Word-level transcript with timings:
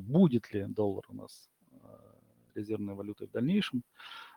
будет 0.00 0.52
ли 0.52 0.64
доллар 0.66 1.04
у 1.08 1.14
нас 1.14 1.50
резервной 2.54 2.94
валютой 2.94 3.26
в 3.28 3.30
дальнейшем. 3.30 3.82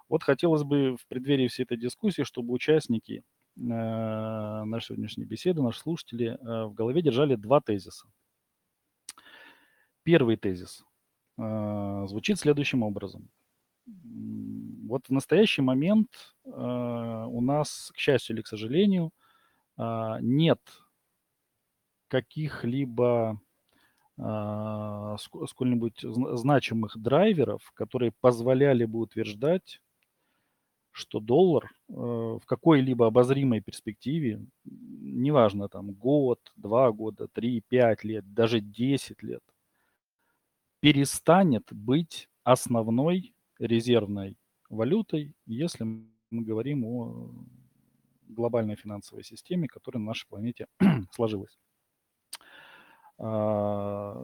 Вот 0.10 0.24
хотелось 0.24 0.64
бы 0.64 0.98
в 0.98 1.08
преддверии 1.08 1.48
всей 1.48 1.64
этой 1.64 1.78
дискуссии, 1.78 2.24
чтобы 2.24 2.54
участники 2.54 3.24
нашей 3.56 4.86
сегодняшней 4.86 5.26
беседы, 5.26 5.62
наши 5.62 5.80
слушатели 5.80 6.38
в 6.42 6.74
голове 6.74 7.02
держали 7.02 7.36
два 7.36 7.62
тезиса. 7.62 8.08
Первый 10.04 10.38
тезис 10.38 10.86
звучит 11.38 12.40
следующим 12.40 12.84
образом. 12.84 13.30
Вот 13.86 15.08
в 15.08 15.12
настоящий 15.12 15.62
момент 15.62 16.36
у 16.44 17.42
нас, 17.42 17.92
к 17.94 17.98
счастью 17.98 18.36
или 18.36 18.42
к 18.44 18.48
сожалению, 18.48 19.12
нет 19.78 20.60
каких-либо 22.08 23.42
сколь-нибудь 24.18 26.02
значимых 26.02 26.98
драйверов, 26.98 27.72
которые 27.74 28.12
позволяли 28.22 28.86
бы 28.86 29.00
утверждать, 29.00 29.82
что 30.92 31.20
доллар 31.20 31.72
э, 31.90 31.94
в 31.94 32.42
какой-либо 32.46 33.08
обозримой 33.08 33.62
перспективе, 33.62 34.46
неважно 34.66 35.70
там 35.70 35.92
год, 35.94 36.40
два 36.56 36.92
года, 36.92 37.28
три, 37.30 37.62
пять 37.62 38.04
лет, 38.04 38.34
даже 38.34 38.60
десять 38.60 39.24
лет, 39.24 39.42
перестанет 40.82 41.64
быть 41.72 42.30
основной 42.44 43.34
резервной 43.58 44.38
валютой, 44.70 45.34
если 45.46 45.84
мы 45.86 46.42
говорим 46.44 46.84
о 46.86 47.32
глобальной 48.28 48.76
финансовой 48.76 49.24
системе, 49.24 49.68
которая 49.68 50.02
на 50.02 50.08
нашей 50.08 50.28
планете 50.28 50.68
сложилась. 51.12 51.58
А, 53.24 54.16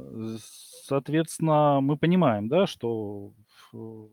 соответственно, 0.86 1.82
мы 1.82 1.98
понимаем, 1.98 2.48
да, 2.48 2.66
что 2.66 3.32
в 3.72 4.10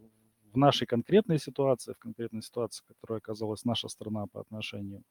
нашей 0.58 0.86
конкретной 0.86 1.38
ситуации, 1.38 1.94
в 1.94 1.98
конкретной 1.98 2.42
ситуации, 2.42 2.84
которая 2.86 3.18
оказалась 3.18 3.64
наша 3.64 3.88
страна 3.88 4.26
по 4.26 4.40
отношению 4.40 5.02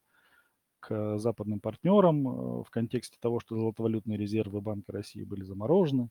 к 0.80 1.17
западным 1.17 1.59
партнерам, 1.59 2.28
э, 2.28 2.64
в 2.64 2.70
контексте 2.70 3.17
того, 3.20 3.39
что 3.39 3.56
золотовалютные 3.56 4.17
резервы 4.17 4.62
Банка 4.62 4.92
России 4.92 5.23
были 5.23 5.42
заморожены, 5.42 6.09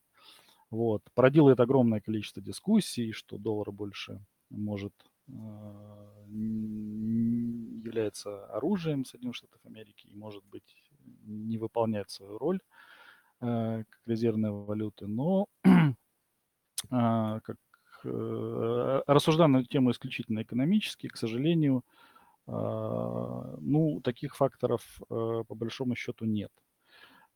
вот, 0.70 1.03
породило 1.14 1.51
это 1.51 1.62
огромное 1.62 2.01
количество 2.01 2.42
дискуссий, 2.42 3.12
что 3.12 3.39
доллар 3.39 3.70
больше 3.70 4.25
может 4.51 4.95
э, 5.29 5.33
является 7.84 8.47
оружием 8.47 9.05
Соединенных 9.05 9.36
Штатов 9.36 9.61
Америки 9.64 10.08
и 10.08 10.17
может 10.17 10.45
быть 10.47 10.64
не 11.25 11.58
выполняет 11.58 12.11
свою 12.11 12.39
роль 12.39 12.61
как 13.43 13.87
резервной 14.07 14.53
валюты, 14.53 15.09
но 15.09 15.47
а, 16.91 17.41
как, 17.41 17.57
э, 18.05 19.03
рассуждая 19.07 19.48
на 19.48 19.59
эту 19.59 19.69
тему 19.69 19.91
исключительно 19.91 20.43
экономически, 20.43 21.09
к 21.09 21.17
сожалению, 21.17 21.83
а, 22.47 23.57
ну, 23.61 24.01
таких 24.01 24.37
факторов 24.37 24.83
э, 25.01 25.45
по 25.47 25.55
большому 25.55 25.97
счету 25.97 26.25
нет. 26.25 26.53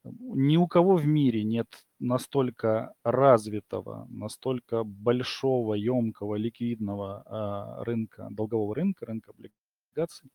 Ни 0.04 0.56
у 0.56 0.68
кого 0.68 0.94
в 0.94 1.06
мире 1.06 1.42
нет 1.42 1.66
настолько 1.98 2.94
развитого, 3.02 4.06
настолько 4.08 4.84
большого, 4.84 5.74
емкого, 5.74 6.36
ликвидного 6.36 7.22
а, 7.26 7.84
рынка, 7.84 8.28
долгового 8.30 8.76
рынка, 8.76 9.06
рынка 9.06 9.32
облигаций. 9.32 10.30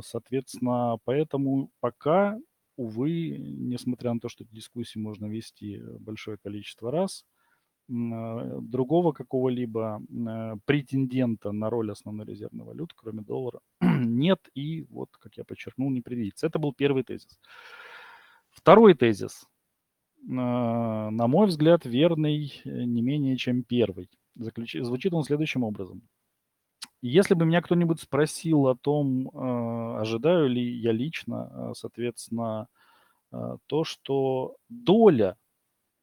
Соответственно, 0.00 0.96
поэтому 1.04 1.70
пока 1.80 2.38
увы, 2.78 3.36
несмотря 3.38 4.14
на 4.14 4.20
то, 4.20 4.28
что 4.28 4.44
дискуссии 4.44 4.98
можно 4.98 5.26
вести 5.26 5.82
большое 5.98 6.38
количество 6.38 6.90
раз, 6.90 7.24
а, 7.90 8.58
другого 8.60 9.12
какого-либо 9.12 10.00
а, 10.26 10.56
претендента 10.66 11.52
на 11.52 11.70
роль 11.70 11.90
основной 11.90 12.26
резервной 12.26 12.64
валюты, 12.64 12.94
кроме 12.96 13.22
доллара, 13.22 13.60
нет 13.80 14.40
и, 14.54 14.84
вот, 14.90 15.08
как 15.18 15.36
я 15.36 15.44
подчеркнул, 15.44 15.90
не 15.90 16.02
предвидится. 16.02 16.46
Это 16.46 16.58
был 16.58 16.72
первый 16.72 17.02
тезис. 17.02 17.40
Второй 18.50 18.94
тезис, 18.94 19.46
а, 20.30 21.10
на 21.10 21.26
мой 21.26 21.46
взгляд, 21.46 21.86
верный 21.86 22.52
не 22.64 23.02
менее 23.02 23.36
чем 23.36 23.62
первый. 23.62 24.10
Звучит 24.36 25.12
он 25.12 25.24
следующим 25.24 25.64
образом. 25.64 26.02
Если 27.00 27.34
бы 27.34 27.46
меня 27.46 27.62
кто-нибудь 27.62 28.00
спросил 28.00 28.66
о 28.66 28.76
том, 28.76 29.30
а, 29.32 30.00
ожидаю 30.00 30.48
ли 30.48 30.62
я 30.62 30.90
лично, 30.92 31.70
а, 31.70 31.74
соответственно, 31.74 32.66
а, 33.30 33.58
то, 33.66 33.84
что 33.84 34.56
доля 34.68 35.36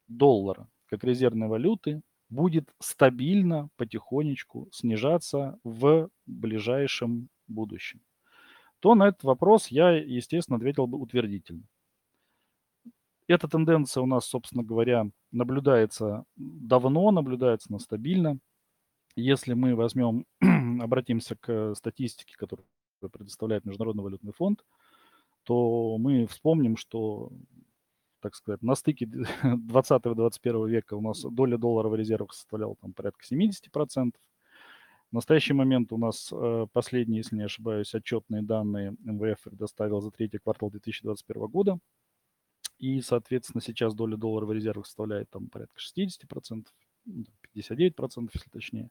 доллара 0.08 0.68
как 0.86 1.04
резервной 1.04 1.48
валюты 1.48 2.02
будет 2.30 2.70
стабильно, 2.80 3.68
потихонечку 3.76 4.68
снижаться 4.72 5.58
в 5.64 6.10
ближайшем 6.26 7.28
будущем, 7.48 8.00
то 8.80 8.94
на 8.94 9.08
этот 9.08 9.24
вопрос 9.24 9.68
я, 9.68 9.90
естественно, 9.90 10.56
ответил 10.58 10.86
бы 10.86 10.98
утвердительно. 10.98 11.64
Эта 13.28 13.48
тенденция 13.48 14.02
у 14.02 14.06
нас, 14.06 14.26
собственно 14.26 14.62
говоря, 14.62 15.06
наблюдается 15.32 16.24
давно, 16.36 17.10
наблюдается 17.10 17.68
она 17.70 17.80
стабильно. 17.80 18.38
Если 19.16 19.54
мы 19.54 19.74
возьмем, 19.74 20.26
обратимся 20.82 21.36
к 21.36 21.74
статистике, 21.74 22.36
которую 22.36 22.66
предоставляет 23.00 23.64
Международный 23.64 24.04
валютный 24.04 24.32
фонд, 24.32 24.62
то 25.44 25.96
мы 25.98 26.26
вспомним, 26.26 26.76
что, 26.76 27.30
так 28.20 28.34
сказать, 28.34 28.62
на 28.62 28.74
стыке 28.74 29.06
20-21 29.06 30.68
века 30.68 30.94
у 30.94 31.00
нас 31.00 31.22
доля 31.22 31.56
доллара 31.56 31.88
в 31.88 31.94
резервах 31.94 32.34
составляла 32.34 32.76
там 32.76 32.92
порядка 32.92 33.24
70%. 33.24 34.12
В 35.10 35.14
настоящий 35.14 35.54
момент 35.54 35.92
у 35.92 35.98
нас 35.98 36.30
э, 36.32 36.66
последние, 36.72 37.18
если 37.18 37.36
не 37.36 37.44
ошибаюсь, 37.44 37.94
отчетные 37.94 38.42
данные 38.42 38.96
МВФ 39.04 39.40
предоставил 39.40 40.00
за 40.00 40.10
третий 40.10 40.38
квартал 40.38 40.70
2021 40.70 41.46
года. 41.46 41.78
И, 42.78 43.00
соответственно, 43.00 43.62
сейчас 43.62 43.94
доля 43.94 44.16
доллара 44.16 44.44
в 44.44 44.52
резервах 44.52 44.84
составляет 44.84 45.30
там 45.30 45.48
порядка 45.48 45.80
60%. 45.80 46.66
59%, 47.06 48.30
если 48.32 48.50
точнее. 48.50 48.90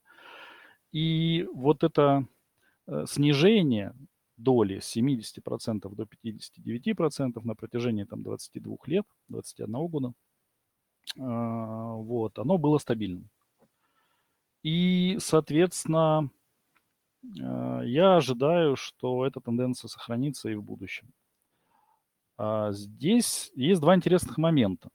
И 0.91 1.47
вот 1.53 1.83
это 1.83 2.25
э, 2.87 3.05
снижение 3.07 3.93
доли 4.37 4.79
с 4.79 4.95
70% 4.95 5.95
до 5.95 6.03
59% 6.03 7.41
на 7.43 7.55
протяжении 7.55 8.03
там, 8.03 8.23
22 8.23 8.77
лет, 8.85 9.05
21 9.29 9.87
года, 9.87 10.13
а, 11.17 11.93
вот, 11.93 12.37
оно 12.39 12.57
было 12.57 12.77
стабильным. 12.77 13.29
И, 14.63 15.17
соответственно, 15.19 16.29
э, 17.23 17.81
я 17.85 18.17
ожидаю, 18.17 18.75
что 18.75 19.25
эта 19.25 19.39
тенденция 19.39 19.87
сохранится 19.89 20.49
и 20.49 20.55
в 20.55 20.63
будущем. 20.63 21.13
А 22.37 22.71
здесь 22.71 23.51
есть 23.55 23.79
два 23.79 23.95
интересных 23.95 24.37
момента. 24.37 24.89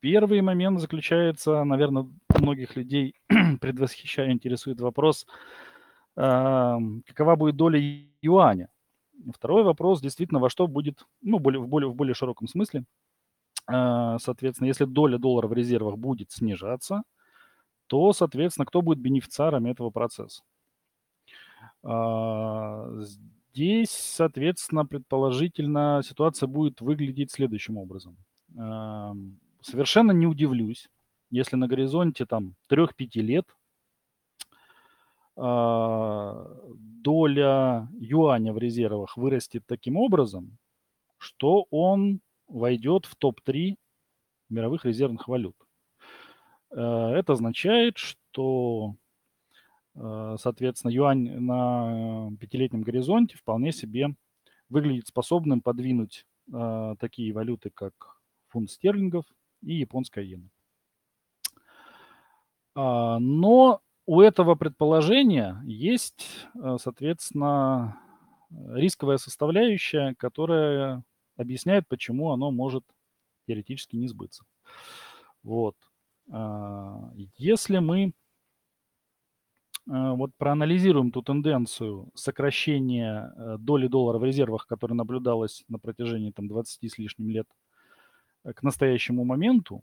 Первый 0.00 0.40
момент 0.40 0.80
заключается, 0.80 1.62
наверное, 1.64 2.08
многих 2.38 2.74
людей 2.74 3.14
предвосхищая 3.60 4.32
интересует 4.32 4.80
вопрос, 4.80 5.26
какова 6.14 7.36
будет 7.36 7.56
доля 7.56 7.78
юаня. 8.22 8.68
Второй 9.34 9.62
вопрос 9.62 10.00
действительно, 10.00 10.40
во 10.40 10.48
что 10.48 10.66
будет, 10.66 11.04
ну, 11.20 11.38
в, 11.38 11.42
более, 11.42 11.60
в 11.60 11.94
более 11.94 12.14
широком 12.14 12.48
смысле, 12.48 12.84
э, 13.70 14.16
соответственно, 14.18 14.68
если 14.68 14.86
доля 14.86 15.18
доллара 15.18 15.46
в 15.46 15.52
резервах 15.52 15.98
будет 15.98 16.32
снижаться, 16.32 17.02
то, 17.86 18.14
соответственно, 18.14 18.64
кто 18.64 18.80
будет 18.80 18.98
бенефициарами 18.98 19.70
этого 19.70 19.90
процесса? 19.90 20.42
Э, 21.82 23.02
здесь, 23.52 23.90
соответственно, 23.90 24.86
предположительно 24.86 26.00
ситуация 26.02 26.46
будет 26.46 26.80
выглядеть 26.80 27.30
следующим 27.30 27.76
образом 27.76 28.16
совершенно 29.60 30.12
не 30.12 30.26
удивлюсь, 30.26 30.88
если 31.30 31.56
на 31.56 31.68
горизонте 31.68 32.26
там 32.26 32.54
3-5 32.68 33.20
лет 33.20 33.46
э, 35.36 36.44
доля 37.02 37.88
юаня 37.98 38.52
в 38.52 38.58
резервах 38.58 39.16
вырастет 39.16 39.64
таким 39.66 39.96
образом, 39.96 40.58
что 41.18 41.66
он 41.70 42.20
войдет 42.48 43.06
в 43.06 43.14
топ-3 43.16 43.76
мировых 44.48 44.84
резервных 44.84 45.28
валют. 45.28 45.56
Э, 46.70 47.12
это 47.14 47.34
означает, 47.34 47.98
что, 47.98 48.96
э, 49.94 50.36
соответственно, 50.38 50.92
юань 50.92 51.30
на 51.40 52.30
пятилетнем 52.38 52.82
горизонте 52.82 53.36
вполне 53.36 53.72
себе 53.72 54.14
выглядит 54.68 55.08
способным 55.08 55.60
подвинуть 55.60 56.26
э, 56.52 56.94
такие 56.98 57.32
валюты, 57.32 57.70
как 57.70 58.20
фунт 58.48 58.70
стерлингов, 58.70 59.24
и 59.62 59.74
японская 59.74 60.24
иена. 60.24 60.48
А, 62.74 63.18
но 63.18 63.80
у 64.06 64.20
этого 64.20 64.54
предположения 64.54 65.60
есть, 65.64 66.26
э, 66.54 66.76
соответственно, 66.80 68.00
рисковая 68.50 69.18
составляющая, 69.18 70.14
которая 70.18 71.04
объясняет, 71.36 71.86
почему 71.88 72.32
оно 72.32 72.50
может 72.50 72.84
теоретически 73.46 73.96
не 73.96 74.08
сбыться. 74.08 74.44
Вот. 75.42 75.76
А, 76.30 77.10
если 77.36 77.78
мы 77.78 78.12
а, 79.88 80.14
вот 80.14 80.30
проанализируем 80.36 81.10
ту 81.10 81.22
тенденцию 81.22 82.10
сокращения 82.14 83.32
э, 83.36 83.56
доли 83.58 83.88
доллара 83.88 84.18
в 84.18 84.24
резервах, 84.24 84.66
которая 84.66 84.96
наблюдалась 84.96 85.64
на 85.68 85.78
протяжении 85.78 86.30
там, 86.30 86.46
20 86.48 86.92
с 86.92 86.98
лишним 86.98 87.30
лет 87.30 87.46
э, 87.48 87.59
к 88.42 88.62
настоящему 88.62 89.24
моменту, 89.24 89.82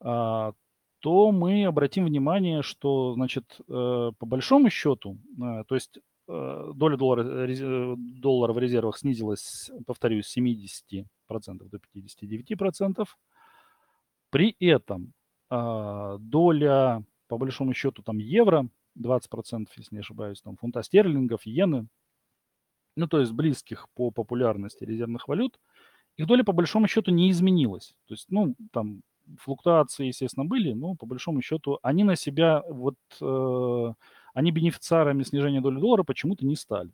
а, 0.00 0.52
то 1.00 1.32
мы 1.32 1.64
обратим 1.66 2.04
внимание, 2.04 2.62
что, 2.62 3.12
значит, 3.14 3.60
э, 3.60 4.12
по 4.18 4.26
большому 4.26 4.70
счету, 4.70 5.18
то 5.38 5.74
есть 5.74 5.98
доля 6.26 6.96
доллара, 6.96 7.94
доллара 7.96 8.52
в 8.52 8.58
резервах 8.58 8.98
снизилась, 8.98 9.70
повторюсь, 9.86 10.26
с 10.26 10.36
70% 10.36 11.06
до 11.68 11.78
59%. 11.78 13.06
При 14.30 14.56
этом 14.58 15.12
доля 15.48 17.04
по 17.28 17.38
большому 17.38 17.74
счету 17.74 18.02
там 18.02 18.18
евро, 18.18 18.68
20%, 18.98 19.68
если 19.76 19.94
не 19.94 20.00
ошибаюсь, 20.00 20.40
там 20.40 20.56
фунта 20.56 20.82
стерлингов, 20.82 21.46
иены, 21.46 21.86
ну, 22.96 23.06
то 23.06 23.20
есть 23.20 23.32
близких 23.32 23.88
по 23.94 24.10
популярности 24.10 24.84
резервных 24.84 25.28
валют, 25.28 25.60
их 26.16 26.26
доля 26.26 26.44
по 26.44 26.52
большому 26.52 26.88
счету 26.88 27.10
не 27.10 27.30
изменилась. 27.30 27.94
То 28.06 28.14
есть, 28.14 28.26
ну, 28.30 28.54
там 28.72 29.02
флуктуации, 29.38 30.06
естественно, 30.06 30.46
были, 30.46 30.72
но 30.72 30.94
по 30.94 31.06
большому 31.06 31.42
счету 31.42 31.78
они 31.82 32.04
на 32.04 32.16
себя, 32.16 32.62
вот, 32.68 32.96
э, 33.20 33.92
они 34.34 34.50
бенефициарами 34.52 35.22
снижения 35.22 35.60
доли 35.60 35.80
доллара 35.80 36.04
почему-то 36.04 36.46
не 36.46 36.56
стали. 36.56 36.90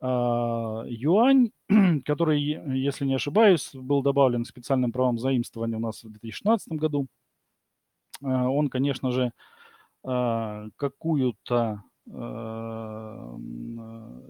А, 0.00 0.84
юань, 0.86 1.50
который, 2.04 2.40
если 2.40 3.06
не 3.06 3.14
ошибаюсь, 3.14 3.70
был 3.72 4.02
добавлен 4.02 4.44
специальным 4.44 4.92
правом 4.92 5.18
заимствования 5.18 5.76
у 5.76 5.80
нас 5.80 6.04
в 6.04 6.10
2016 6.10 6.72
году, 6.72 7.06
а, 8.22 8.48
он, 8.48 8.68
конечно 8.68 9.10
же, 9.10 9.32
а, 10.04 10.68
какую-то 10.76 11.82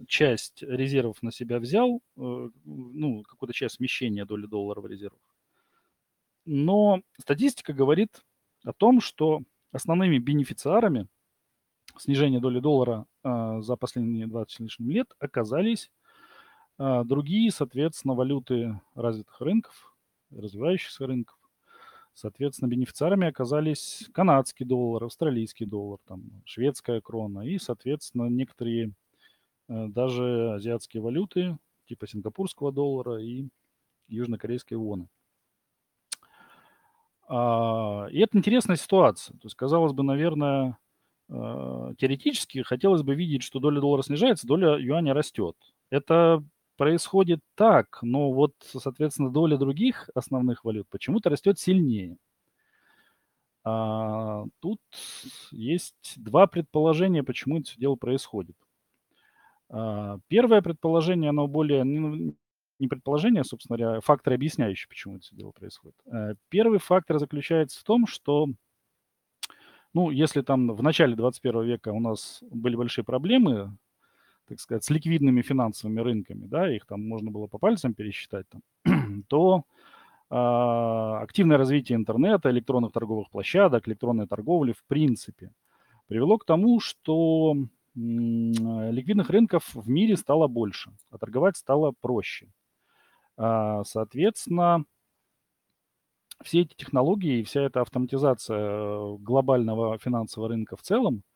часть 0.08 0.62
резервов 0.62 1.23
на 1.23 1.32
себя 1.32 1.58
взял, 1.58 2.00
э, 2.17 2.49
ну, 2.64 3.23
какую-то 3.23 3.52
часть 3.52 3.76
смещения 3.76 4.25
доли 4.25 4.46
доллара 4.46 4.81
в 4.81 4.87
резервах. 4.87 5.20
Но 6.44 7.02
статистика 7.20 7.73
говорит 7.73 8.23
о 8.64 8.73
том, 8.73 9.00
что 9.00 9.43
основными 9.73 10.19
бенефициарами 10.19 11.08
снижения 11.99 12.40
доли 12.40 12.61
доллара 12.61 13.06
за 13.25 13.76
последние 13.76 14.26
20 14.28 14.56
с 14.56 14.61
лишним 14.61 14.90
лет 14.90 15.12
оказались 15.19 15.90
другие, 16.78 17.50
соответственно, 17.50 18.14
валюты 18.14 18.81
развитых 18.94 19.40
рынков, 19.40 19.96
развивающихся 20.31 21.06
рынков. 21.06 21.35
Соответственно, 22.16 22.70
бенефициарами 22.70 23.28
оказались 23.28 24.08
канадский 24.14 24.64
доллар, 24.64 25.04
австралийский 25.04 25.66
доллар, 25.66 25.98
там, 26.06 26.22
шведская 26.46 27.02
крона 27.02 27.40
и, 27.40 27.58
соответственно, 27.58 28.30
некоторые 28.30 28.94
э, 29.68 29.88
даже 29.88 30.54
азиатские 30.54 31.02
валюты, 31.02 31.58
типа 31.86 32.06
сингапурского 32.06 32.72
доллара 32.72 33.22
и 33.22 33.48
южнокорейской 34.08 34.78
воны. 34.78 35.10
А, 37.28 38.06
и 38.10 38.18
это 38.20 38.38
интересная 38.38 38.76
ситуация. 38.76 39.34
То 39.34 39.44
есть, 39.44 39.54
казалось 39.56 39.92
бы, 39.92 40.02
наверное, 40.02 40.78
э, 41.28 41.92
теоретически 41.98 42.62
хотелось 42.62 43.02
бы 43.02 43.14
видеть, 43.14 43.42
что 43.42 43.58
доля 43.58 43.78
доллара 43.78 44.00
снижается, 44.00 44.46
доля 44.46 44.78
юаня 44.78 45.12
растет. 45.12 45.54
Это 45.90 46.42
происходит 46.76 47.40
так, 47.55 47.99
но 48.02 48.32
вот, 48.32 48.52
соответственно, 48.61 49.31
доля 49.31 49.56
других 49.56 50.11
основных 50.14 50.64
валют 50.64 50.88
почему-то 50.88 51.31
растет 51.31 51.58
сильнее. 51.58 52.17
А, 53.64 54.44
тут 54.61 54.81
есть 55.50 56.14
два 56.17 56.46
предположения, 56.46 57.25
почему 57.25 57.58
это 57.58 57.70
все 57.70 57.81
дело 57.81 57.96
происходит. 57.96 58.56
А, 59.69 60.19
первое 60.28 60.62
предположение, 60.62 61.31
оно 61.31 61.49
более, 61.49 61.82
ну, 61.82 62.37
не 62.78 62.88
предположение, 62.88 63.40
а, 63.40 63.44
собственно 63.44 63.76
говоря, 63.78 64.00
фактор, 64.00 64.34
объясняющий, 64.34 64.88
почему 64.88 65.17
это 65.17 65.25
все 65.25 65.37
дело 65.37 65.50
происходит. 65.50 65.96
А, 66.06 66.34
первый 66.49 66.78
фактор 66.78 67.19
заключается 67.19 67.81
в 67.81 67.82
том, 67.82 68.06
что, 68.06 68.49
ну, 69.93 70.11
если 70.11 70.43
там 70.43 70.73
в 70.73 70.82
начале 70.82 71.17
21 71.17 71.64
века 71.64 71.93
у 71.93 72.00
нас 72.00 72.44
были 72.50 72.76
большие 72.76 73.05
проблемы 73.05 73.76
так 74.48 74.60
сказать, 74.60 74.84
с 74.84 74.90
ликвидными 74.90 75.43
финансовыми 75.43 76.00
рынками, 76.00 76.46
да, 76.46 76.72
их 76.72 76.87
там 76.87 77.06
можно 77.06 77.31
было 77.31 77.46
по 77.46 77.58
пальцам 77.58 77.94
пересчитать, 77.94 78.46
там, 78.48 79.22
то 79.28 79.64
э, 80.31 80.34
активное 80.34 81.58
развитие 81.58 81.96
интернета, 81.96 82.50
электронных 82.50 82.93
торговых 82.93 83.31
площадок, 83.31 83.88
электронной 83.88 84.26
торговли 84.26 84.72
в 84.72 84.84
принципе 84.84 85.52
привело 86.06 86.38
к 86.38 86.44
тому, 86.44 86.81
что 86.81 87.54
э, 87.54 87.98
ликвидных 87.98 89.31
рынков 89.31 89.75
в 89.75 89.88
мире 89.88 90.16
стало 90.16 90.46
больше, 90.46 90.92
а 91.10 91.19
торговать 91.19 91.56
стало 91.56 91.92
проще. 92.00 92.49
Э, 93.37 93.82
соответственно, 93.84 94.84
все 96.42 96.60
эти 96.60 96.75
технологии 96.75 97.40
и 97.40 97.44
вся 97.44 97.62
эта 97.62 97.81
автоматизация 97.81 99.16
глобального 99.16 99.99
финансового 99.99 100.50
рынка 100.50 100.76
в 100.76 100.82
целом– 100.82 101.22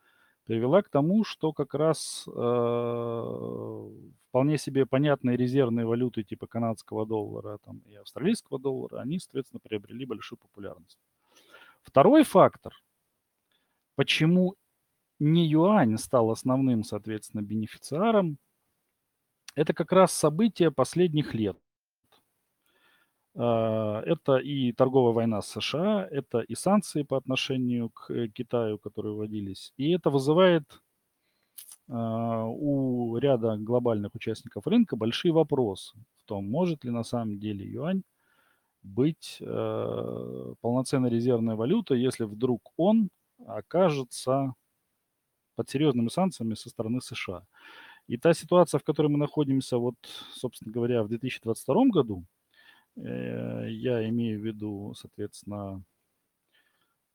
привела 0.50 0.82
к 0.82 0.88
тому, 0.88 1.23
что 1.23 1.52
как 1.52 1.75
раз 1.75 2.25
э, 2.26 3.91
вполне 4.29 4.58
себе 4.58 4.85
понятные 4.85 5.37
резервные 5.37 5.87
валюты 5.87 6.25
типа 6.25 6.49
канадского 6.49 7.06
доллара 7.06 7.58
там, 7.64 7.79
и 7.87 7.94
австралийского 7.94 8.58
доллара, 8.58 8.99
они, 8.99 9.20
соответственно, 9.20 9.61
приобрели 9.61 10.05
большую 10.05 10.41
популярность. 10.41 10.99
Второй 11.82 12.25
фактор, 12.25 12.75
почему 13.94 14.56
не 15.20 15.47
юань 15.47 15.97
стал 15.99 16.32
основным, 16.32 16.82
соответственно, 16.82 17.43
бенефициаром, 17.43 18.37
это 19.55 19.73
как 19.73 19.93
раз 19.93 20.11
события 20.12 20.73
последних 20.73 21.32
лет. 21.32 21.56
А, 23.37 24.03
это 24.03 24.37
и 24.38 24.73
торговая 24.73 25.12
война 25.12 25.43
с 25.43 25.49
США, 25.49 26.06
это 26.11 26.41
и 26.41 26.55
санкции 26.55 27.03
по 27.03 27.17
отношению 27.17 27.91
к 27.91 28.11
э, 28.11 28.29
Китаю, 28.29 28.79
которые 28.79 29.15
вводились. 29.15 29.73
И 29.77 29.93
это 29.93 30.11
вызывает 30.11 30.65
а, 31.88 32.44
у 32.47 33.17
ряда 33.19 33.56
глобальных 33.56 34.15
участников 34.15 34.67
рынка 34.67 34.97
большие 34.97 35.32
вопросы 35.32 35.97
в 36.17 36.25
том, 36.25 36.49
может 36.49 36.85
ли 36.85 36.91
на 36.91 37.05
самом 37.05 37.38
деле 37.38 37.67
юань 37.67 38.03
быть 38.82 39.38
э, 39.41 40.55
полноценной 40.61 41.11
резервной 41.11 41.55
валютой, 41.55 42.00
если 42.00 42.25
вдруг 42.25 42.73
он 42.77 43.10
окажется 43.46 44.55
под 45.56 45.69
серьезными 45.69 46.08
санкциями 46.08 46.55
со 46.55 46.70
стороны 46.70 47.01
США. 47.03 47.44
И 48.06 48.17
та 48.17 48.34
ситуация, 48.34 48.79
в 48.79 48.84
которой 48.84 49.08
мы 49.08 49.19
находимся, 49.19 49.79
вот, 49.79 49.96
собственно 50.32 50.72
говоря, 50.72 51.03
в 51.03 51.08
2022 51.08 51.84
году, 51.87 52.25
я 52.97 54.09
имею 54.09 54.41
в 54.41 54.44
виду, 54.44 54.94
соответственно, 54.94 55.82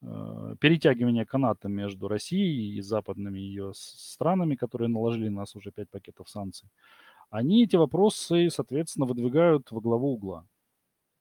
э, 0.01 0.55
перетягивание 0.59 1.25
каната 1.25 1.67
между 1.67 2.07
Россией 2.07 2.77
и 2.77 2.81
западными 2.81 3.39
ее 3.39 3.71
странами, 3.75 4.55
которые 4.55 4.89
наложили 4.89 5.29
на 5.29 5.41
нас 5.41 5.55
уже 5.55 5.71
пять 5.71 5.89
пакетов 5.89 6.29
санкций, 6.29 6.69
они 7.29 7.63
эти 7.63 7.75
вопросы, 7.75 8.49
соответственно, 8.49 9.05
выдвигают 9.05 9.71
во 9.71 9.81
главу 9.81 10.13
угла. 10.13 10.45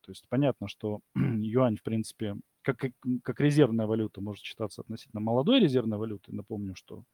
То 0.02 0.12
есть 0.12 0.26
понятно, 0.28 0.68
что 0.68 1.00
юань, 1.14 1.76
в 1.76 1.82
принципе, 1.82 2.36
как, 2.62 2.84
как 3.22 3.40
резервная 3.40 3.86
валюта 3.86 4.20
может 4.20 4.44
считаться 4.44 4.82
относительно 4.82 5.20
молодой 5.20 5.60
резервной 5.60 5.98
валютой. 5.98 6.34
Напомню, 6.34 6.74
что 6.74 7.04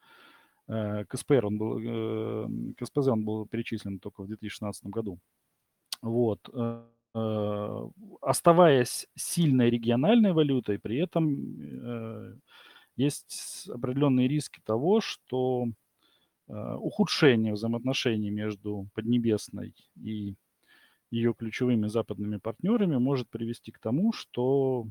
э, 0.68 1.04
КСПР 1.06 1.46
он 1.46 1.58
был, 1.58 1.78
э, 1.80 2.72
КСПЗ 2.78 3.08
он 3.08 3.24
был 3.24 3.46
перечислен 3.46 3.98
только 3.98 4.22
в 4.22 4.26
2016 4.26 4.86
году. 4.86 5.18
Вот. 6.02 6.40
Э, 7.12 7.88
оставаясь 8.22 9.08
сильной 9.16 9.68
региональной 9.68 10.32
валютой, 10.32 10.78
при 10.78 10.98
этом 10.98 11.34
э, 11.58 12.36
есть 12.96 13.68
определенные 13.68 14.28
риски 14.28 14.60
того, 14.64 15.00
что 15.00 15.66
э, 16.48 16.74
ухудшение 16.76 17.54
взаимоотношений 17.54 18.30
между 18.30 18.88
Поднебесной 18.94 19.74
и 19.96 20.36
ее 21.10 21.34
ключевыми 21.34 21.88
западными 21.88 22.36
партнерами 22.36 22.96
может 22.96 23.28
привести 23.28 23.72
к 23.72 23.80
тому, 23.80 24.12
что 24.12 24.86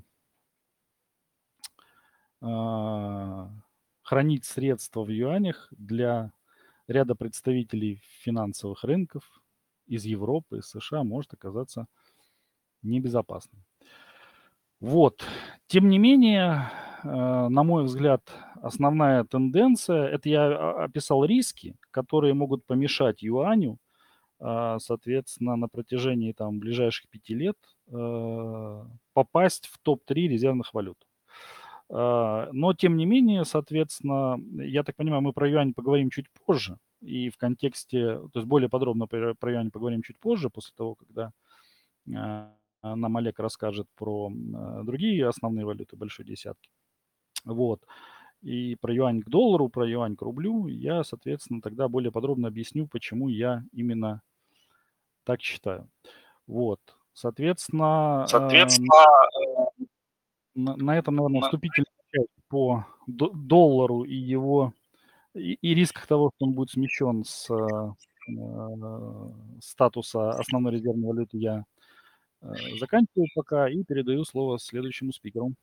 хранить 4.01 4.45
средства 4.45 5.03
в 5.03 5.09
юанях 5.09 5.67
для 5.71 6.31
ряда 6.87 7.13
представителей 7.15 8.01
финансовых 8.21 8.85
рынков 8.85 9.41
из 9.87 10.05
Европы, 10.05 10.59
из 10.59 10.69
США 10.69 11.03
может 11.03 11.33
оказаться 11.33 11.87
небезопасным. 12.83 13.63
Вот. 14.81 15.23
Тем 15.67 15.89
не 15.89 15.99
менее, 15.99 16.71
э, 17.03 17.07
на 17.07 17.63
мой 17.63 17.83
взгляд, 17.83 18.21
основная 18.61 19.23
тенденция, 19.25 20.07
это 20.07 20.29
я 20.29 20.83
описал 20.83 21.25
риски, 21.25 21.75
которые 21.91 22.33
могут 22.33 22.65
помешать 22.65 23.21
юаню 23.21 23.77
соответственно, 24.41 25.57
на 25.57 25.67
протяжении 25.67 26.31
там 26.31 26.59
ближайших 26.59 27.09
пяти 27.09 27.35
лет 27.35 27.57
попасть 29.13 29.67
в 29.67 29.77
топ-3 29.83 30.13
резервных 30.29 30.73
валют. 30.73 30.97
Но, 31.89 32.73
тем 32.77 32.95
не 32.97 33.05
менее, 33.05 33.43
соответственно, 33.45 34.37
я 34.63 34.83
так 34.83 34.95
понимаю, 34.95 35.21
мы 35.23 35.33
про 35.33 35.49
юань 35.49 35.73
поговорим 35.73 36.09
чуть 36.09 36.27
позже, 36.45 36.77
и 37.01 37.29
в 37.29 37.37
контексте, 37.37 38.17
то 38.17 38.39
есть 38.39 38.47
более 38.47 38.69
подробно 38.69 39.07
про 39.07 39.51
юань 39.51 39.71
поговорим 39.71 40.03
чуть 40.03 40.19
позже, 40.19 40.49
после 40.49 40.73
того, 40.77 40.95
когда 40.95 41.33
нам 42.81 43.17
Олег 43.17 43.39
расскажет 43.39 43.87
про 43.95 44.31
другие 44.83 45.27
основные 45.27 45.65
валюты 45.65 45.95
большой 45.95 46.25
десятки. 46.25 46.69
Вот. 47.45 47.85
И 48.41 48.75
про 48.79 48.93
юань 48.93 49.21
к 49.21 49.29
доллару, 49.29 49.67
про 49.67 49.87
юань 49.87 50.15
к 50.15 50.21
рублю 50.21 50.67
я, 50.67 51.03
соответственно, 51.03 51.61
тогда 51.61 51.89
более 51.89 52.11
подробно 52.11 52.47
объясню, 52.47 52.87
почему 52.87 53.27
я 53.27 53.63
именно 53.73 54.21
так 55.25 55.41
считаю. 55.41 55.89
Вот. 56.47 56.79
Соответственно, 57.13 58.25
Соответственно 58.29 58.87
э, 59.77 59.83
на, 60.55 60.77
на 60.77 60.97
этом, 60.97 61.17
наверное, 61.17 61.41
вступительная 61.41 61.85
часть 62.13 62.29
по 62.47 62.85
доллару 63.07 64.03
и 64.03 64.15
его 64.15 64.73
и, 65.33 65.53
и 65.61 65.75
риск 65.75 66.07
того, 66.07 66.31
что 66.35 66.45
он 66.45 66.53
будет 66.53 66.71
смещен 66.71 67.25
с 67.25 67.49
э, 67.51 67.93
статуса 69.61 70.31
основной 70.31 70.73
резервной 70.73 71.09
валюты, 71.09 71.37
я 71.37 71.65
заканчиваю 72.79 73.27
пока 73.35 73.69
и 73.69 73.83
передаю 73.83 74.23
слово 74.25 74.59
следующему 74.59 75.13
спикеру. 75.13 75.53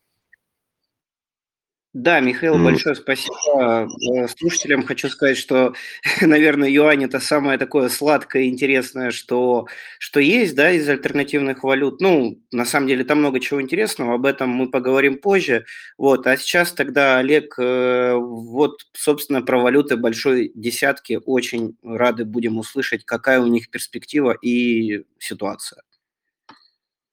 Да, 1.98 2.20
Михаил, 2.20 2.62
большое 2.62 2.94
спасибо. 2.94 3.88
Э, 4.14 4.28
слушателям 4.28 4.82
хочу 4.82 5.08
сказать, 5.08 5.38
что, 5.38 5.72
наверное, 6.20 6.68
юань– 6.68 7.04
это 7.06 7.20
самое 7.20 7.56
такое 7.56 7.88
сладкое 7.88 8.42
и 8.42 8.48
интересное, 8.50 9.10
что, 9.10 9.66
что 9.98 10.20
есть 10.20 10.54
да, 10.54 10.70
из 10.72 10.86
альтернативных 10.90 11.64
валют. 11.64 12.02
Ну, 12.02 12.38
на 12.52 12.66
самом 12.66 12.88
деле, 12.88 13.02
там 13.02 13.20
много 13.20 13.40
чего 13.40 13.62
интересного, 13.62 14.12
об 14.16 14.26
этом 14.26 14.50
мы 14.50 14.70
поговорим 14.70 15.16
позже. 15.16 15.64
Вот. 15.96 16.26
А 16.26 16.36
сейчас 16.36 16.72
тогда, 16.72 17.16
Олег, 17.16 17.58
э, 17.58 18.12
вот, 18.14 18.82
собственно, 18.92 19.40
про 19.40 19.58
валюты 19.58 19.96
большой 19.96 20.52
десятки. 20.54 21.18
Очень 21.24 21.78
рады 21.82 22.26
будем 22.26 22.58
услышать, 22.58 23.06
какая 23.06 23.40
у 23.40 23.46
них 23.46 23.70
перспектива 23.70 24.32
и 24.32 25.04
ситуация. 25.18 25.80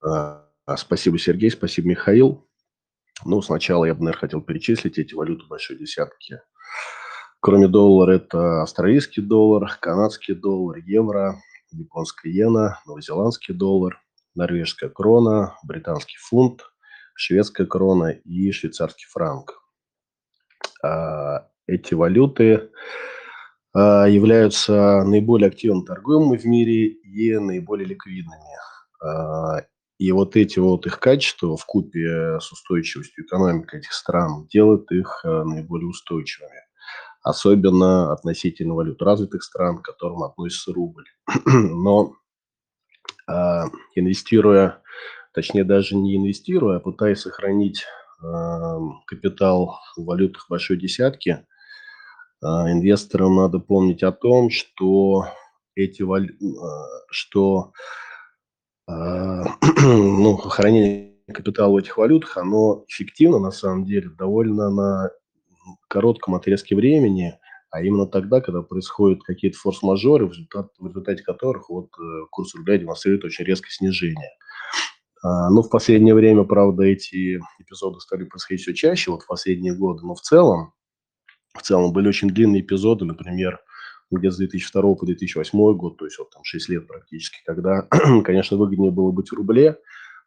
А, 0.04 0.44
спасибо, 0.76 1.18
Сергей, 1.18 1.50
спасибо, 1.50 1.88
Михаил. 1.88 2.46
Ну, 3.24 3.40
сначала 3.40 3.84
я 3.84 3.94
бы, 3.94 4.00
наверное, 4.00 4.20
хотел 4.20 4.42
перечислить 4.42 4.98
эти 4.98 5.14
валюты 5.14 5.46
большой 5.46 5.78
десятки. 5.78 6.40
Кроме 7.40 7.68
доллара, 7.68 8.12
это 8.12 8.62
австралийский 8.62 9.22
доллар, 9.22 9.70
канадский 9.80 10.34
доллар, 10.34 10.78
евро, 10.78 11.40
японская 11.70 12.32
иена, 12.32 12.80
новозеландский 12.86 13.54
доллар, 13.54 14.00
норвежская 14.34 14.90
крона, 14.90 15.56
британский 15.62 16.16
фунт, 16.18 16.62
шведская 17.14 17.66
крона 17.66 18.10
и 18.10 18.50
швейцарский 18.50 19.06
франк. 19.10 19.62
А, 20.82 21.48
эти 21.66 21.94
валюты 21.94 22.70
а, 23.72 24.06
являются 24.06 25.04
наиболее 25.04 25.48
активно 25.48 25.82
торгуемыми 25.84 26.36
в 26.36 26.44
мире 26.44 26.88
и 26.88 27.38
наиболее 27.38 27.86
ликвидными. 27.86 28.54
И 29.98 30.10
вот 30.10 30.36
эти 30.36 30.58
вот 30.58 30.86
их 30.86 30.98
качества 30.98 31.56
в 31.56 31.64
купе 31.66 32.38
с 32.40 32.50
устойчивостью 32.50 33.24
экономики 33.24 33.76
этих 33.76 33.92
стран 33.92 34.46
делают 34.48 34.90
их 34.90 35.20
э, 35.24 35.44
наиболее 35.44 35.88
устойчивыми. 35.88 36.64
Особенно 37.22 38.12
относительно 38.12 38.74
валют 38.74 39.00
развитых 39.00 39.42
стран, 39.44 39.78
к 39.78 39.84
которым 39.84 40.24
относится 40.24 40.72
рубль. 40.72 41.04
Но 41.46 42.16
э, 43.28 43.32
инвестируя, 43.94 44.82
точнее 45.32 45.64
даже 45.64 45.94
не 45.94 46.16
инвестируя, 46.16 46.78
а 46.78 46.80
пытаясь 46.80 47.20
сохранить 47.20 47.84
э, 48.22 48.26
капитал 49.06 49.78
в 49.96 50.04
валютах 50.04 50.46
большой 50.48 50.76
десятки, 50.76 51.46
э, 52.42 52.46
инвесторам 52.46 53.36
надо 53.36 53.60
помнить 53.60 54.02
о 54.02 54.10
том, 54.10 54.50
что 54.50 55.28
эти 55.76 56.02
валю... 56.02 56.34
Э, 56.34 57.04
что 57.10 57.72
ну, 58.86 60.36
хранение 60.36 61.14
капитала 61.32 61.72
в 61.72 61.76
этих 61.76 61.96
валютах, 61.96 62.36
оно 62.36 62.84
эффективно 62.88 63.38
на 63.38 63.50
самом 63.50 63.84
деле 63.84 64.10
довольно 64.10 64.70
на 64.70 65.10
коротком 65.88 66.34
отрезке 66.34 66.76
времени, 66.76 67.38
а 67.70 67.82
именно 67.82 68.06
тогда, 68.06 68.40
когда 68.40 68.62
происходят 68.62 69.22
какие-то 69.22 69.58
форс-мажоры, 69.58 70.26
в, 70.26 70.32
результат, 70.32 70.70
в 70.78 70.86
результате 70.86 71.22
которых 71.22 71.70
вот 71.70 71.88
э, 71.98 72.26
курс 72.30 72.54
рубля 72.54 72.78
демонстрирует 72.78 73.24
очень 73.24 73.44
резкое 73.44 73.70
снижение. 73.70 74.30
А, 75.22 75.48
ну, 75.50 75.62
в 75.62 75.70
последнее 75.70 76.14
время, 76.14 76.44
правда, 76.44 76.82
эти 76.84 77.40
эпизоды 77.58 77.98
стали 78.00 78.24
происходить 78.24 78.62
все 78.62 78.74
чаще, 78.74 79.10
вот 79.10 79.22
в 79.22 79.26
последние 79.26 79.74
годы, 79.74 80.04
но 80.04 80.14
в 80.14 80.20
целом, 80.20 80.74
в 81.54 81.62
целом 81.62 81.92
были 81.92 82.08
очень 82.08 82.28
длинные 82.28 82.60
эпизоды, 82.60 83.06
например, 83.06 83.58
где-то 84.14 84.34
с 84.34 84.38
2002 84.38 84.94
по 84.94 85.06
2008 85.06 85.74
год, 85.74 85.96
то 85.96 86.04
есть 86.04 86.18
вот 86.18 86.30
там 86.30 86.42
6 86.44 86.68
лет 86.68 86.86
практически, 86.86 87.38
когда, 87.44 87.82
конечно, 88.24 88.56
выгоднее 88.56 88.90
было 88.90 89.10
быть 89.10 89.30
в 89.30 89.34
рубле, 89.34 89.78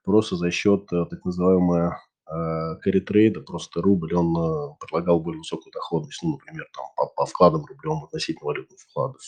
просто 0.04 0.36
за 0.36 0.52
счет 0.52 0.92
э, 0.92 1.06
так 1.10 1.24
называемого 1.26 2.00
carry 2.30 3.00
трейда, 3.00 3.40
просто 3.40 3.82
рубль, 3.82 4.14
он 4.14 4.36
э, 4.36 4.76
предлагал 4.82 5.22
более 5.22 5.40
высокую 5.40 5.72
доходность, 5.72 6.22
ну, 6.22 6.32
например, 6.32 6.66
там 6.76 6.86
по, 6.98 7.06
по 7.16 7.26
вкладам 7.26 7.66
рублем 7.66 8.04
относительно 8.04 8.48
валютных 8.48 8.80
вкладов. 8.80 9.22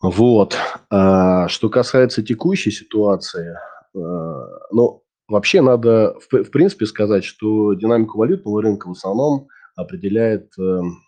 Вот. 0.00 0.56
А, 0.90 1.46
что 1.48 1.68
касается 1.68 2.22
текущей 2.22 2.70
ситуации, 2.70 3.58
ну, 3.92 5.02
вообще 5.28 5.60
надо, 5.60 6.16
в, 6.30 6.44
в 6.44 6.50
принципе, 6.50 6.86
сказать, 6.86 7.24
что 7.24 7.74
динамику 7.74 8.18
валютного 8.18 8.62
рынка 8.62 8.88
в 8.88 8.92
основном 8.92 9.48
определяет 9.74 10.52
эм, 10.58 11.02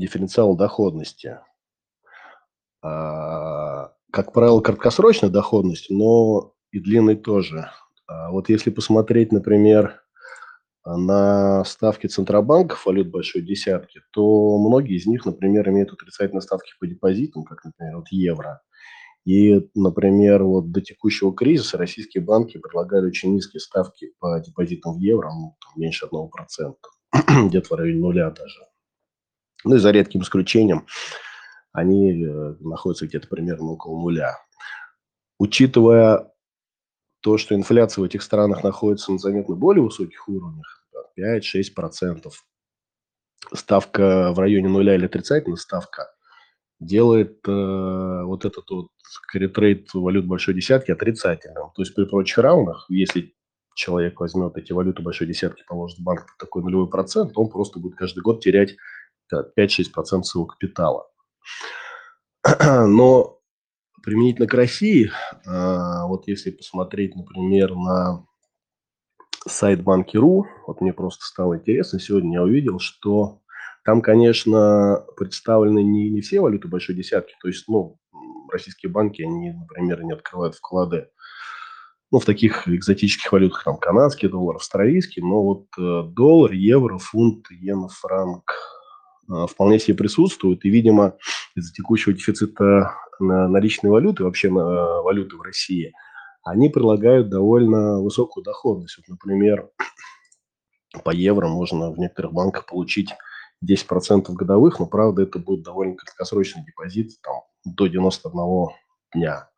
дифференциал 0.00 0.56
доходности. 0.56 1.38
А, 2.82 3.92
как 4.10 4.32
правило, 4.32 4.60
краткосрочная 4.60 5.30
доходность, 5.30 5.90
но 5.90 6.54
и 6.72 6.80
длинной 6.80 7.16
тоже. 7.16 7.70
А 8.06 8.30
вот 8.30 8.48
если 8.48 8.70
посмотреть, 8.70 9.32
например, 9.32 10.02
на 10.84 11.64
ставки 11.64 12.06
центробанков 12.06 12.86
валют 12.86 13.08
большой 13.08 13.42
десятки, 13.42 14.00
то 14.12 14.58
многие 14.58 14.96
из 14.96 15.06
них, 15.06 15.26
например, 15.26 15.68
имеют 15.68 15.92
отрицательные 15.92 16.40
ставки 16.40 16.72
по 16.80 16.86
депозитам, 16.86 17.44
как, 17.44 17.64
например, 17.64 17.98
вот 17.98 18.08
евро. 18.10 18.62
И, 19.26 19.68
например, 19.74 20.44
вот 20.44 20.72
до 20.72 20.80
текущего 20.80 21.34
кризиса 21.34 21.76
российские 21.76 22.24
банки 22.24 22.58
предлагали 22.58 23.06
очень 23.06 23.34
низкие 23.34 23.60
ставки 23.60 24.14
по 24.18 24.40
депозитам 24.40 24.94
в 24.94 24.98
евро, 24.98 25.30
ну, 25.30 25.56
там, 25.60 25.80
меньше 25.80 26.06
1%, 26.06 26.74
где-то 27.48 27.68
в 27.68 27.78
районе 27.78 28.00
нуля 28.00 28.30
даже. 28.30 28.60
Ну 29.64 29.76
и 29.76 29.78
за 29.78 29.90
редким 29.90 30.22
исключением 30.22 30.86
они 31.72 32.24
э, 32.24 32.54
находятся 32.60 33.06
где-то 33.06 33.28
примерно 33.28 33.72
около 33.72 34.00
нуля. 34.00 34.36
Учитывая 35.38 36.30
то, 37.20 37.38
что 37.38 37.54
инфляция 37.54 38.02
в 38.02 38.04
этих 38.04 38.22
странах 38.22 38.64
находится 38.64 39.12
на 39.12 39.18
заметно 39.18 39.54
более 39.54 39.82
высоких 39.82 40.28
уровнях, 40.28 40.84
5-6%, 41.18 42.30
ставка 43.54 44.32
в 44.32 44.38
районе 44.38 44.68
нуля 44.68 44.94
или 44.94 45.06
отрицательная 45.06 45.56
ставка 45.56 46.10
делает 46.78 47.46
э, 47.46 48.22
вот 48.24 48.44
этот 48.44 48.68
вот 48.70 48.88
ретрейд 49.34 49.92
валют 49.92 50.26
большой 50.26 50.54
десятки 50.54 50.90
отрицательным. 50.90 51.70
То 51.74 51.82
есть 51.82 51.94
при 51.94 52.06
прочих 52.06 52.38
равных, 52.38 52.86
если 52.88 53.34
человек 53.74 54.20
возьмет 54.20 54.56
эти 54.56 54.72
валюты 54.72 55.02
большой 55.02 55.26
десятки, 55.26 55.62
положит 55.66 55.98
в 55.98 56.02
банк 56.02 56.26
такой 56.38 56.62
нулевой 56.62 56.88
процент, 56.88 57.32
он 57.36 57.50
просто 57.50 57.78
будет 57.80 57.96
каждый 57.96 58.20
год 58.20 58.40
терять 58.42 58.76
5-6% 59.58 60.22
своего 60.22 60.46
капитала. 60.46 61.08
Но 62.86 63.40
применительно 64.02 64.46
к 64.46 64.54
России, 64.54 65.10
а, 65.46 66.06
вот 66.06 66.26
если 66.26 66.50
посмотреть, 66.50 67.14
например, 67.14 67.74
на 67.74 68.24
сайт 69.46 69.82
Банки.ру, 69.82 70.46
вот 70.66 70.80
мне 70.80 70.92
просто 70.92 71.24
стало 71.24 71.58
интересно, 71.58 71.98
сегодня 72.00 72.34
я 72.34 72.42
увидел, 72.42 72.78
что 72.78 73.40
там, 73.84 74.02
конечно, 74.02 75.04
представлены 75.16 75.82
не, 75.82 76.10
не 76.10 76.20
все 76.20 76.40
валюты 76.40 76.68
большой 76.68 76.94
десятки, 76.94 77.34
то 77.40 77.48
есть, 77.48 77.66
ну, 77.68 77.98
российские 78.52 78.90
банки, 78.90 79.22
они, 79.22 79.52
например, 79.52 80.02
не 80.02 80.12
открывают 80.12 80.54
вклады 80.54 81.08
ну, 82.10 82.18
в 82.18 82.24
таких 82.24 82.66
экзотических 82.66 83.30
валютах, 83.30 83.64
там, 83.64 83.78
канадский 83.78 84.28
доллар, 84.28 84.56
австралийский, 84.56 85.22
но 85.22 85.42
вот 85.42 85.66
э, 85.78 86.02
доллар, 86.08 86.52
евро, 86.52 86.98
фунт, 86.98 87.46
иена, 87.50 87.88
франк, 87.88 88.52
вполне 89.48 89.78
себе 89.78 89.96
присутствуют. 89.96 90.64
И, 90.64 90.70
видимо, 90.70 91.16
из-за 91.54 91.72
текущего 91.72 92.12
дефицита 92.14 92.94
наличной 93.20 93.90
валюты, 93.90 94.24
вообще 94.24 94.50
на 94.50 94.62
а, 94.62 95.02
валюты 95.02 95.36
в 95.36 95.42
России, 95.42 95.92
они 96.42 96.68
предлагают 96.68 97.28
довольно 97.28 98.00
высокую 98.00 98.42
доходность. 98.42 98.96
Вот, 98.98 99.08
например, 99.08 99.68
по 101.04 101.10
евро 101.10 101.48
можно 101.48 101.92
в 101.92 101.98
некоторых 101.98 102.32
банках 102.32 102.66
получить 102.66 103.10
10% 103.64 104.32
годовых, 104.32 104.80
но, 104.80 104.86
правда, 104.86 105.22
это 105.22 105.38
будет 105.38 105.62
довольно 105.62 105.96
краткосрочный 105.96 106.64
депозит, 106.64 107.20
там, 107.22 107.42
до 107.64 107.86
91 107.86 108.68
дня. 109.14 109.49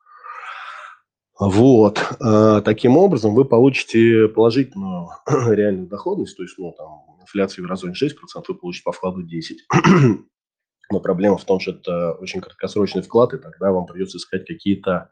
Вот. 1.51 1.99
Э, 2.21 2.63
таким 2.65 2.97
образом, 2.97 3.35
вы 3.35 3.45
получите 3.45 4.29
положительную 4.29 5.09
реальную 5.27 5.89
доходность, 5.89 6.37
то 6.37 6.43
есть, 6.43 6.57
ну, 6.59 6.73
там, 6.77 7.21
инфляция 7.21 7.63
в 7.63 7.65
еврозоне 7.65 7.95
6%, 7.95 8.11
вы 8.49 8.55
получите 8.55 8.85
по 8.85 8.93
вкладу 8.93 9.23
10%. 9.25 9.27
Но 10.91 11.01
проблема 11.01 11.39
в 11.39 11.45
том, 11.45 11.59
что 11.59 11.73
это 11.73 12.13
очень 12.13 12.41
краткосрочный 12.41 13.03
вклад, 13.03 13.33
и 13.33 13.39
тогда 13.39 13.73
вам 13.73 13.87
придется 13.87 14.19
искать 14.19 14.47
какие-то 14.47 15.11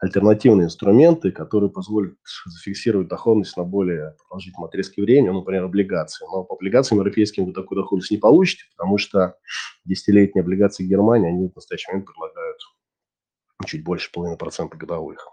альтернативные 0.00 0.64
инструменты, 0.64 1.30
которые 1.30 1.70
позволят 1.70 2.14
зафиксировать 2.46 3.08
доходность 3.08 3.56
на 3.56 3.64
более 3.64 4.16
продолжительном 4.18 4.64
отрезке 4.64 5.02
времени, 5.02 5.28
ну, 5.28 5.40
например, 5.40 5.64
облигации. 5.64 6.26
Но 6.32 6.42
по 6.42 6.54
облигациям 6.54 7.00
европейским 7.00 7.44
вы 7.44 7.52
такую 7.52 7.82
доходность 7.82 8.10
не 8.10 8.16
получите, 8.16 8.64
потому 8.76 8.96
что 8.96 9.36
десятилетние 9.84 10.42
облигации 10.42 10.86
Германии, 10.86 11.28
они 11.28 11.48
в 11.48 11.54
настоящий 11.54 11.90
момент 11.90 12.06
предлагают 12.06 12.58
чуть 13.66 13.84
больше 13.84 14.10
половины 14.10 14.38
процента 14.38 14.78
годовых. 14.78 15.28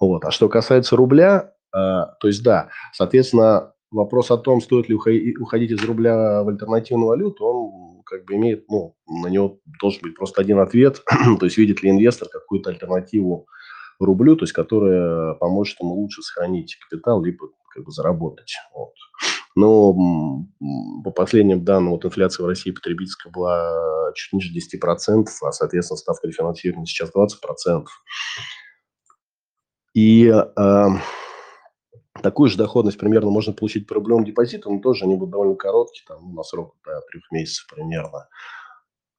Вот. 0.00 0.24
А 0.24 0.30
что 0.30 0.48
касается 0.48 0.96
рубля, 0.96 1.52
э, 1.74 1.78
то 1.78 2.26
есть 2.28 2.42
да, 2.42 2.68
соответственно, 2.92 3.72
вопрос 3.90 4.30
о 4.30 4.36
том, 4.36 4.60
стоит 4.60 4.88
ли 4.88 4.94
уходить 4.94 5.70
из 5.70 5.84
рубля 5.84 6.42
в 6.42 6.48
альтернативную 6.48 7.08
валюту, 7.08 7.44
он 7.44 8.02
как 8.04 8.24
бы 8.24 8.34
имеет, 8.34 8.68
ну, 8.68 8.94
на 9.06 9.28
него 9.28 9.58
должен 9.80 10.00
быть 10.02 10.14
просто 10.14 10.40
один 10.40 10.60
ответ, 10.60 11.02
то 11.38 11.44
есть 11.44 11.58
видит 11.58 11.82
ли 11.82 11.90
инвестор 11.90 12.28
какую-то 12.28 12.70
альтернативу 12.70 13.46
рублю, 14.00 14.36
то 14.36 14.44
есть 14.44 14.52
которая 14.52 15.34
поможет 15.34 15.80
ему 15.80 15.94
лучше 15.94 16.22
сохранить 16.22 16.78
капитал, 16.88 17.22
либо 17.22 17.48
как 17.74 17.84
бы 17.84 17.90
заработать. 17.90 18.54
Вот. 18.74 18.92
Но 19.56 20.46
по 21.02 21.10
последним 21.10 21.64
данным, 21.64 21.92
вот 21.92 22.04
инфляция 22.04 22.44
в 22.44 22.48
России 22.48 22.70
потребительская 22.70 23.32
была 23.32 24.12
чуть 24.14 24.32
ниже 24.32 24.52
10%, 24.54 25.26
а, 25.42 25.52
соответственно, 25.52 25.98
ставка 25.98 26.28
рефинансирования 26.28 26.86
сейчас 26.86 27.10
20%. 27.10 27.84
И 29.98 30.28
э, 30.28 30.86
такую 32.22 32.48
же 32.48 32.56
доходность 32.56 32.98
примерно 32.98 33.30
можно 33.30 33.52
получить 33.52 33.88
по 33.88 33.96
рублевым 33.96 34.24
депозитам, 34.24 34.74
но 34.74 34.80
тоже 34.80 35.04
они 35.04 35.16
будут 35.16 35.32
довольно 35.32 35.56
короткие, 35.56 36.04
там, 36.06 36.36
на 36.36 36.44
срок 36.44 36.76
до 36.84 37.00
трех 37.10 37.28
месяцев 37.32 37.66
примерно. 37.68 38.28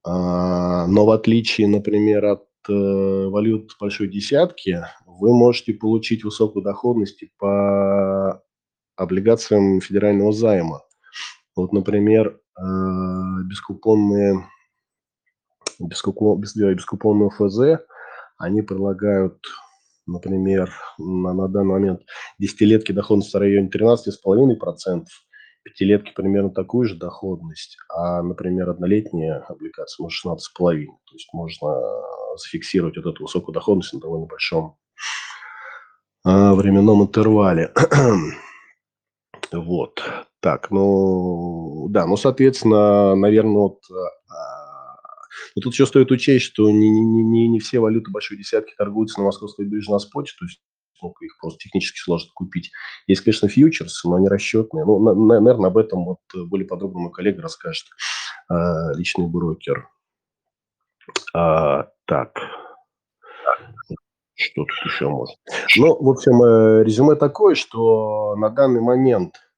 А, 0.05 0.88
но 0.88 1.05
в 1.05 1.09
отличие, 1.09 1.67
например, 1.67 2.24
от 2.24 2.45
э, 2.69 2.71
валют 2.71 3.75
большой 3.77 4.07
десятки, 4.07 4.81
вы 5.05 5.33
можете 5.33 5.74
получить 5.74 6.24
высокую 6.24 6.63
доходность 6.63 7.25
по 7.38 8.41
облигациям 8.95 9.81
федерального 9.81 10.31
займа. 10.31 10.83
Вот, 11.57 11.74
например, 11.74 12.39
э, 12.57 12.62
бескупонные, 13.43 14.48
бескупон, 15.77 16.39
бескупонные 16.39 17.31
ФЗ, 17.31 17.83
они 18.38 18.62
предлагают 18.62 19.45
например, 20.11 20.73
на, 20.97 21.33
на 21.33 21.47
данный 21.47 21.69
момент 21.69 22.01
десятилетки 22.37 22.91
доходность 22.91 23.33
в 23.33 23.37
районе 23.37 23.69
13,5%, 23.69 25.05
пятилетки 25.63 26.11
примерно 26.15 26.49
такую 26.49 26.87
же 26.87 26.95
доходность, 26.95 27.77
а, 27.89 28.21
например, 28.21 28.69
однолетняя 28.69 29.39
облигация, 29.47 30.03
может, 30.03 30.25
16,5%. 30.25 30.37
То 30.59 31.15
есть 31.15 31.29
можно 31.33 31.75
зафиксировать 32.37 32.97
вот 32.97 33.05
эту 33.05 33.23
высокую 33.23 33.53
доходность 33.53 33.93
на 33.93 33.99
довольно 33.99 34.25
большом 34.25 34.77
а, 36.23 36.53
временном 36.53 37.03
интервале. 37.03 37.71
вот. 39.51 40.01
Так, 40.41 40.71
ну, 40.71 41.87
да, 41.89 42.05
ну, 42.05 42.15
соответственно, 42.15 43.15
наверное, 43.15 43.57
вот 43.57 43.79
а, 43.91 44.18
но 45.59 45.63
тут 45.63 45.73
еще 45.73 45.85
стоит 45.85 46.09
учесть, 46.09 46.45
что 46.45 46.71
не, 46.71 46.89
не, 46.89 47.21
не, 47.21 47.49
не 47.49 47.59
все 47.59 47.81
валюты 47.81 48.11
большой 48.11 48.37
десятки 48.37 48.73
торгуются 48.77 49.19
на 49.19 49.25
московской 49.25 49.65
бирже 49.65 49.91
на 49.91 49.99
споте, 49.99 50.31
то 50.39 50.45
есть 50.45 50.61
ну, 51.01 51.13
их 51.19 51.37
просто 51.37 51.59
технически 51.59 51.99
сложно 51.99 52.29
купить. 52.33 52.71
Есть, 53.07 53.21
конечно, 53.21 53.49
фьючерсы, 53.49 54.07
но 54.07 54.15
они 54.15 54.29
расчетные. 54.29 54.85
Ну, 54.85 54.99
на, 54.99 55.13
на, 55.13 55.41
наверное, 55.41 55.69
об 55.69 55.77
этом 55.77 56.05
вот 56.05 56.19
более 56.47 56.65
подробно 56.65 57.01
мой 57.01 57.11
коллега 57.11 57.41
расскажет, 57.41 57.88
а, 58.47 58.93
личный 58.93 59.27
брокер. 59.27 59.89
А, 61.34 61.89
так, 62.05 62.39
что 64.36 64.63
тут 64.63 64.86
еще 64.86 65.10
может? 65.10 65.36
Ну, 65.75 66.01
в 66.01 66.10
общем, 66.10 66.41
э, 66.41 66.84
резюме 66.86 67.15
такое, 67.15 67.55
что 67.55 68.36
на 68.38 68.49
данный 68.49 68.79
момент– 68.79 69.36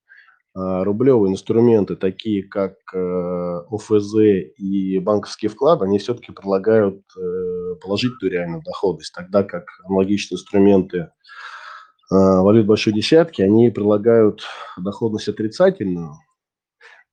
рублевые 0.54 1.32
инструменты, 1.32 1.96
такие 1.96 2.44
как 2.44 2.74
э, 2.94 3.62
ОФЗ 3.70 4.16
и 4.58 5.00
банковские 5.00 5.50
вклады, 5.50 5.86
они 5.86 5.98
все-таки 6.00 6.34
предлагают 6.34 7.02
э, 7.18 7.76
положительную 7.82 8.32
реальную 8.32 8.62
доходность, 8.64 9.14
тогда 9.14 9.44
как 9.44 9.66
аналогичные 9.86 10.38
инструменты 10.38 11.12
а, 12.10 12.42
валют 12.42 12.66
большой 12.68 12.92
десятки, 12.92 13.42
они 13.42 13.70
предлагают 13.70 14.44
доходность 14.78 15.30
отрицательную. 15.30 16.16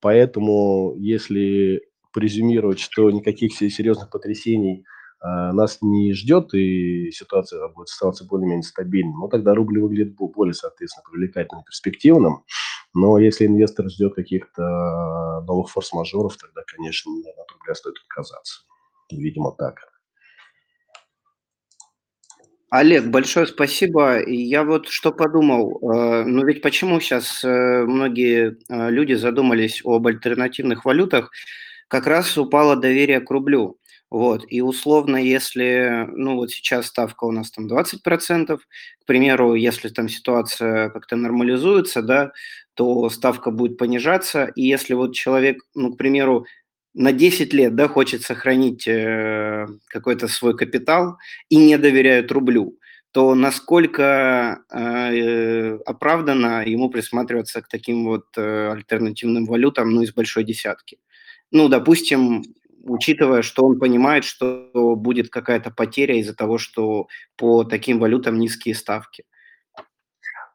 Поэтому, 0.01 0.95
если 0.97 1.83
презюмировать, 2.13 2.81
что 2.81 3.11
никаких 3.11 3.55
серьезных 3.55 4.11
потрясений– 4.11 4.85
а, 5.21 5.53
нас 5.53 5.79
не 5.83 6.13
ждет, 6.13 6.55
и 6.55 7.11
ситуация 7.11 7.67
будет 7.69 7.89
оставаться 7.89 8.25
более-менее 8.25 8.63
стабильной, 8.63 9.15
но 9.15 9.29
тогда 9.29 9.55
рубль 9.55 9.81
выглядит 9.81 10.15
более, 10.15 10.55
соответственно, 10.55 11.05
привлекательным, 11.11 11.65
перспективным. 11.65 12.45
Но 12.95 13.19
если 13.19 13.47
инвестор 13.47 13.89
ждет 13.91 14.15
каких-то 14.15 15.43
новых 15.47 15.71
форс-мажоров, 15.71 16.37
тогда, 16.37 16.63
конечно, 16.67 17.13
от 17.13 17.53
рубля 17.53 17.75
стоит 17.75 17.97
отказаться. 17.99 18.63
Видимо, 19.11 19.53
так. 19.53 19.77
Олег, 22.71 23.07
большое 23.07 23.47
спасибо. 23.47 24.23
Я 24.27 24.63
вот 24.63 24.89
что 24.89 25.11
подумал, 25.11 25.79
э, 25.81 26.25
ну 26.25 26.45
ведь 26.45 26.61
почему 26.61 27.01
сейчас 27.01 27.43
э, 27.43 27.85
многие 27.87 28.59
э, 28.69 28.91
люди 28.91 29.15
задумались 29.15 29.81
об 29.85 30.07
альтернативных 30.07 30.85
валютах, 30.85 31.31
как 31.89 32.07
раз 32.07 32.37
упало 32.37 32.77
доверие 32.77 33.21
к 33.21 33.31
рублю. 33.31 33.79
Вот, 34.11 34.45
и 34.49 34.63
условно, 34.63 35.17
если, 35.17 36.09
ну 36.15 36.37
вот 36.37 36.51
сейчас 36.51 36.87
ставка 36.87 37.25
у 37.25 37.31
нас 37.33 37.51
там 37.51 37.67
20%, 37.67 38.57
к 38.57 39.07
примеру, 39.07 39.55
если 39.55 39.91
там 39.91 40.09
ситуация 40.09 40.89
как-то 40.89 41.17
нормализуется, 41.17 42.01
да, 42.01 42.33
то 42.73 43.11
ставка 43.11 43.51
будет 43.51 43.77
понижаться, 43.77 44.47
и 44.55 44.63
если 44.63 44.95
вот 44.95 45.15
человек, 45.15 45.63
ну, 45.75 45.93
к 45.93 45.99
примеру, 45.99 46.47
на 46.95 47.13
10 47.13 47.53
лет, 47.53 47.75
да, 47.75 47.87
хочет 47.87 48.23
сохранить 48.23 48.89
э, 48.89 49.67
какой-то 49.89 50.27
свой 50.27 50.57
капитал 50.57 51.19
и 51.51 51.57
не 51.57 51.77
доверяет 51.77 52.33
рублю, 52.33 52.79
то 53.13 53.35
насколько 53.35 54.63
э, 54.71 55.79
оправданно 55.85 56.65
ему 56.65 56.89
присматриваться 56.89 57.63
к 57.63 57.69
таким 57.69 58.05
вот 58.05 58.27
э, 58.37 58.73
альтернативным 58.73 59.45
валютам, 59.45 59.91
ну, 59.91 60.03
из 60.03 60.13
большой 60.13 60.45
десятки. 60.45 60.99
Ну, 61.51 61.69
допустим, 61.69 62.43
учитывая, 62.89 63.43
что 63.43 63.65
он 63.65 63.79
понимает, 63.79 64.25
что 64.25 64.71
будет 64.97 65.31
какая-то 65.31 65.71
потеря 65.71 66.17
из-за 66.17 66.35
того, 66.35 66.59
что 66.59 67.07
по 67.37 67.65
таким 67.65 67.99
валютам 67.99 68.39
низкие 68.39 68.75
ставки. 68.75 69.25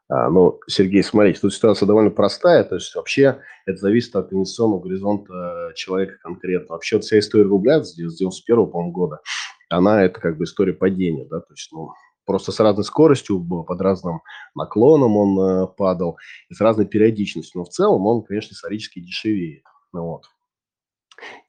А, 0.09 0.29
ну, 0.29 0.59
Сергей, 0.67 1.03
смотрите, 1.03 1.39
тут 1.39 1.53
ситуация 1.53 1.87
довольно 1.87 2.11
простая, 2.11 2.63
то 2.63 2.75
есть 2.75 2.93
вообще 2.93 3.39
это 3.65 3.77
зависит 3.77 4.15
от 4.15 4.33
инвестиционного 4.33 4.81
горизонта 4.81 5.71
человека 5.75 6.17
конкретно. 6.21 6.73
Вообще 6.73 6.99
вся 6.99 7.19
история 7.19 7.45
рубля 7.45 7.83
с 7.83 7.95
91 7.95 8.67
по 8.67 8.83
года, 8.91 9.21
она 9.69 10.03
это 10.03 10.19
как 10.19 10.37
бы 10.37 10.43
история 10.43 10.73
падения, 10.73 11.25
да, 11.25 11.39
то 11.39 11.53
есть, 11.53 11.71
ну, 11.71 11.93
просто 12.25 12.51
с 12.51 12.59
разной 12.59 12.83
скоростью, 12.83 13.43
под 13.43 13.81
разным 13.81 14.21
наклоном 14.55 15.17
он 15.17 15.39
э, 15.39 15.67
падал, 15.67 16.17
и 16.49 16.53
с 16.53 16.61
разной 16.61 16.85
периодичностью, 16.85 17.59
но 17.59 17.65
в 17.65 17.69
целом 17.69 18.05
он, 18.05 18.23
конечно, 18.23 18.53
исторически 18.53 18.99
дешевеет. 18.99 19.63
Ну, 19.93 20.03
вот. 20.03 20.25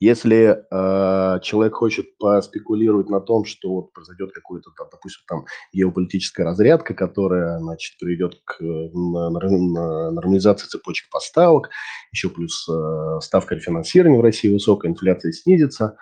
Если 0.00 0.64
э, 0.70 1.40
человек 1.40 1.74
хочет 1.74 2.16
поспекулировать 2.18 3.08
на 3.08 3.20
том, 3.20 3.44
что 3.44 3.70
вот 3.70 3.92
произойдет 3.92 4.32
какой-то, 4.32 4.70
там, 4.76 4.88
допустим, 4.90 5.22
там 5.26 5.44
геополитическая 5.72 6.44
разрядка, 6.44 6.94
которая, 6.94 7.58
значит, 7.58 7.98
приведет 7.98 8.40
к 8.44 8.62
нормализации 8.62 10.68
цепочек 10.68 11.08
поставок, 11.10 11.70
еще 12.12 12.28
плюс 12.28 12.68
э, 12.68 13.20
ставка 13.20 13.54
рефинансирования 13.54 14.18
в 14.18 14.22
России 14.22 14.52
высокая, 14.52 14.90
инфляция 14.90 15.32
снизится, 15.32 15.96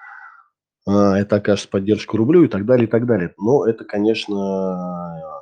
э, 0.86 0.92
это 0.92 1.36
окажет 1.36 1.70
поддержку 1.70 2.16
рублю 2.16 2.44
и 2.44 2.48
так 2.48 2.66
далее, 2.66 2.86
и 2.86 2.90
так 2.90 3.06
далее. 3.06 3.34
Но 3.38 3.66
это, 3.66 3.84
конечно, 3.84 5.41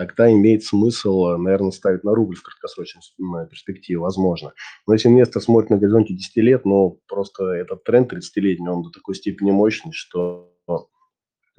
тогда 0.00 0.32
имеет 0.32 0.64
смысл, 0.64 1.36
наверное, 1.36 1.72
ставить 1.72 2.04
на 2.04 2.14
рубль 2.14 2.34
в 2.34 2.42
краткосрочной 2.42 3.02
перспективе, 3.50 3.98
возможно. 3.98 4.54
Но 4.86 4.94
если 4.94 5.08
инвестор 5.08 5.42
смотрит 5.42 5.68
на 5.68 5.76
горизонте 5.76 6.14
10 6.14 6.36
лет, 6.36 6.64
ну, 6.64 6.98
просто 7.06 7.44
этот 7.44 7.84
тренд 7.84 8.10
30-летний, 8.10 8.66
он 8.66 8.82
до 8.82 8.88
такой 8.88 9.14
степени 9.14 9.50
мощный, 9.50 9.92
что 9.92 10.54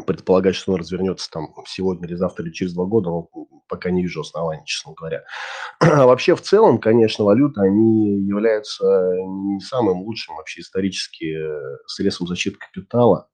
предполагать, 0.08 0.56
что 0.56 0.74
он 0.74 0.80
развернется 0.80 1.30
там 1.30 1.54
сегодня 1.68 2.08
или 2.08 2.16
завтра 2.16 2.44
или 2.44 2.52
через 2.52 2.74
два 2.74 2.86
года, 2.86 3.10
ну, 3.10 3.30
пока 3.68 3.92
не 3.92 4.02
вижу 4.02 4.22
оснований, 4.22 4.64
честно 4.66 4.94
говоря. 4.94 5.24
А 5.80 6.08
вообще, 6.08 6.36
в 6.36 6.42
целом, 6.42 6.80
конечно, 6.80 7.24
валюты, 7.24 7.62
они 7.62 8.22
являются 8.22 8.84
не 9.24 9.60
самым 9.60 10.02
лучшим 10.02 10.36
вообще 10.38 10.62
исторически 10.62 11.26
э, 11.26 11.78
средством 11.86 12.28
защиты 12.28 12.58
капитала. 12.58 13.28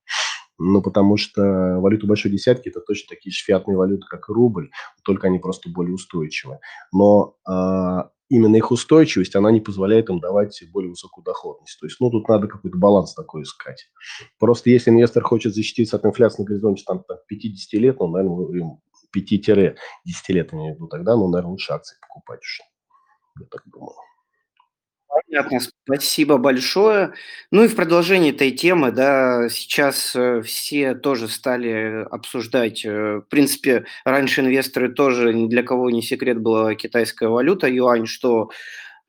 Ну, 0.59 0.81
потому 0.81 1.17
что 1.17 1.79
валюта 1.79 2.07
большой 2.07 2.31
десятки– 2.31 2.69
это 2.69 2.81
точно 2.81 3.09
такие 3.09 3.31
же 3.31 3.43
фиатные 3.43 3.77
валюты, 3.77 4.07
как 4.09 4.29
и 4.29 4.33
рубль, 4.33 4.71
только 5.03 5.27
они 5.27 5.39
просто 5.39 5.69
более 5.69 5.93
устойчивы. 5.93 6.59
Но 6.91 7.35
а, 7.47 8.09
именно 8.29 8.55
их 8.55 8.71
устойчивость, 8.71 9.35
она 9.35 9.51
не 9.51 9.61
позволяет 9.61 10.09
им 10.09 10.19
давать 10.19 10.63
более 10.71 10.89
высокую 10.89 11.23
доходность. 11.23 11.79
То 11.79 11.85
есть, 11.85 11.97
ну, 11.99 12.09
тут 12.09 12.27
надо 12.27 12.47
какой-то 12.47 12.77
баланс 12.77 13.13
такой 13.13 13.43
искать. 13.43 13.89
Просто 14.39 14.69
если 14.69 14.89
инвестор 14.89 15.23
хочет 15.23 15.53
защититься 15.53 15.97
от 15.97 16.05
инфляции 16.05 16.41
на 16.41 16.47
горизонте 16.47 16.83
там, 16.85 17.03
50 17.27 17.73
лет, 17.79 17.99
ну, 17.99 18.07
наверное, 18.07 18.79
5-10 19.15 19.53
лет, 19.53 20.53
имею 20.53 20.73
в 20.73 20.75
виду, 20.75 20.87
тогда, 20.87 21.15
ну, 21.15 21.27
наверное, 21.27 21.51
лучше 21.51 21.73
акции 21.73 21.97
покупать 22.01 22.39
уже. 22.41 22.63
Я 23.39 23.45
так 23.45 23.61
думаю. 23.67 23.95
Понятно, 25.29 25.59
спасибо 25.85 26.37
большое. 26.37 27.13
Ну 27.51 27.65
и 27.65 27.67
в 27.67 27.75
продолжении 27.75 28.31
этой 28.31 28.51
темы, 28.51 28.91
да, 28.91 29.49
сейчас 29.49 30.15
э, 30.15 30.41
все 30.41 30.95
тоже 30.95 31.27
стали 31.27 32.05
обсуждать, 32.09 32.85
э, 32.85 33.17
в 33.17 33.29
принципе, 33.29 33.83
раньше 34.05 34.39
инвесторы 34.41 34.87
тоже, 34.93 35.33
ни 35.33 35.47
для 35.49 35.63
кого 35.63 35.89
не 35.89 36.01
секрет 36.01 36.39
была 36.39 36.75
китайская 36.75 37.27
валюта, 37.27 37.67
юань, 37.67 38.05
что 38.05 38.51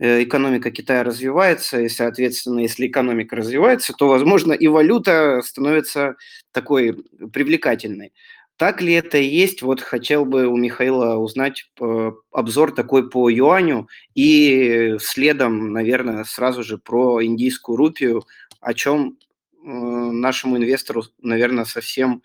э, 0.00 0.24
экономика 0.24 0.70
Китая 0.72 1.04
развивается, 1.04 1.80
и, 1.80 1.88
соответственно, 1.88 2.60
если 2.60 2.88
экономика 2.88 3.36
развивается, 3.36 3.92
то, 3.92 4.08
возможно, 4.08 4.52
и 4.54 4.68
валюта 4.68 5.42
становится 5.44 6.16
такой 6.52 6.94
привлекательной. 7.32 8.12
Так 8.58 8.82
ли 8.82 8.92
это 8.92 9.18
и 9.18 9.24
есть? 9.24 9.62
Вот 9.62 9.80
хотел 9.80 10.24
бы 10.24 10.48
у 10.48 10.56
Михаила 10.56 11.14
узнать 11.14 11.70
э, 11.80 12.12
обзор 12.32 12.74
такой 12.74 13.08
по 13.08 13.30
юаню 13.30 13.88
и 14.16 14.96
следом, 14.98 15.72
наверное, 15.72 16.24
сразу 16.24 16.64
же 16.64 16.76
про 16.76 17.24
индийскую 17.24 17.76
рупию, 17.76 18.24
о 18.60 18.74
чем 18.74 19.16
э, 19.64 19.68
нашему 19.68 20.56
инвестору, 20.56 21.04
наверное, 21.22 21.66
совсем, 21.66 22.20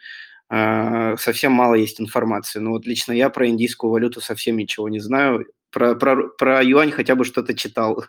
э, 0.49 1.17
совсем 1.17 1.51
мало 1.51 1.75
есть 1.75 2.01
информации. 2.01 2.57
Но 2.57 2.71
вот 2.71 2.87
лично 2.87 3.11
я 3.11 3.29
про 3.29 3.47
индийскую 3.47 3.91
валюту 3.91 4.19
совсем 4.19 4.57
ничего 4.57 4.89
не 4.89 4.99
знаю. 4.99 5.45
Про, 5.69 5.93
про, 5.93 6.29
про 6.29 6.63
юань 6.63 6.89
хотя 6.89 7.13
бы 7.13 7.25
что-то 7.25 7.53
читал. 7.53 8.05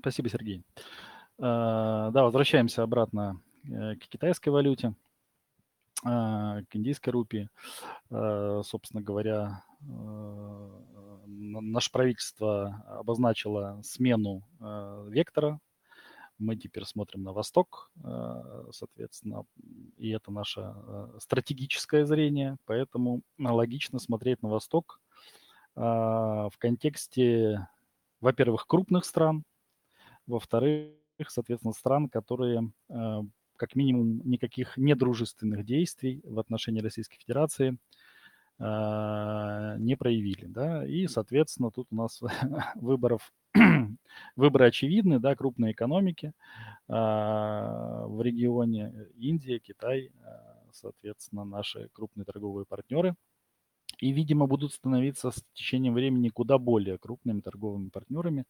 Спасибо, 0.00 0.28
Сергей. 0.28 0.64
Да, 1.38 2.10
возвращаемся 2.12 2.82
обратно 2.82 3.40
Э, 3.40 3.49
к 3.70 4.08
китайской 4.08 4.48
валюте, 4.48 4.94
а, 6.02 6.62
к 6.62 6.76
индийской 6.76 7.12
рупии. 7.12 7.50
Э, 8.10 8.62
собственно 8.64 9.02
говоря, 9.02 9.62
э, 9.82 10.80
наше 11.26 11.92
правительство 11.92 12.82
обозначило 12.88 13.80
смену 13.82 14.42
вектора. 15.08 15.60
Мы 16.38 16.56
теперь 16.56 16.84
смотрим 16.84 17.22
на 17.22 17.32
восток, 17.32 17.90
соответственно, 18.72 19.44
и 19.98 20.08
это 20.08 20.32
наше 20.32 20.74
стратегическое 21.18 22.06
зрение, 22.06 22.56
поэтому 22.64 23.22
логично 23.38 23.98
смотреть 23.98 24.42
на 24.42 24.48
восток 24.48 25.00
в 25.74 26.52
контексте, 26.58 27.68
во-первых, 28.20 28.66
крупных 28.66 29.04
стран, 29.04 29.44
во-вторых, 30.26 30.94
соответственно, 31.28 31.74
стран, 31.74 32.08
которые 32.08 32.72
как 33.60 33.76
минимум 33.76 34.22
никаких 34.24 34.78
недружественных 34.78 35.66
действий 35.66 36.22
в 36.24 36.38
отношении 36.38 36.80
Российской 36.80 37.18
Федерации 37.18 37.76
а, 38.58 39.76
не 39.76 39.96
проявили, 39.96 40.46
да, 40.46 40.86
и, 40.86 41.06
соответственно, 41.08 41.70
тут 41.70 41.88
у 41.90 41.94
нас 41.94 42.22
выборов, 42.76 43.34
выборы 44.36 44.66
очевидны, 44.66 45.20
да, 45.20 45.36
крупные 45.36 45.72
экономики 45.72 46.32
а, 46.88 48.06
в 48.06 48.22
регионе 48.22 48.94
Индия, 49.18 49.58
Китай, 49.58 50.10
а, 50.24 50.62
соответственно, 50.72 51.44
наши 51.44 51.90
крупные 51.92 52.24
торговые 52.24 52.64
партнеры, 52.64 53.14
и, 53.98 54.10
видимо, 54.10 54.46
будут 54.46 54.72
становиться 54.72 55.32
с 55.32 55.44
течением 55.52 55.92
времени 55.92 56.30
куда 56.30 56.56
более 56.56 56.96
крупными 56.96 57.42
торговыми 57.42 57.90
партнерами. 57.90 58.46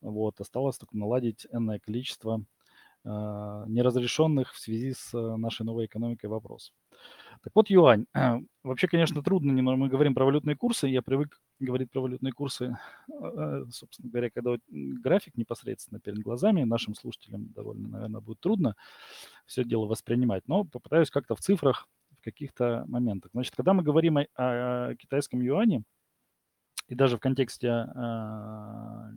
Вот, 0.00 0.40
осталось 0.40 0.78
только 0.78 0.96
наладить 0.96 1.46
энное 1.52 1.78
количество 1.78 2.42
неразрешенных 3.04 4.52
в 4.52 4.58
связи 4.58 4.92
с 4.92 5.14
э, 5.14 5.36
нашей 5.36 5.64
новой 5.64 5.86
экономикой 5.86 6.26
вопросов. 6.26 6.74
Так 7.42 7.52
вот, 7.54 7.70
юань. 7.70 8.04
Вообще, 8.62 8.86
конечно, 8.86 9.22
трудно, 9.22 9.54
но 9.54 9.76
мы 9.76 9.88
говорим 9.88 10.14
про 10.14 10.26
валютные 10.26 10.56
курсы. 10.56 10.86
Я 10.88 11.00
привык 11.00 11.40
говорить 11.58 11.90
про 11.90 12.00
валютные 12.00 12.32
курсы, 12.32 12.76
э, 13.08 13.64
собственно 13.70 14.10
говоря, 14.10 14.28
когда 14.30 14.56
график 14.68 15.36
непосредственно 15.36 16.00
перед 16.00 16.18
глазами. 16.18 16.64
Нашим 16.64 16.94
слушателям 16.94 17.48
довольно, 17.54 17.88
наверное, 17.88 18.20
будет 18.20 18.40
трудно 18.40 18.76
все 19.46 19.64
дело 19.64 19.86
воспринимать. 19.86 20.46
Но 20.48 20.64
попытаюсь 20.64 21.10
как-то 21.10 21.34
в 21.34 21.40
цифрах, 21.40 21.88
в 22.20 22.24
каких-то 22.24 22.84
моментах. 22.86 23.30
Значит, 23.32 23.56
когда 23.56 23.72
мы 23.72 23.82
говорим 23.82 24.18
о, 24.18 24.26
о 24.34 24.94
китайском 24.96 25.40
юане, 25.40 25.84
и 26.88 26.94
даже 26.94 27.16
в 27.16 27.20
контексте 27.20 27.68
э, 27.68 29.12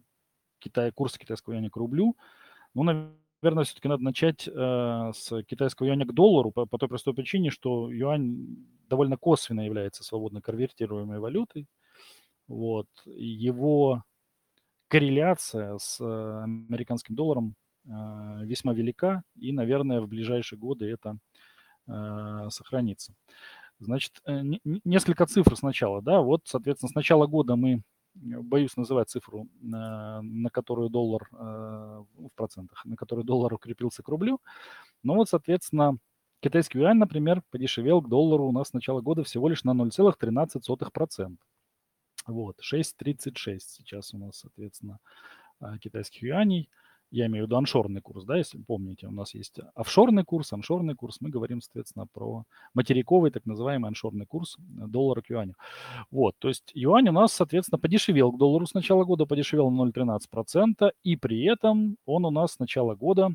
Китая, 0.60 0.92
курса 0.94 1.20
китайского 1.20 1.56
юаня 1.56 1.70
к 1.70 1.76
рублю, 1.76 2.16
ну, 2.74 2.84
наверное, 2.84 3.18
наверное, 3.44 3.66
все-таки 3.66 3.88
надо 3.88 4.04
начать 4.04 4.48
э, 4.48 5.12
с 5.14 5.44
китайского 5.44 5.88
юаня 5.88 6.06
к 6.06 6.14
доллару 6.14 6.52
по, 6.52 6.66
по 6.66 6.78
той 6.78 6.90
простой 6.90 7.14
причине, 7.14 7.52
что 7.52 7.92
юань 7.92 8.58
довольно 8.90 9.18
косвенно 9.18 9.62
является 9.62 10.04
свободно 10.04 10.42
конвертируемой 10.42 11.20
валютой. 11.20 11.68
Вот. 12.48 12.88
Его 13.06 14.04
корреляция 14.88 15.78
с 15.78 16.00
э, 16.00 16.44
американским 16.44 17.16
долларом 17.16 17.56
э, 17.86 17.90
весьма 18.44 18.74
велика, 18.74 19.24
и, 19.36 19.52
наверное, 19.52 20.02
в 20.02 20.08
ближайшие 20.08 20.60
годы 20.60 20.90
это 20.90 21.18
э, 21.88 22.48
сохранится. 22.50 23.14
Значит, 23.80 24.22
э, 24.26 24.42
несколько 24.86 25.26
цифр 25.26 25.58
сначала, 25.58 26.02
да, 26.02 26.22
вот, 26.22 26.42
соответственно, 26.46 26.90
с 26.90 26.96
начала 26.96 27.28
года 27.28 27.56
мы 27.56 27.82
боюсь 28.16 28.78
называть 28.78 29.10
цифру, 29.10 29.48
на 29.62 30.50
которую 30.52 30.90
доллар 30.90 31.28
э, 31.32 31.36
в 31.36 32.30
процентах, 32.36 32.86
на 32.86 32.96
которую 32.96 33.26
доллар 33.26 33.54
укрепился 33.54 34.04
к 34.04 34.08
рублю. 34.08 34.40
Но 35.04 35.16
вот, 35.16 35.30
соответственно, 35.30 35.98
китайский 36.40 36.80
юань, 36.80 36.98
например, 36.98 37.42
подешевел 37.50 38.02
к 38.02 38.10
доллару 38.10 38.48
у 38.48 38.52
нас 38.52 38.70
с 38.70 38.74
начала 38.74 39.02
года 39.02 39.24
всего 39.24 39.50
лишь 39.50 39.64
на 39.64 39.72
0,13%. 39.72 41.38
Вот, 42.28 42.58
6,36 42.60 43.60
сейчас 43.60 44.14
у 44.14 44.18
нас, 44.18 44.38
соответственно, 44.38 45.00
э, 45.62 45.78
китайских 45.80 46.24
юаней– 46.24 46.70
я 47.14 47.28
имею 47.28 47.46
в 47.46 47.48
виду 47.48 47.58
аншорный 47.58 48.02
курс, 48.02 48.26
да, 48.26 48.38
если 48.38 48.58
помните, 48.58 49.06
у 49.06 49.12
нас 49.12 49.36
есть 49.36 49.60
офшорный 49.76 50.24
курс, 50.24 50.52
аншорный 50.52 50.96
курс, 50.96 51.18
мы 51.22 51.30
говорим, 51.30 51.62
соответственно, 51.62 52.08
про 52.12 52.44
материковый, 52.74 53.30
так 53.30 53.46
называемый 53.46 53.88
аншорный 53.88 54.26
курс 54.26 54.58
э, 54.58 54.88
доллара 54.88 55.22
к 55.22 55.30
юаню. 55.30 55.54
Вот, 56.10 56.36
то 56.40 56.48
есть 56.48 56.72
юань 56.74 57.10
у 57.10 57.12
нас, 57.12 57.32
соответственно, 57.32 57.78
подешевел 57.78 58.32
к 58.32 58.40
доллару 58.40 58.66
с 58.66 58.74
начала 58.74 59.04
года, 59.04 59.28
подешевел 59.28 59.70
на 59.70 59.84
0,13%, 59.92 60.92
и 61.04 61.16
при 61.16 61.44
этом 61.44 61.98
он 62.08 62.26
у 62.26 62.32
нас 62.32 62.54
с 62.54 62.60
начала 62.60 62.96
года, 62.96 63.30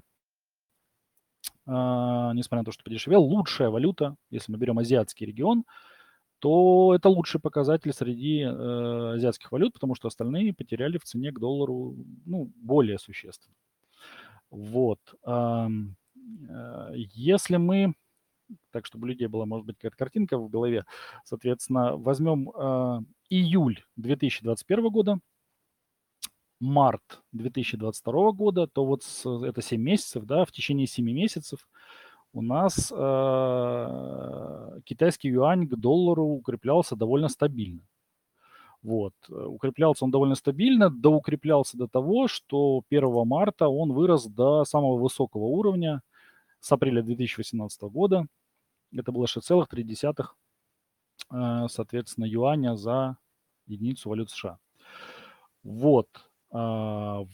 э, 1.66 1.70
несмотря 1.70 2.58
на 2.58 2.64
то, 2.64 2.72
что 2.72 2.82
подешевел, 2.82 3.22
лучшая 3.22 3.70
валюта, 3.70 4.16
если 4.30 4.50
мы 4.50 4.58
берем 4.58 4.80
азиатский 4.80 5.24
регион, 5.24 5.62
то 6.40 6.94
это 6.96 7.08
лучший 7.08 7.40
показатель 7.40 7.92
среди 7.92 8.40
э, 8.40 9.14
азиатских 9.14 9.52
валют, 9.52 9.74
потому 9.74 9.94
что 9.94 10.08
остальные 10.08 10.52
потеряли 10.52 10.98
в 10.98 11.04
цене 11.04 11.30
к 11.30 11.38
доллару 11.38 11.94
ну, 12.26 12.50
более 12.56 12.98
существенно. 12.98 13.54
Вот. 14.50 15.00
Э, 15.26 15.68
если 16.94 17.56
мы, 17.56 17.94
так 18.72 18.87
чтобы 18.87 19.04
у 19.04 19.08
людей 19.08 19.28
была, 19.28 19.46
может 19.46 19.66
быть, 19.66 19.76
какая-то 19.76 19.96
картинка 19.96 20.38
в 20.38 20.48
голове, 20.48 20.84
соответственно, 21.24 21.96
возьмем 21.96 22.50
э, 22.50 23.00
июль 23.30 23.82
2021 23.96 24.88
года, 24.88 25.18
март 26.61 27.22
2022 27.32 28.32
года, 28.32 28.66
то 28.66 28.84
вот 28.84 29.02
с, 29.02 29.26
это 29.26 29.62
7 29.62 29.80
месяцев, 29.80 30.24
да, 30.24 30.44
в 30.44 30.52
течение 30.52 30.87
7 30.87 31.04
месяцев 31.04 31.68
у 32.32 32.42
нас 32.42 32.92
э, 32.94 34.80
китайский 34.84 35.28
юань 35.28 35.66
к 35.66 35.76
доллару 35.76 36.24
укреплялся 36.24 36.96
довольно 36.96 37.28
стабильно. 37.28 37.80
Вот. 38.82 39.12
Укреплялся 39.28 40.04
он 40.04 40.10
довольно 40.10 40.34
стабильно, 40.34 40.90
да 40.90 41.10
укреплялся 41.10 41.76
до 41.76 41.88
того, 41.88 42.28
что 42.28 42.82
1 42.90 43.26
марта 43.26 43.68
он 43.68 43.92
вырос 43.92 44.26
до 44.26 44.64
самого 44.64 44.98
высокого 44.98 45.44
уровня 45.44 46.02
с 46.60 46.70
апреля 46.70 47.02
2018 47.02 47.82
года. 47.82 48.26
Это 48.92 49.12
было 49.12 49.26
6,3, 49.26 50.26
э, 51.30 51.66
соответственно, 51.68 52.24
юаня 52.24 52.76
за 52.76 53.18
единицу 53.66 54.08
валют 54.08 54.30
США. 54.30 54.58
Вот. 55.62 56.08
Э, 56.52 57.24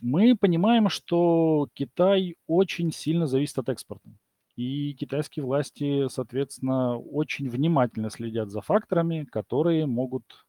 мы 0.00 0.36
понимаем, 0.36 0.88
что 0.88 1.68
Китай 1.74 2.36
очень 2.46 2.92
сильно 2.92 3.26
зависит 3.26 3.58
от 3.58 3.68
экспорта. 3.68 4.10
И 4.56 4.94
китайские 4.94 5.44
власти, 5.44 6.08
соответственно, 6.08 6.98
очень 6.98 7.48
внимательно 7.48 8.10
следят 8.10 8.50
за 8.50 8.60
факторами, 8.60 9.24
которые 9.24 9.86
могут 9.86 10.44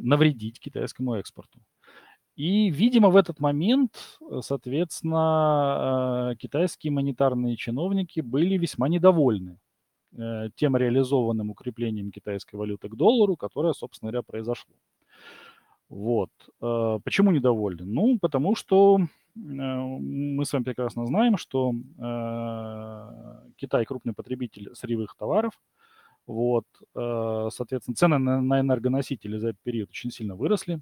навредить 0.00 0.60
китайскому 0.60 1.14
экспорту. 1.14 1.58
И, 2.36 2.70
видимо, 2.70 3.10
в 3.10 3.16
этот 3.16 3.38
момент, 3.40 4.18
соответственно, 4.40 6.34
китайские 6.38 6.92
монетарные 6.92 7.56
чиновники 7.56 8.20
были 8.20 8.58
весьма 8.58 8.88
недовольны 8.88 9.58
тем 10.56 10.76
реализованным 10.76 11.50
укреплением 11.50 12.10
китайской 12.10 12.56
валюты 12.56 12.88
к 12.88 12.94
доллару, 12.96 13.36
которое, 13.36 13.72
собственно 13.72 14.10
говоря, 14.10 14.22
произошло. 14.22 14.74
Вот. 15.88 16.30
Почему 16.58 17.30
недовольны? 17.30 17.84
Ну, 17.84 18.18
потому 18.20 18.56
что 18.56 18.98
мы 19.34 20.44
с 20.44 20.52
вами 20.52 20.64
прекрасно 20.64 21.06
знаем, 21.06 21.36
что 21.36 21.72
Китай 23.56 23.84
крупный 23.84 24.12
потребитель 24.12 24.74
сырьевых 24.74 25.14
товаров, 25.16 25.60
вот, 26.26 26.64
соответственно, 26.94 27.94
цены 27.94 28.18
на 28.18 28.60
энергоносители 28.60 29.38
за 29.38 29.50
этот 29.50 29.62
период 29.62 29.90
очень 29.90 30.10
сильно 30.10 30.34
выросли, 30.34 30.80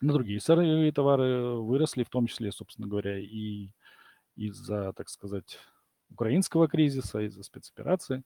на 0.00 0.12
другие 0.12 0.40
сырые 0.40 0.92
товары 0.92 1.56
выросли, 1.56 2.04
в 2.04 2.08
том 2.08 2.26
числе, 2.26 2.52
собственно 2.52 2.88
говоря, 2.88 3.18
и 3.18 3.68
из-за, 4.36 4.92
так 4.94 5.08
сказать, 5.08 5.58
украинского 6.10 6.68
кризиса, 6.68 7.20
из-за 7.20 7.42
спецоперации. 7.42 8.22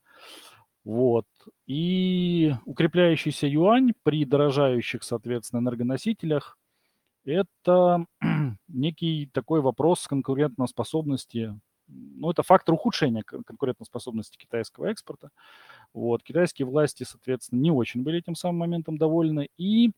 Вот. 0.84 1.26
И 1.66 2.52
укрепляющийся 2.66 3.46
юань 3.46 3.92
при 4.02 4.24
дорожающих, 4.24 5.02
соответственно, 5.02 5.60
энергоносителях– 5.60 6.58
это 7.24 8.06
некий 8.68 9.26
такой 9.32 9.60
вопрос 9.60 10.06
конкурентоспособности. 10.06 11.58
Ну, 11.88 12.30
это 12.30 12.42
фактор 12.42 12.74
ухудшения 12.74 13.22
конкурентоспособности 13.22 14.36
китайского 14.36 14.86
экспорта. 14.86 15.30
Вот. 15.92 16.22
Китайские 16.22 16.66
власти, 16.66 17.04
соответственно, 17.04 17.60
не 17.60 17.70
очень 17.70 18.02
были 18.02 18.18
этим 18.18 18.34
самым 18.34 18.58
моментом 18.58 18.98
довольны. 18.98 19.48
И 19.58 19.92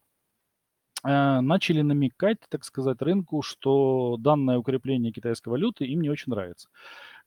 Э, 1.04 1.40
начали 1.40 1.82
намекать, 1.82 2.38
так 2.48 2.64
сказать, 2.64 3.00
рынку, 3.02 3.42
что 3.42 4.16
данное 4.18 4.58
укрепление 4.58 5.12
китайской 5.12 5.50
валюты 5.50 5.84
им 5.84 6.00
не 6.00 6.10
очень 6.10 6.30
нравится. 6.32 6.68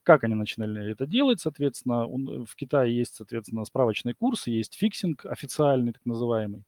Как 0.02 0.24
они 0.24 0.34
начинали 0.34 0.90
это 0.92 1.06
делать? 1.06 1.40
Соответственно, 1.40 2.06
в 2.06 2.56
Китае 2.56 2.96
есть, 2.96 3.14
соответственно, 3.16 3.64
справочный 3.64 4.14
курс, 4.14 4.46
есть 4.46 4.74
фиксинг 4.74 5.26
официальный, 5.26 5.92
так 5.92 6.04
называемый. 6.06 6.64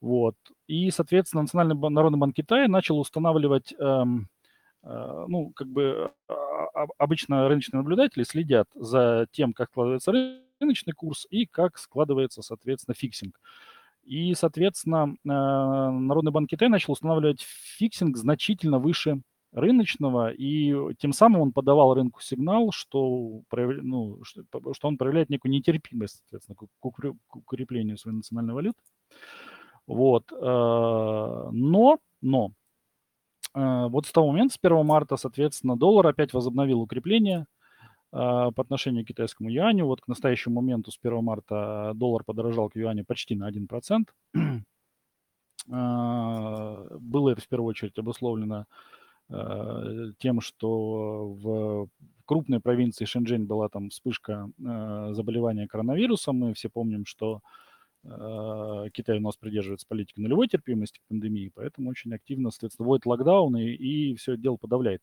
Вот. 0.00 0.36
И, 0.68 0.90
соответственно, 0.90 1.42
Национальный 1.42 1.76
народный 1.90 2.18
банк 2.18 2.36
Китая 2.36 2.68
начал 2.68 2.98
устанавливать, 2.98 3.74
эм, 3.78 4.28
ну, 4.86 5.52
как 5.54 5.68
бы 5.68 6.12
а, 6.28 6.86
обычно 6.98 7.48
рыночные 7.48 7.78
наблюдатели 7.78 8.22
следят 8.22 8.68
за 8.74 9.26
тем, 9.32 9.52
как 9.52 9.70
складывается 9.70 10.12
рыночный 10.60 10.92
курс 10.92 11.26
и 11.30 11.46
как 11.46 11.78
складывается, 11.78 12.42
соответственно, 12.42 12.94
фиксинг. 12.94 13.40
И, 14.04 14.34
соответственно, 14.34 15.14
э, 15.24 15.28
Народный 15.28 16.32
банк 16.32 16.50
Китая 16.50 16.68
начал 16.68 16.92
устанавливать 16.92 17.40
фиксинг 17.40 18.16
значительно 18.16 18.78
выше 18.78 19.22
рыночного, 19.52 20.32
и 20.32 20.74
тем 20.98 21.12
самым 21.12 21.40
он 21.40 21.52
подавал 21.52 21.94
рынку 21.94 22.20
сигнал, 22.20 22.72
что, 22.72 23.42
ну, 23.52 24.18
что, 24.24 24.88
он 24.88 24.98
проявляет 24.98 25.30
некую 25.30 25.52
нетерпимость, 25.52 26.18
соответственно, 26.18 26.56
к 26.56 27.34
укреплению 27.34 27.96
своей 27.96 28.16
национальной 28.16 28.54
валюты. 28.54 28.78
Вот. 29.86 30.30
Э, 30.32 31.48
но, 31.52 31.98
но, 32.20 32.48
э, 32.48 32.63
вот 33.54 34.06
с 34.06 34.12
того 34.12 34.32
момента, 34.32 34.54
с 34.54 34.58
1 34.60 34.84
марта, 34.84 35.16
соответственно, 35.16 35.76
доллар 35.76 36.08
опять 36.08 36.32
возобновил 36.32 36.80
укрепление– 36.80 37.46
а, 38.16 38.52
по 38.52 38.62
отношению 38.62 39.04
к 39.04 39.08
китайскому 39.08 39.50
юаню. 39.50 39.86
Вот 39.86 40.00
к 40.00 40.06
настоящему 40.06 40.60
моменту 40.60 40.92
с 40.92 40.98
1 41.02 41.24
марта 41.24 41.92
доллар 41.96 42.22
подорожал 42.22 42.70
к 42.70 42.76
юаню 42.76 43.04
почти 43.04 43.34
на 43.34 43.50
1%. 43.50 44.06
А, 45.70 46.86
было 47.00 47.30
это 47.30 47.40
в 47.40 47.48
первую 47.48 47.70
очередь 47.70 47.98
обусловлено 47.98 48.66
а, 49.30 50.10
тем, 50.18 50.42
что 50.42 51.28
в 51.42 51.88
крупной 52.26 52.60
провинции 52.60 53.06
Шэньчжэнь 53.06 53.46
была 53.46 53.70
там 53.70 53.88
вспышка 53.88 54.50
заболевания 54.58 55.66
коронавирусом. 55.66 56.36
Мы 56.36 56.52
все 56.52 56.68
помним, 56.68 57.06
что 57.06 57.40
Китай 58.92 59.18
у 59.18 59.20
нас 59.22 59.36
придерживается 59.36 59.86
политики 59.88 60.20
нулевой 60.20 60.46
терпимости 60.46 60.98
к 60.98 61.08
пандемии, 61.08 61.50
поэтому 61.54 61.88
очень 61.88 62.14
активно, 62.14 62.50
соответственно, 62.50 62.86
вводит 62.86 63.06
локдауны 63.06 63.74
и 63.74 64.14
все 64.16 64.34
это 64.34 64.42
дело 64.42 64.56
подавляет. 64.56 65.02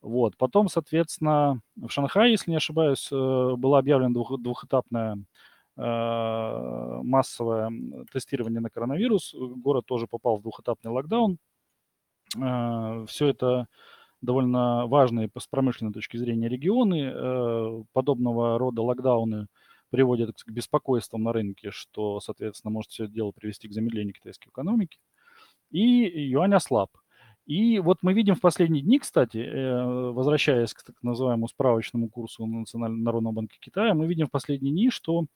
Вот. 0.00 0.36
Потом, 0.36 0.68
соответственно, 0.68 1.60
в 1.76 1.88
Шанхае, 1.90 2.32
если 2.32 2.50
не 2.50 2.56
ошибаюсь, 2.56 3.08
э, 3.12 3.54
было 3.56 3.78
объявлено 3.78 4.12
двух, 4.14 4.40
двухэтапное 4.40 5.18
э, 5.76 7.00
массовое 7.02 7.70
тестирование 8.12 8.60
на 8.60 8.70
коронавирус. 8.70 9.32
Город 9.38 9.86
тоже 9.86 10.08
попал 10.08 10.38
в 10.38 10.42
двухэтапный 10.42 10.90
локдаун. 10.90 11.38
Все 12.32 13.26
это 13.26 13.66
довольно 14.20 14.86
важные 14.86 15.30
с 15.36 15.46
промышленной 15.46 15.92
точки 15.92 16.16
зрения 16.16 16.48
регионы. 16.48 17.84
Подобного 17.92 18.58
рода 18.58 18.82
локдауны– 18.82 19.46
приводит 19.90 20.42
к 20.42 20.50
беспокойствам 20.50 21.22
на 21.24 21.32
рынке, 21.32 21.70
что, 21.70 22.20
соответственно, 22.20 22.72
может 22.72 22.90
все 22.90 23.04
это 23.04 23.12
дело 23.12 23.32
привести 23.32 23.68
к 23.68 23.72
замедлению 23.72 24.14
китайской 24.14 24.48
экономики. 24.48 24.98
И 25.70 25.80
юань 25.80 26.54
ослаб. 26.54 26.90
И 27.46 27.80
вот 27.80 27.98
мы 28.02 28.12
видим 28.12 28.36
в 28.36 28.40
последние 28.40 28.82
дни, 28.82 28.98
кстати, 28.98 29.38
э, 29.38 30.10
возвращаясь 30.12 30.72
к 30.72 30.84
так 30.84 30.94
называемому 31.02 31.48
справочному 31.48 32.08
курсу 32.08 32.46
Национального 32.46 33.02
народного 33.02 33.34
банка 33.34 33.56
Китая, 33.58 33.94
мы 33.94 34.06
видим 34.06 34.28
в 34.28 34.30
последние 34.30 34.72
дни, 34.72 34.90
что 34.90 35.26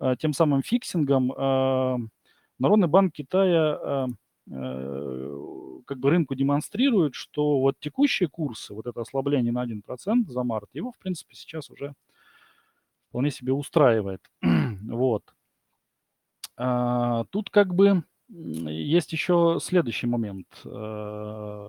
э, 0.00 0.16
тем 0.18 0.32
самым 0.32 0.62
фиксингом 0.62 1.32
э, 1.32 1.98
Народный 2.58 2.88
банк 2.88 3.12
Китая 3.12 4.08
как 4.46 5.98
бы 5.98 6.10
рынку 6.10 6.34
демонстрирует, 6.34 7.14
что 7.14 7.60
вот 7.60 7.76
текущие 7.78 8.28
курсы, 8.28 8.74
вот 8.74 8.86
это 8.86 9.00
ослабление 9.00 9.52
на 9.52 9.64
1% 9.64 10.26
за 10.26 10.42
март, 10.42 10.68
его, 10.72 10.90
в 10.90 10.98
принципе, 10.98 11.36
сейчас 11.36 11.70
уже 11.70 11.94
вполне 13.10 13.30
себе 13.30 13.52
устраивает. 13.52 14.20
вот. 14.88 15.24
А, 16.56 17.24
тут 17.30 17.50
как 17.50 17.74
бы 17.74 18.04
есть 18.28 19.12
еще 19.12 19.58
следующий 19.60 20.06
момент. 20.06 20.46
А, 20.64 21.68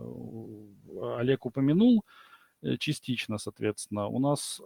Олег 1.18 1.46
упомянул 1.46 2.06
э, 2.62 2.78
частично, 2.78 3.40
соответственно. 3.40 4.08
У 4.08 4.20
нас 4.20 4.62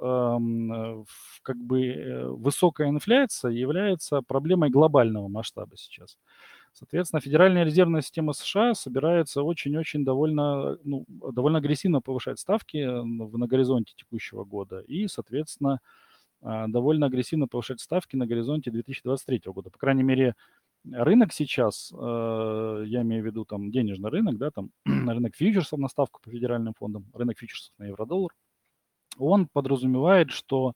как 1.41 1.57
бы 1.57 1.87
э, 1.87 2.27
высокая 2.27 2.89
инфляция 2.89 3.51
является 3.51 4.21
проблемой 4.21 4.69
глобального 4.69 5.29
масштаба 5.29 5.77
сейчас. 5.77 6.17
Соответственно, 6.73 7.21
Федеральная 7.21 7.63
резервная 7.63 8.01
система 8.01 8.33
США 8.33 8.73
собирается 8.73 9.43
очень-очень 9.43 10.03
довольно, 10.03 10.77
ну, 10.83 11.05
довольно 11.07 11.59
агрессивно 11.59 12.01
повышать 12.01 12.37
ставки 12.37 12.77
на 12.83 13.47
горизонте 13.47 13.93
текущего 13.95 14.43
года. 14.43 14.79
И, 14.79 15.07
соответственно, 15.07 15.79
довольно 16.67 17.07
агрессивно 17.07 17.47
повышать 17.47 17.81
ставки 17.81 18.15
на 18.15 18.27
горизонте 18.27 18.71
2023 18.71 19.41
года. 19.51 19.69
По 19.69 19.77
крайней 19.77 20.03
мере, 20.03 20.35
рынок 20.91 21.33
сейчас, 21.33 21.91
э, 21.91 22.83
я 22.85 23.01
имею 23.01 23.23
в 23.23 23.25
виду 23.25 23.45
там 23.45 23.71
денежный 23.71 24.09
рынок, 24.09 24.37
да, 24.37 24.51
там 24.51 24.69
рынок 24.85 25.35
фьючерсов 25.35 25.79
на 25.79 25.87
ставку 25.87 26.21
по 26.21 26.29
федеральным 26.29 26.73
фондам, 26.73 27.05
рынок 27.13 27.39
фьючерсов 27.39 27.73
на 27.77 27.85
евро-доллар, 27.85 28.31
он 29.17 29.47
подразумевает, 29.47 30.31
что 30.31 30.73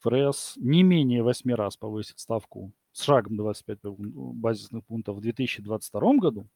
ФРС 0.00 0.54
не 0.56 0.82
менее 0.82 1.22
8 1.22 1.52
раз 1.54 1.76
повысит 1.76 2.18
ставку 2.18 2.72
с 2.92 3.02
шагом 3.02 3.36
25 3.36 3.78
базисных 3.84 4.84
пунктов 4.86 5.16
в 5.16 5.20
2022 5.20 6.14
году, 6.14 6.48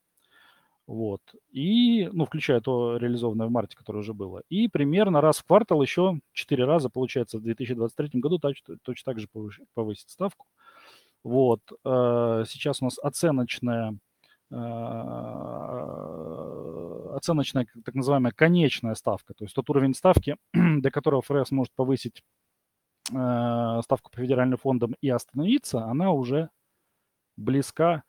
вот. 0.90 1.20
И, 1.52 2.08
ну, 2.12 2.24
включая 2.24 2.60
то 2.60 2.96
реализованное 2.96 3.46
в 3.46 3.50
марте, 3.52 3.76
которое 3.76 4.00
уже 4.00 4.12
было. 4.12 4.42
И 4.48 4.66
примерно 4.66 5.20
раз 5.20 5.38
в 5.38 5.44
квартал 5.44 5.80
еще 5.82 6.18
4 6.32 6.64
раза, 6.64 6.90
получается, 6.90 7.38
в 7.38 7.42
2023 7.42 8.18
году 8.20 8.40
точно, 8.40 8.76
точно 8.82 9.12
так 9.12 9.20
же 9.20 9.28
повысить 9.74 10.10
ставку. 10.10 10.46
Вот. 11.22 11.60
Э, 11.84 12.42
сейчас 12.44 12.82
у 12.82 12.86
нас 12.86 12.98
оценочная, 12.98 13.98
э, 14.50 14.56
оценочная, 17.14 17.68
так 17.84 17.94
называемая 17.94 18.32
конечная 18.32 18.96
ставка, 18.96 19.32
то 19.34 19.44
есть 19.44 19.54
тот 19.54 19.70
уровень 19.70 19.94
ставки, 19.94 20.38
до 20.52 20.90
которого 20.90 21.22
ФРС 21.22 21.52
может 21.52 21.72
повысить 21.76 22.24
э, 23.12 23.80
ставку 23.84 24.10
по 24.10 24.18
федеральным 24.20 24.58
фондам 24.58 24.96
и 25.00 25.08
остановиться, 25.08 25.84
она 25.84 26.10
уже 26.10 26.50
близка 27.36 28.02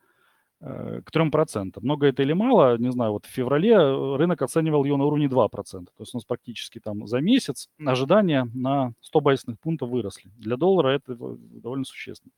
к 0.62 1.10
3%. 1.12 1.78
Много 1.80 2.06
это 2.06 2.22
или 2.22 2.32
мало, 2.32 2.78
не 2.78 2.92
знаю, 2.92 3.12
вот 3.12 3.26
в 3.26 3.28
феврале 3.28 3.72
э, 3.72 4.16
рынок 4.16 4.42
оценивал 4.42 4.84
ее 4.84 4.96
на 4.96 5.04
уровне 5.04 5.26
2%. 5.26 5.50
То 5.50 5.90
есть 5.98 6.14
у 6.14 6.18
нас 6.18 6.24
практически 6.24 6.78
там 6.78 7.06
за 7.06 7.20
месяц 7.20 7.68
ожидания 7.84 8.48
на 8.54 8.92
100 9.00 9.20
базисных 9.20 9.60
пунктов 9.60 9.90
выросли. 9.90 10.30
Для 10.36 10.56
доллара 10.56 10.90
это 10.90 11.16
довольно 11.16 11.84
существенно. 11.84 12.32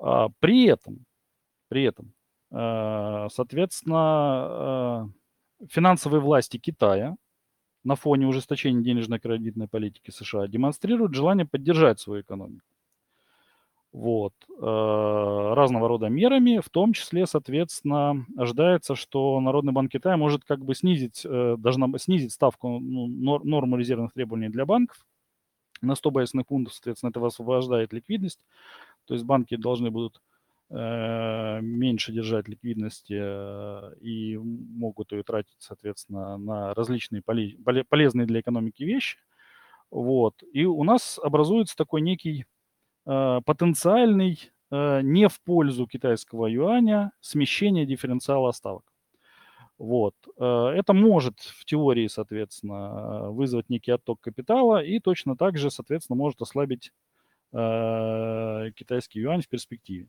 А, 0.00 0.28
при 0.40 0.64
этом, 0.64 1.04
при 1.68 1.84
этом, 1.84 2.12
э, 2.50 3.28
соответственно, 3.30 5.06
э, 5.60 5.66
финансовые 5.68 6.20
власти 6.20 6.58
Китая 6.58 7.14
на 7.84 7.94
фоне 7.94 8.26
ужесточения 8.26 8.82
денежно-кредитной 8.82 9.68
политики 9.68 10.10
США 10.10 10.48
демонстрируют 10.48 11.14
желание 11.14 11.46
поддержать 11.46 12.00
свою 12.00 12.22
экономику. 12.22 12.69
Вот, 13.92 14.32
э, 14.48 15.54
разного 15.54 15.88
рода 15.88 16.06
мерами, 16.08 16.60
в 16.64 16.68
том 16.70 16.92
числе, 16.92 17.26
соответственно, 17.26 18.24
ожидается, 18.36 18.94
что 18.94 19.40
Народный 19.40 19.72
банк 19.72 19.90
Китая 19.90 20.16
может 20.16 20.44
как 20.44 20.64
бы 20.64 20.74
снизить, 20.76 21.22
э, 21.24 21.56
должна 21.58 21.88
снизить 21.98 22.32
ставку, 22.32 22.78
ну, 22.78 23.08
норму 23.44 23.76
резервных 23.76 24.12
требований 24.12 24.48
для 24.48 24.64
банков 24.64 25.04
на 25.82 25.94
100 25.96 26.10
базисных 26.10 26.46
пунктов, 26.46 26.74
соответственно, 26.74 27.10
это 27.10 27.24
освобождает 27.26 27.92
ликвидность, 27.92 28.44
то 29.06 29.14
есть 29.14 29.24
банки 29.26 29.56
должны 29.56 29.90
будут 29.90 30.20
э, 30.70 31.60
меньше 31.62 32.12
держать 32.12 32.48
ликвидности 32.48 33.14
и 34.04 34.38
могут 34.38 35.12
ее 35.12 35.22
тратить, 35.24 35.56
соответственно, 35.58 36.36
на 36.38 36.74
различные 36.74 37.22
полезные 37.22 38.26
для 38.26 38.40
экономики 38.40 38.84
вещи. 38.84 39.18
Вот. 39.90 40.42
И 40.52 40.64
у 40.64 40.84
нас 40.84 41.18
образуется 41.22 41.76
такой 41.76 42.00
некий 42.02 42.46
потенциальный 43.04 44.50
э, 44.70 45.00
не 45.02 45.28
в 45.28 45.40
пользу 45.40 45.86
китайского 45.86 46.46
юаня 46.46 47.12
смещение 47.20 47.86
дифференциала 47.86 48.52
ставок. 48.52 48.92
Вот. 49.78 50.14
Э, 50.38 50.68
это 50.76 50.92
может 50.92 51.40
в 51.40 51.64
теории, 51.64 52.06
соответственно, 52.08 53.30
вызвать 53.30 53.68
некий 53.70 53.92
отток 53.92 54.20
капитала 54.20 54.82
и 54.82 55.00
точно 55.00 55.36
так 55.36 55.56
же, 55.58 55.70
соответственно, 55.70 56.16
может 56.16 56.40
ослабить 56.42 56.92
китайский 57.52 59.18
юань 59.18 59.42
в 59.42 59.48
перспективе. 59.48 60.06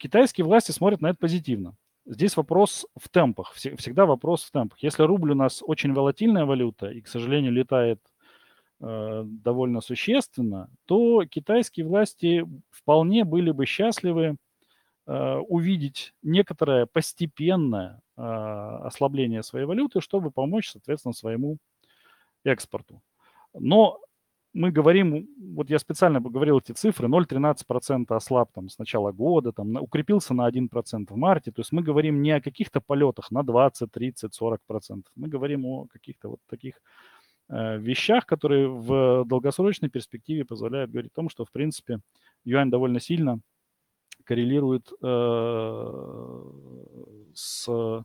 Китайские 0.00 0.44
власти 0.44 0.72
смотрят 0.72 1.00
на 1.00 1.10
это 1.10 1.18
позитивно. 1.20 1.76
Здесь 2.06 2.36
вопрос 2.36 2.88
в 3.00 3.08
темпах, 3.08 3.52
всегда 3.52 4.04
вопрос 4.04 4.42
в 4.42 4.50
темпах. 4.50 4.80
Если 4.82 5.04
рубль 5.04 5.30
у 5.30 5.36
нас 5.36 5.62
очень 5.64 5.92
волатильная 5.92 6.44
валюта 6.44 6.88
и, 6.90 7.02
к 7.02 7.06
сожалению, 7.06 7.52
летает 7.52 8.00
Э, 8.00 8.15
довольно 8.80 9.80
существенно, 9.80 10.68
то 10.84 11.24
китайские 11.24 11.86
власти 11.86 12.46
вполне 12.70 13.24
были 13.24 13.50
бы 13.50 13.64
счастливы 13.64 14.36
э, 15.06 15.36
увидеть 15.48 16.12
некоторое 16.22 16.86
постепенное 16.86 18.00
э, 18.16 18.22
ослабление 18.22 19.42
своей 19.42 19.64
валюты, 19.64 20.00
чтобы 20.00 20.30
помочь, 20.30 20.70
соответственно, 20.70 21.14
своему 21.14 21.56
экспорту. 22.44 23.00
Но 23.54 23.98
мы 24.52 24.70
говорим, 24.70 25.26
вот 25.54 25.70
я 25.70 25.78
специально 25.78 26.20
говорил 26.20 26.58
эти 26.58 26.72
цифры, 26.72 27.08
0,13% 27.08 28.14
ослаб 28.14 28.52
там 28.52 28.68
с 28.68 28.78
начала 28.78 29.10
года, 29.12 29.52
там 29.52 29.76
укрепился 29.76 30.34
на 30.34 30.48
1% 30.50 31.06
в 31.08 31.16
марте, 31.16 31.50
то 31.50 31.60
есть 31.60 31.72
мы 31.72 31.82
говорим 31.82 32.22
не 32.22 32.32
о 32.32 32.40
каких-то 32.42 32.80
полетах 32.80 33.30
на 33.30 33.42
20, 33.42 33.90
30, 33.90 34.38
40%, 34.38 35.02
мы 35.14 35.28
говорим 35.28 35.64
о 35.64 35.86
каких-то 35.86 36.28
вот 36.28 36.40
таких 36.48 36.74
Э, 36.76 37.15
вещах, 37.48 38.26
которые 38.26 38.68
в 38.68 39.24
долгосрочной 39.24 39.88
перспективе 39.88 40.44
позволяют 40.44 40.90
говорить 40.90 41.12
о 41.12 41.16
том, 41.16 41.28
что, 41.28 41.44
в 41.44 41.52
принципе, 41.52 42.00
юань 42.44 42.70
довольно 42.70 43.00
сильно 43.00 43.40
коррелирует 44.24 44.92
э, 45.02 46.42
с 47.34 47.68
э, 47.68 48.02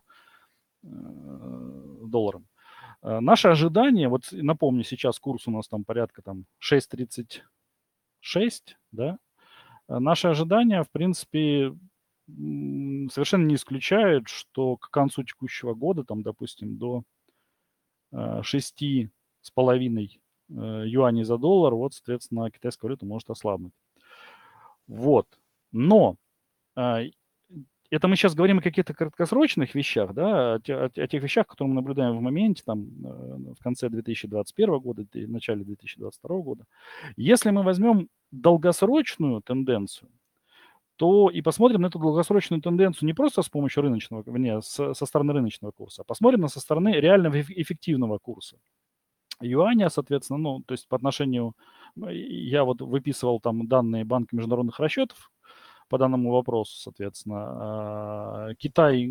долларом. 0.84 2.47
Э, 3.01 3.19
наше 3.19 3.47
ожидание, 3.47 4.08
вот 4.08 4.30
напомню, 4.32 4.84
сейчас 4.84 5.19
курс 5.19 5.47
у 5.47 5.51
нас 5.51 5.67
там 5.67 5.84
порядка 5.84 6.21
там 6.21 6.45
6.36, 6.62 7.41
да, 8.91 9.17
э, 9.88 9.97
Наше 9.99 10.27
ожидание, 10.27 10.84
в 10.84 10.91
принципе, 10.91 11.75
совершенно 12.27 13.45
не 13.45 13.56
исключают, 13.56 14.27
что 14.27 14.77
к 14.77 14.89
концу 14.91 15.23
текущего 15.23 15.73
года, 15.73 16.04
там, 16.04 16.21
допустим, 16.21 16.77
до 16.77 17.04
6 18.13 18.84
с 19.41 19.51
половиной 19.51 20.21
э, 20.49 20.84
юаней 20.86 21.23
за 21.23 21.38
доллар, 21.38 21.73
вот, 21.73 21.93
соответственно, 21.93 22.51
китайская 22.51 22.88
валюта 22.88 23.06
может 23.06 23.30
ослабнуть. 23.30 23.73
Вот. 24.88 25.27
Но 25.71 26.15
э, 26.75 27.10
это 27.91 28.08
мы 28.08 28.15
сейчас 28.15 28.36
говорим 28.36 28.60
о 28.60 28.62
каких-то 28.62 28.93
краткосрочных 28.93 29.75
вещах, 29.75 30.13
да, 30.13 30.56
о, 30.56 30.60
тех 30.60 31.21
вещах, 31.21 31.45
которые 31.47 31.69
мы 31.69 31.75
наблюдаем 31.75 32.17
в 32.17 32.21
моменте, 32.21 32.63
там, 32.65 32.84
э, 32.84 33.54
в 33.60 33.63
конце 33.63 33.89
2021 33.89 34.80
года, 34.80 35.06
в 35.13 35.30
начале 35.30 35.63
2022 35.65 36.38
года. 36.38 36.65
Если 37.17 37.51
мы 37.51 37.63
возьмем 37.63 38.08
долгосрочную 38.32 39.41
тенденцию, 39.41 40.10
то 40.95 41.30
и 41.30 41.41
посмотрим 41.41 41.82
на 41.82 41.88
эту 41.88 41.99
долгосрочную 41.99 42.62
тенденцию 42.62 43.08
не 43.08 43.13
просто 43.13 43.41
с 43.41 43.49
помощью 43.49 43.84
рыночного, 43.84 44.23
не, 44.38 44.62
со, 44.62 44.93
со 44.93 45.06
стороны 45.06 45.34
рыночного 45.34 45.71
курса, 45.71 46.04
а 46.04 46.06
посмотрим 46.06 46.41
на 46.41 46.47
со 46.47 46.60
стороны 46.60 46.93
реального 46.93 47.41
эффективного 47.41 48.19
курса 48.19 48.58
юаня, 49.41 49.89
соответственно, 49.89 50.39
ну, 50.39 50.63
то 50.65 50.73
есть 50.73 50.88
по 50.88 50.95
отношению, 50.95 51.54
я 51.95 52.63
вот 52.63 52.82
выписывал 52.82 53.39
там 53.39 53.67
данные 53.67 54.06
Банка 54.06 54.36
международных 54.36 54.80
расчетов 54.80 55.32
по 55.89 55.97
данному 55.97 56.32
вопросу, 56.32 56.77
соответственно. 56.80 57.45
А, 57.49 58.54
Китай 58.58 59.10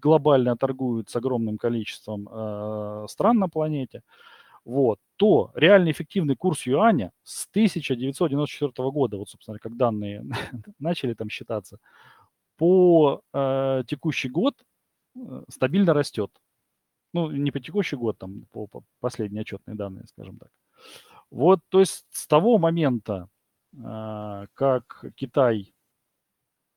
глобально 0.00 0.56
торгует 0.56 1.10
с 1.10 1.16
огромным 1.16 1.58
количеством 1.58 2.28
а, 2.30 3.06
стран 3.08 3.38
на 3.38 3.48
планете, 3.48 4.02
вот, 4.64 4.98
то 5.16 5.50
реальный 5.54 5.90
эффективный 5.90 6.36
курс 6.36 6.66
юаня 6.66 7.12
с 7.22 7.46
1994 7.50 8.90
года, 8.90 9.18
вот, 9.18 9.28
собственно, 9.28 9.58
как 9.58 9.76
данные 9.76 10.24
начали 10.78 11.14
там 11.14 11.28
считаться, 11.28 11.78
по 12.56 13.20
э, 13.32 13.82
текущий 13.86 14.28
год 14.28 14.54
э, 15.16 15.42
стабильно 15.48 15.92
растет. 15.92 16.30
Ну, 17.14 17.30
не 17.30 17.52
по 17.52 17.60
текущий 17.60 17.94
год, 17.94 18.18
там, 18.18 18.42
по, 18.50 18.66
по 18.66 18.82
последние 19.00 19.42
отчетные 19.42 19.76
данные, 19.76 20.04
скажем 20.08 20.36
так. 20.36 20.50
Вот, 21.30 21.60
то 21.68 21.78
есть 21.78 22.04
с 22.10 22.26
того 22.26 22.58
момента, 22.58 23.28
э, 23.72 24.46
как 24.52 25.04
Китай, 25.14 25.72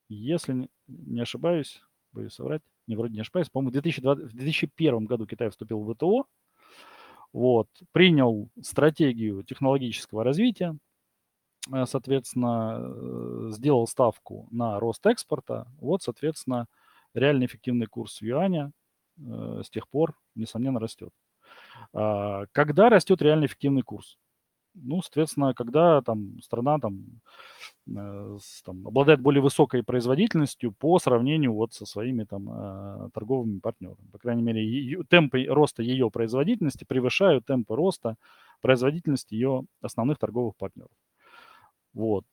если 0.09 0.69
не, 0.87 1.21
ошибаюсь, 1.21 1.81
боюсь 2.11 2.33
соврать, 2.33 2.61
не 2.85 2.95
вроде 2.95 3.15
не 3.15 3.21
ошибаюсь, 3.21 3.49
по-моему, 3.49 3.71
в, 3.71 3.73
2020, 3.73 4.25
в 4.25 4.35
2001 4.35 5.05
году 5.05 5.25
Китай 5.25 5.49
вступил 5.49 5.81
в 5.81 5.91
ВТО, 5.95 6.27
вот, 7.33 7.67
принял 7.91 8.49
стратегию 8.61 9.43
технологического 9.43 10.23
развития, 10.23 10.77
э, 11.73 11.85
соответственно, 11.87 12.77
э, 12.79 13.49
сделал 13.53 13.87
ставку 13.87 14.47
на 14.51 14.79
рост 14.79 15.03
экспорта, 15.07 15.65
вот, 15.79 16.03
соответственно, 16.03 16.67
реально 17.15 17.45
эффективный 17.45 17.87
курс 17.87 18.21
юаня 18.21 18.71
с 19.17 19.69
тех 19.69 19.87
пор, 19.89 20.15
несомненно, 20.35 20.79
растет. 20.79 21.11
А, 21.93 22.45
когда 22.51 22.89
растет 22.89 23.21
реально 23.21 23.45
эффективный 23.45 23.81
курс? 23.81 24.17
Ну, 24.79 25.01
соответственно, 25.01 25.55
когда 25.55 26.01
там 26.03 26.39
страна 26.43 26.77
там, 26.77 27.03
э, 27.87 28.37
там, 28.63 28.87
обладает 28.87 29.19
более 29.21 29.41
высокой 29.41 29.81
производительностью 29.83 30.71
по 30.71 30.99
сравнению 30.99 31.53
вот 31.53 31.73
со 31.73 31.87
своими 31.87 32.25
там 32.25 32.47
э, 32.49 33.09
торговыми 33.11 33.59
партнерами. 33.59 34.07
По 34.11 34.19
крайней 34.19 34.43
мере, 34.43 34.63
ее, 34.63 35.03
темпы 35.09 35.45
роста 35.45 35.81
ее 35.81 36.11
производительности 36.11 36.83
превышают 36.83 37.45
темпы 37.47 37.75
роста 37.75 38.17
производительности 38.61 39.33
ее 39.33 39.63
основных 39.81 40.19
торговых 40.19 40.55
партнеров. 40.57 40.91
Вот 41.93 42.25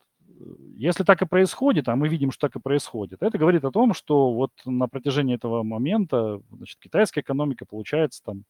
если 0.77 1.05
так 1.05 1.23
и 1.23 1.27
происходит, 1.27 1.89
а 1.89 1.97
мы 1.97 2.09
видим, 2.09 2.31
что 2.31 2.49
так 2.49 2.57
и 2.57 2.61
происходит, 2.63 3.23
это 3.23 3.39
говорит 3.39 3.65
о 3.65 3.71
том, 3.71 3.95
что 3.95 4.33
вот 4.33 4.51
на 4.65 4.89
протяжении 4.89 5.35
этого 5.35 5.63
момента 5.63 6.41
значит, 6.51 6.79
китайская 6.81 7.21
экономика, 7.21 7.65
получается, 7.65 8.23
там, 8.25 8.45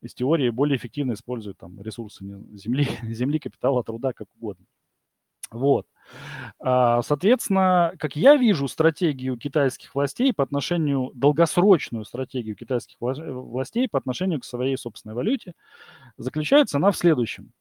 из 0.00 0.14
теории 0.14 0.50
более 0.50 0.76
эффективно 0.76 1.12
использует 1.12 1.58
там, 1.58 1.80
ресурсы 1.80 2.24
земли, 2.52 2.88
земли, 3.02 3.38
капитала, 3.38 3.82
труда, 3.84 4.12
как 4.12 4.28
угодно. 4.36 4.64
Вот. 5.50 5.86
А, 6.58 7.00
соответственно, 7.02 7.94
как 7.98 8.16
я 8.16 8.36
вижу 8.36 8.68
стратегию 8.68 9.38
китайских 9.38 9.94
властей 9.94 10.32
по 10.34 10.42
отношению, 10.42 11.10
долгосрочную 11.14 12.04
стратегию 12.04 12.54
китайских 12.54 12.96
властей 13.00 13.88
по 13.88 13.98
отношению 13.98 14.40
к 14.40 14.44
своей 14.44 14.76
собственной 14.76 15.14
валюте, 15.14 15.54
заключается 16.18 16.76
она 16.76 16.90
в 16.90 16.96
следующем. 16.96 17.52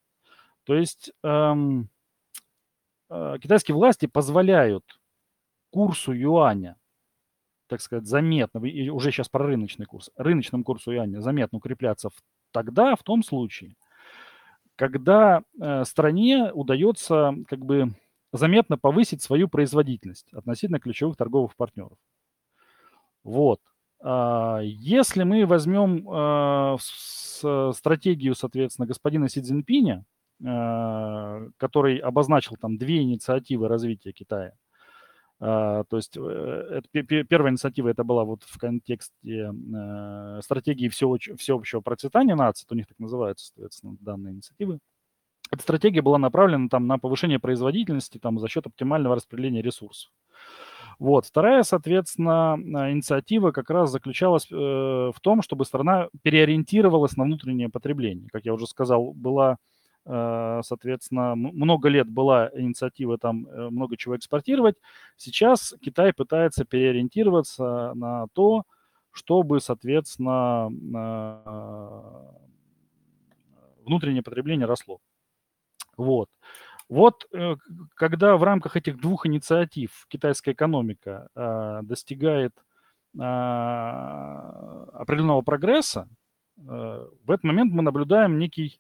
То 0.66 0.76
есть 0.76 1.14
эм, 1.24 1.90
китайские 3.10 3.76
власти 3.76 4.06
позволяют 4.06 4.84
курсу 5.70 6.14
юаня, 6.14 6.78
так 7.68 7.82
сказать, 7.82 8.08
заметно, 8.08 8.66
и 8.66 8.90
уже 8.90 9.12
сейчас 9.12 9.30
про 9.30 9.46
рыночный 9.46 9.86
курс, 9.86 10.10
рыночному 10.16 10.64
курсу 10.64 10.92
юаня 10.92 11.22
заметно 11.22 11.58
укрепляться 11.58 12.10
в, 12.10 12.14
тогда, 12.52 12.96
в 12.96 13.04
том 13.04 13.24
случае, 13.24 13.76
когда 14.76 15.44
э, 15.60 15.84
стране 15.86 16.52
удается 16.54 17.36
как 17.48 17.60
бы 17.60 17.94
заметно 18.32 18.78
повысить 18.78 19.22
свою 19.22 19.48
производительность 19.48 20.32
относительно 20.34 20.80
ключевых 20.80 21.18
торговых 21.18 21.56
партнеров. 21.56 21.98
Вот. 23.24 23.60
А, 24.00 24.60
если 24.62 25.24
мы 25.24 25.46
возьмем 25.46 26.08
э, 26.10 26.78
стратегию, 27.74 28.36
соответственно, 28.36 28.88
господина 28.88 29.30
Си 29.30 29.42
Цзиньпиня, 29.42 30.06
Э, 30.06 30.17
который 30.40 31.98
обозначил 31.98 32.58
там 32.60 32.78
две 32.78 33.02
инициативы 33.02 33.68
развития 33.68 34.12
Китая. 34.12 34.54
Uh, 35.40 35.86
то 35.88 35.98
есть 35.98 36.18
uh, 36.18 36.82
это, 36.92 37.04
первая 37.24 37.52
инициатива 37.52 37.90
это 37.90 38.04
была 38.04 38.24
вот 38.24 38.42
в 38.42 38.58
контексте 38.58 39.54
стратегии 40.42 40.90
всеобщего, 40.90 41.82
процветания 41.82 42.34
нации, 42.34 42.66
у 42.72 42.74
них 42.74 42.88
так 42.88 42.98
называются, 42.98 43.48
соответственно, 43.48 43.98
данные 44.00 44.34
инициативы. 44.34 44.80
эта 45.52 45.62
стратегия 45.62 46.02
была 46.02 46.18
направлена 46.18 46.68
там, 46.70 46.88
на 46.88 46.98
повышение 46.98 47.40
производительности 47.40 48.18
там, 48.18 48.40
за 48.40 48.48
счет 48.48 48.66
оптимального 48.66 49.16
распределения 49.16 49.62
ресурсов. 49.62 50.12
Вот. 51.00 51.26
Вторая, 51.26 51.64
соответственно, 51.64 52.58
инициатива 52.92 53.52
как 53.52 53.70
раз 53.70 53.92
заключалась 53.92 54.48
э, 54.52 54.56
в 54.56 55.16
том, 55.22 55.42
чтобы 55.44 55.66
страна 55.66 56.10
переориентировалась 56.24 57.16
на 57.16 57.24
внутреннее 57.24 57.70
потребление. 57.70 58.30
Как 58.32 58.46
я 58.46 58.54
уже 58.54 58.66
сказал, 58.66 59.14
была, 59.14 59.54
э, 59.54 59.56
соответственно, 60.64 61.36
много 61.36 61.90
лет 61.90 62.08
была 62.10 62.50
инициатива 62.54 63.18
там 63.18 63.48
э, 63.48 63.70
много 63.70 63.98
чего 63.98 64.16
экспортировать. 64.16 64.76
Сейчас 65.18 65.76
Китай 65.82 66.14
пытается 66.14 66.64
переориентироваться 66.66 67.94
на 67.96 68.28
то, 68.34 68.64
чтобы, 69.12 69.60
соответственно, 69.60 70.70
э, 70.96 72.48
внутреннее 73.86 74.24
потребление 74.24 74.66
росло. 74.66 75.00
Вот. 75.98 76.30
Вот 76.90 77.28
э, 77.34 77.56
когда 77.96 78.38
в 78.38 78.44
рамках 78.44 78.78
этих 78.78 78.98
двух 79.00 79.26
инициатив 79.26 80.06
китайская 80.08 80.54
экономика 80.54 81.28
э, 81.36 81.80
достигает 81.84 82.54
э, 83.18 83.22
определенного 84.94 85.42
прогресса, 85.42 86.08
в 86.56 87.30
этот 87.30 87.44
момент 87.44 87.72
мы 87.72 87.84
наблюдаем 87.84 88.40
некий, 88.40 88.80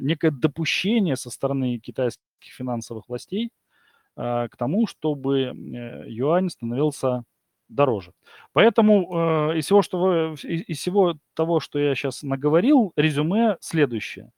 некое 0.00 0.30
допущение 0.30 1.16
со 1.16 1.30
стороны 1.30 1.78
китайских 1.78 2.22
финансовых 2.42 3.08
властей 3.08 3.50
к 4.14 4.50
тому, 4.58 4.86
чтобы 4.86 5.52
юань 6.06 6.50
становился 6.50 7.24
дороже. 7.68 8.12
Поэтому 8.52 9.52
из 9.54 9.64
всего, 9.64 9.82
что, 9.82 10.34
из 10.34 10.78
всего 10.78 11.14
того, 11.34 11.60
что 11.60 11.78
я 11.78 11.94
сейчас 11.94 12.22
наговорил, 12.22 12.92
резюме 12.96 13.56
следующее. 13.60 14.32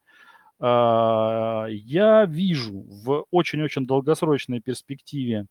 Я 0.60 2.26
вижу 2.28 2.84
в 2.86 3.24
очень-очень 3.30 3.86
долгосрочной 3.86 4.60
перспективе 4.60 5.46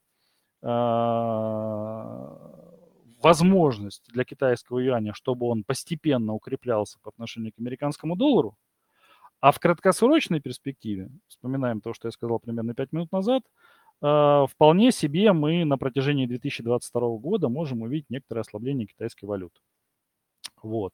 возможность 3.21 4.07
для 4.13 4.23
китайского 4.23 4.79
юаня, 4.79 5.13
чтобы 5.13 5.47
он 5.47 5.63
постепенно 5.63 6.33
укреплялся 6.33 6.97
по 7.01 7.09
отношению 7.09 7.51
к 7.51 7.59
американскому 7.59 8.15
доллару, 8.15 8.55
а 9.41 9.51
в 9.51 9.59
краткосрочной 9.59 10.39
перспективе, 10.39 11.09
вспоминаем 11.27 11.81
то, 11.81 11.93
что 11.93 12.07
я 12.07 12.11
сказал 12.11 12.39
примерно 12.39 12.73
5 12.73 12.91
минут 12.93 13.11
назад, 13.11 13.43
а, 14.01 14.45
вполне 14.47 14.91
себе 14.91 15.33
мы 15.33 15.65
на 15.65 15.77
протяжении 15.77 16.27
2022 16.27 17.17
года 17.17 17.49
можем 17.49 17.81
увидеть 17.81 18.09
некоторое 18.09 18.41
ослабление 18.41 18.87
китайской 18.87 19.25
валюты. 19.25 19.59
Вот. 20.61 20.93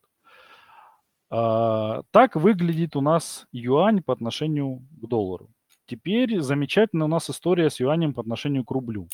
А, 1.29 2.03
так 2.11 2.35
выглядит 2.35 2.95
у 2.95 3.01
нас 3.01 3.47
юань 3.51 4.01
по 4.01 4.13
отношению 4.13 4.79
к 5.01 5.07
доллару. 5.07 5.49
Теперь 5.85 6.39
замечательная 6.41 7.05
у 7.05 7.09
нас 7.09 7.29
история 7.29 7.69
с 7.69 7.79
юанем 7.79 8.13
по 8.13 8.21
отношению 8.21 8.63
к 8.63 8.71
рублю. 8.71 9.07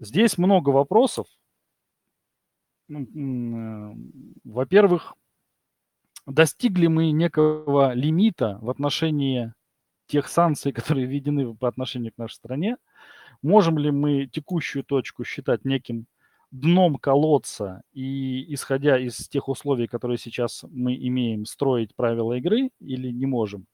Здесь 0.00 0.38
много 0.38 0.70
вопросов. 0.70 1.26
Ну, 2.88 3.02
э, 3.02 3.94
во-первых, 4.44 5.14
достигли 6.26 6.86
мы 6.86 7.10
некого 7.10 7.94
лимита 7.94 8.58
в 8.60 8.70
отношении 8.70 9.52
тех 10.06 10.28
санкций, 10.28 10.72
которые 10.72 11.06
введены 11.06 11.54
по 11.54 11.68
отношению 11.68 12.12
к 12.12 12.18
нашей 12.18 12.34
стране. 12.34 12.76
Можем 13.42 13.78
ли 13.78 13.90
мы 13.90 14.26
текущую 14.26 14.84
точку 14.84 15.24
считать 15.24 15.64
неким 15.64 16.06
дном 16.50 16.96
колодца 16.96 17.82
и 17.92 18.54
исходя 18.54 18.98
из 18.98 19.28
тех 19.28 19.48
условий, 19.48 19.88
которые 19.88 20.18
сейчас 20.18 20.64
мы 20.70 20.94
имеем, 20.94 21.46
строить 21.46 21.94
правила 21.96 22.34
игры 22.34 22.70
или 22.78 23.10
не 23.10 23.26
можем, 23.26 23.66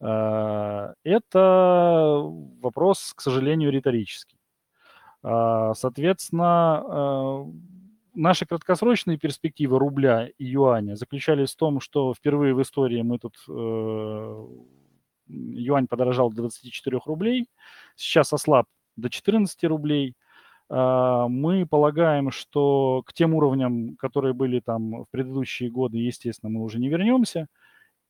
а, 0.00 0.94
это 1.04 2.22
вопрос, 2.60 3.12
к 3.14 3.20
сожалению, 3.20 3.70
риторический. 3.70 4.38
А, 5.22 5.74
соответственно, 5.74 6.82
а, 6.84 7.46
наши 8.18 8.46
краткосрочные 8.46 9.18
перспективы 9.18 9.78
рубля 9.78 10.28
и 10.38 10.44
юаня 10.44 10.96
заключались 10.96 11.52
в 11.52 11.56
том, 11.56 11.80
что 11.80 12.14
впервые 12.14 12.54
в 12.54 12.62
истории 12.62 13.02
мы 13.02 13.18
тут 13.18 13.36
э, 13.48 14.46
юань 15.28 15.86
подорожал 15.86 16.30
до 16.30 16.42
24 16.42 17.00
рублей, 17.06 17.48
сейчас 17.96 18.32
ослаб 18.32 18.66
до 18.96 19.08
14 19.08 19.64
рублей– 19.64 20.14
а, 20.70 21.28
мы 21.28 21.66
полагаем, 21.66 22.30
что 22.30 23.02
к 23.06 23.12
тем 23.12 23.34
уровням, 23.34 23.96
которые 23.96 24.34
были 24.34 24.60
там 24.60 25.04
в 25.04 25.06
предыдущие 25.10 25.70
годы, 25.70 25.98
естественно, 25.98 26.50
мы 26.50 26.62
уже 26.62 26.78
не 26.78 26.88
вернемся. 26.88 27.46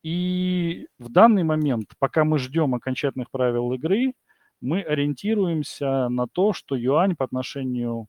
И 0.02 0.88
в 0.98 1.11
данный 1.11 1.44
момент, 1.44 1.92
пока 1.98 2.24
мы 2.24 2.38
ждем 2.38 2.74
окончательных 2.74 3.30
правил 3.30 3.72
игры, 3.72 4.12
мы 4.61 4.82
ориентируемся 4.82 6.09
на 6.09 6.26
то, 6.26 6.52
что 6.52 6.76
юань 6.76 7.16
по 7.16 7.24
отношению 7.24 8.06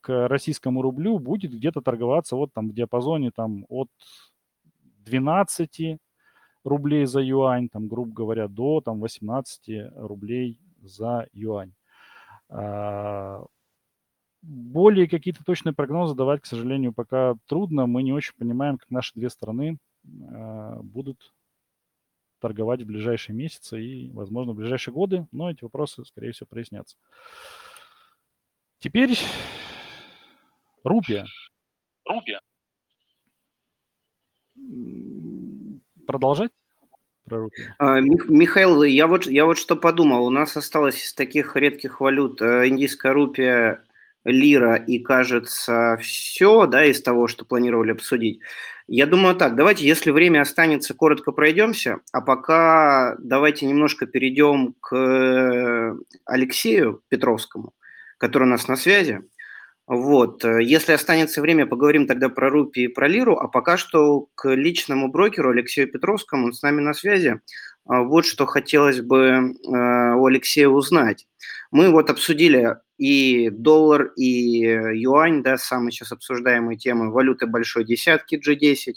к 0.00 0.28
российскому 0.28 0.82
рублю 0.82 1.18
будет 1.18 1.52
где-то 1.52 1.80
торговаться 1.80 2.36
вот 2.36 2.52
там 2.52 2.68
в 2.68 2.74
диапазоне 2.74 3.30
там 3.32 3.64
от 3.68 3.88
12 5.04 5.98
рублей 6.64 7.06
за 7.06 7.20
юань, 7.20 7.68
там, 7.68 7.88
грубо 7.88 8.12
говоря, 8.12 8.48
до 8.48 8.80
там 8.80 9.00
18 9.00 9.92
рублей 9.96 10.60
за 10.80 11.28
юань. 11.32 11.72
А, 12.48 13.44
более 14.42 15.08
какие-то 15.08 15.42
точные 15.44 15.72
прогнозы 15.72 16.14
давать, 16.14 16.42
к 16.42 16.46
сожалению, 16.46 16.92
пока 16.92 17.36
трудно. 17.46 17.86
Мы 17.86 18.02
не 18.02 18.12
очень 18.12 18.34
понимаем, 18.36 18.78
как 18.78 18.90
наши 18.90 19.12
две 19.14 19.30
страны 19.30 19.78
э, 20.04 20.80
будут 20.82 21.32
торговать 22.40 22.82
в 22.82 22.86
ближайшие 22.86 23.34
месяцы 23.34 23.82
и, 23.82 24.10
возможно, 24.10 24.52
в 24.52 24.56
ближайшие 24.56 24.92
годы, 24.92 25.26
но 25.32 25.50
эти 25.50 25.64
вопросы, 25.64 26.04
скорее 26.04 26.32
всего, 26.32 26.46
прояснятся. 26.46 26.96
Теперь 28.80 29.16
рупия. 30.84 31.26
Рупия. 32.06 32.40
Продолжать? 36.06 36.50
Про 37.26 37.48
а, 37.78 38.00
Михаил, 38.00 38.82
я 38.82 39.06
вот, 39.06 39.26
я 39.26 39.46
вот 39.46 39.56
что 39.56 39.76
подумал. 39.76 40.26
У 40.26 40.30
нас 40.30 40.56
осталось 40.58 41.02
из 41.02 41.14
таких 41.14 41.56
редких 41.56 42.00
валют 42.00 42.42
э, 42.42 42.68
индийская 42.68 43.12
рупия 43.12 43.82
лира 44.24 44.76
и, 44.76 44.98
кажется, 44.98 45.98
все, 46.02 46.66
да, 46.66 46.84
из 46.84 47.00
того, 47.02 47.26
что 47.26 47.46
планировали 47.46 47.92
обсудить. 47.92 48.40
Я 48.86 49.06
думаю 49.06 49.34
так, 49.34 49.56
давайте, 49.56 49.86
если 49.86 50.10
время 50.10 50.42
останется, 50.42 50.92
коротко 50.92 51.32
пройдемся, 51.32 52.00
а 52.12 52.20
пока 52.20 53.16
давайте 53.18 53.64
немножко 53.64 54.04
перейдем 54.06 54.74
к 54.80 55.96
Алексею 56.26 57.02
Петровскому, 57.08 57.72
который 58.18 58.44
у 58.44 58.50
нас 58.50 58.68
на 58.68 58.76
связи. 58.76 59.22
Вот. 59.86 60.44
Если 60.44 60.92
останется 60.92 61.42
время, 61.42 61.66
поговорим 61.66 62.06
тогда 62.06 62.28
про 62.30 62.48
рупи 62.48 62.84
и 62.84 62.88
про 62.88 63.06
лиру, 63.06 63.36
а 63.36 63.48
пока 63.48 63.76
что 63.76 64.28
к 64.34 64.48
личному 64.54 65.08
брокеру 65.08 65.50
Алексею 65.50 65.90
Петровскому, 65.90 66.46
он 66.46 66.52
с 66.54 66.62
нами 66.62 66.80
на 66.80 66.94
связи. 66.94 67.40
А 67.86 68.02
вот 68.02 68.24
что 68.24 68.46
хотелось 68.46 69.02
бы 69.02 69.18
э, 69.18 70.14
у 70.16 70.26
Алексея 70.26 70.68
узнать. 70.68 71.26
Мы 71.70 71.90
вот 71.90 72.08
обсудили 72.08 72.76
и 72.96 73.50
доллар, 73.50 74.12
и 74.16 74.60
юань, 74.94 75.42
да, 75.42 75.58
самые 75.58 75.92
сейчас 75.92 76.12
обсуждаемые 76.12 76.78
темы, 76.78 77.10
валюты 77.12 77.46
большой 77.46 77.84
десятки 77.84 78.36
G10. 78.36 78.94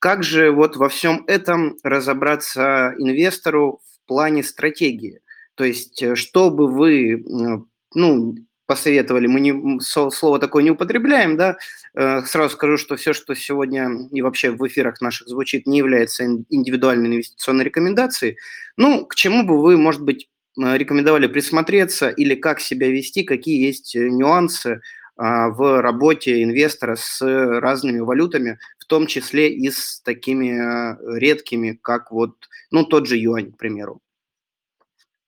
Как 0.00 0.24
же 0.24 0.50
вот 0.50 0.76
во 0.76 0.88
всем 0.88 1.22
этом 1.28 1.76
разобраться 1.84 2.92
инвестору 2.98 3.80
в 3.84 4.08
плане 4.08 4.42
стратегии? 4.42 5.20
То 5.54 5.62
есть, 5.62 6.02
э, 6.02 6.16
что 6.16 6.50
бы 6.50 6.66
вы, 6.66 7.24
ну, 7.94 8.34
посоветовали, 8.66 9.26
мы 9.26 9.40
не, 9.40 9.80
слово 9.80 10.38
такое 10.38 10.62
не 10.62 10.70
употребляем, 10.70 11.36
да, 11.36 11.56
э, 11.94 12.22
сразу 12.22 12.54
скажу, 12.54 12.76
что 12.76 12.96
все, 12.96 13.12
что 13.12 13.34
сегодня 13.34 13.90
и 14.10 14.22
вообще 14.22 14.50
в 14.50 14.66
эфирах 14.66 15.00
наших 15.00 15.28
звучит, 15.28 15.66
не 15.66 15.78
является 15.78 16.24
индивидуальной 16.24 17.08
инвестиционной 17.08 17.64
рекомендацией. 17.64 18.36
Ну, 18.76 19.06
к 19.06 19.14
чему 19.14 19.44
бы 19.44 19.60
вы, 19.60 19.76
может 19.76 20.02
быть, 20.02 20.28
Э, 20.58 20.76
рекомендовали 20.76 21.26
присмотреться 21.28 22.10
или 22.10 22.34
как 22.34 22.60
себя 22.60 22.88
вести, 22.88 23.22
какие 23.22 23.64
есть 23.64 23.96
э, 23.96 24.08
нюансы 24.10 24.82
а, 25.16 25.48
в 25.50 25.80
работе 25.80 26.42
инвестора 26.42 26.96
с 26.96 27.20
разными 27.20 28.00
валютами, 28.00 28.58
в 28.78 28.86
том 28.86 29.06
числе 29.06 29.52
и 29.52 29.70
с 29.70 30.00
такими 30.00 31.18
редкими, 31.18 31.78
как 31.80 32.10
вот, 32.10 32.48
ну, 32.70 32.84
тот 32.84 33.06
же 33.06 33.16
юань, 33.18 33.52
к 33.52 33.58
примеру. 33.58 34.00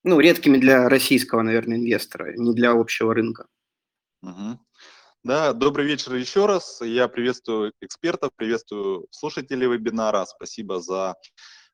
Ну, 0.07 0.21
редкими 0.21 0.59
для 0.59 0.91
российского, 0.91 1.41
наверное, 1.41 1.79
инвестора, 1.79 2.35
не 2.37 2.53
для 2.53 2.73
общего 2.73 3.15
рынка. 3.15 3.47
Угу. 4.23 4.59
Да, 5.25 5.55
добрый 5.55 5.87
вечер 5.87 6.15
еще 6.15 6.45
раз. 6.45 6.83
Я 6.83 7.09
приветствую 7.09 7.73
экспертов, 7.81 8.31
приветствую 8.37 9.07
слушателей 9.11 9.67
вебинара. 9.67 10.27
Спасибо 10.27 10.83
за 10.83 11.15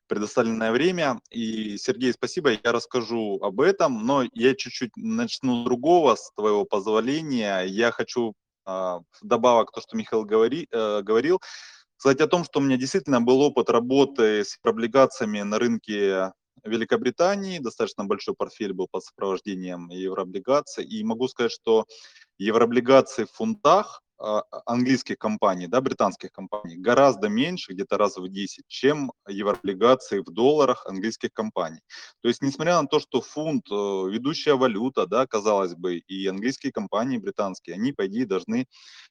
предоставленное 0.07 0.71
время. 0.71 1.19
И, 1.29 1.77
Сергей, 1.77 2.13
спасибо, 2.13 2.51
я 2.51 2.71
расскажу 2.71 3.37
об 3.41 3.59
этом, 3.59 4.05
но 4.05 4.23
я 4.31 4.55
чуть-чуть 4.55 4.95
начну 4.95 5.65
другого, 5.65 6.15
с 6.15 6.31
твоего 6.33 6.63
позволения. 6.63 7.63
Я 7.63 7.91
хочу 7.91 8.33
э, 8.65 8.99
добавок 9.21 9.73
то, 9.73 9.81
что 9.81 9.97
Михаил 9.97 10.23
говори, 10.23 10.69
э, 10.71 11.01
говорил, 11.01 11.41
сказать 11.97 12.21
о 12.21 12.27
том, 12.27 12.45
что 12.45 12.59
у 12.59 12.63
меня 12.63 12.77
действительно 12.77 13.19
был 13.19 13.41
опыт 13.41 13.69
работы 13.69 14.45
с 14.45 14.57
облигациями 14.63 15.41
на 15.41 15.59
рынке 15.59 16.31
Великобритании, 16.63 17.59
достаточно 17.59 18.05
большой 18.05 18.35
портфель 18.35 18.73
был 18.73 18.87
под 18.89 19.03
сопровождением 19.03 19.89
еврооблигаций, 19.89 20.85
и 20.85 21.03
могу 21.03 21.27
сказать, 21.27 21.51
что 21.51 21.85
еврооблигации 22.37 23.25
в 23.25 23.31
фунтах 23.31 24.01
английских 24.65 25.17
компаний, 25.17 25.67
да, 25.67 25.81
британских 25.81 26.31
компаний, 26.31 26.77
гораздо 26.77 27.29
меньше, 27.29 27.73
где-то 27.73 27.97
раз 27.97 28.17
в 28.17 28.27
10, 28.27 28.65
чем 28.67 29.11
еврооблигации 29.27 30.19
в 30.19 30.31
долларах 30.31 30.85
английских 30.85 31.33
компаний. 31.33 31.79
То 32.21 32.29
есть, 32.29 32.41
несмотря 32.41 32.81
на 32.81 32.87
то, 32.87 32.99
что 32.99 33.21
фунт 33.21 33.65
э, 33.71 33.73
ведущая 33.73 34.55
валюта, 34.55 35.07
да, 35.07 35.25
казалось 35.25 35.75
бы, 35.75 35.97
и 35.97 36.27
английские 36.27 36.71
компании 36.71 37.17
британские, 37.17 37.75
они, 37.75 37.93
по 37.93 38.05
идее, 38.05 38.25
должны 38.25 38.67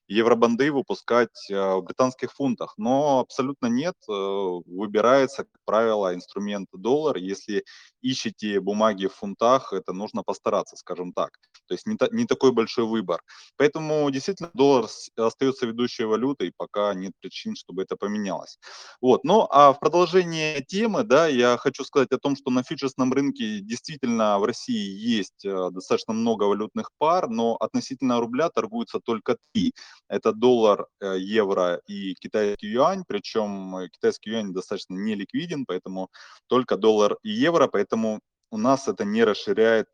евробанды 0.08 0.72
выпускать 0.72 1.50
э, 1.50 1.54
в 1.54 1.82
британских 1.82 2.32
фунтах, 2.32 2.74
но 2.76 3.20
абсолютно 3.20 3.66
нет, 3.66 3.96
э, 4.08 4.12
выбирается, 4.12 5.44
как 5.44 5.60
правило, 5.64 6.14
инструмент 6.14 6.68
доллар. 6.72 7.16
Если 7.16 7.64
ищете 8.02 8.60
бумаги 8.60 9.06
в 9.06 9.14
фунтах, 9.14 9.72
это 9.72 9.92
нужно 9.92 10.22
постараться, 10.22 10.76
скажем 10.76 11.12
так. 11.12 11.30
То 11.66 11.74
есть 11.74 11.86
не, 11.86 11.96
та, 11.96 12.08
не 12.10 12.26
такой 12.26 12.52
большой 12.52 12.84
выбор. 12.84 13.22
Поэтому 13.56 14.10
действительно 14.10 14.50
доллар 14.54 14.88
остается 15.16 15.66
ведущей 15.66 16.04
валютой, 16.04 16.52
пока 16.56 16.94
нет 16.94 17.12
причин, 17.20 17.54
чтобы 17.56 17.82
это 17.82 17.96
поменялось. 17.96 18.58
Вот. 19.00 19.24
Ну 19.24 19.46
а 19.50 19.72
в 19.72 19.80
продолжение 19.80 20.62
темы, 20.62 21.04
да, 21.04 21.26
я 21.26 21.56
хочу 21.56 21.84
сказать 21.84 22.12
о 22.12 22.18
том, 22.18 22.36
что 22.36 22.50
на 22.50 22.62
фьючерсном 22.62 23.12
рынке 23.12 23.60
действительно 23.60 24.38
в 24.38 24.44
России 24.44 24.96
есть 24.98 25.44
э, 25.44 25.70
достаточно 25.70 26.14
много 26.14 26.44
валютных 26.44 26.90
пар, 26.98 27.28
но 27.28 27.56
относительно 27.56 28.20
рубля 28.20 28.50
торгуются 28.50 29.00
только 29.00 29.36
три. 29.52 29.72
Это 30.08 30.32
доллар, 30.32 30.86
э, 31.00 31.16
евро 31.18 31.80
и 31.86 32.14
китайский 32.14 32.68
юань, 32.68 33.04
причем 33.06 33.76
э, 33.76 33.88
китайский 33.88 34.30
юань 34.30 34.52
достаточно 34.52 34.94
не 34.94 35.14
ликвиден, 35.14 35.64
поэтому 35.66 36.08
только 36.46 36.76
доллар 36.76 37.16
и 37.22 37.30
евро, 37.30 37.68
поэтому 37.68 38.20
у 38.50 38.58
нас 38.58 38.88
это 38.88 39.04
не 39.04 39.24
расширяет 39.24 39.88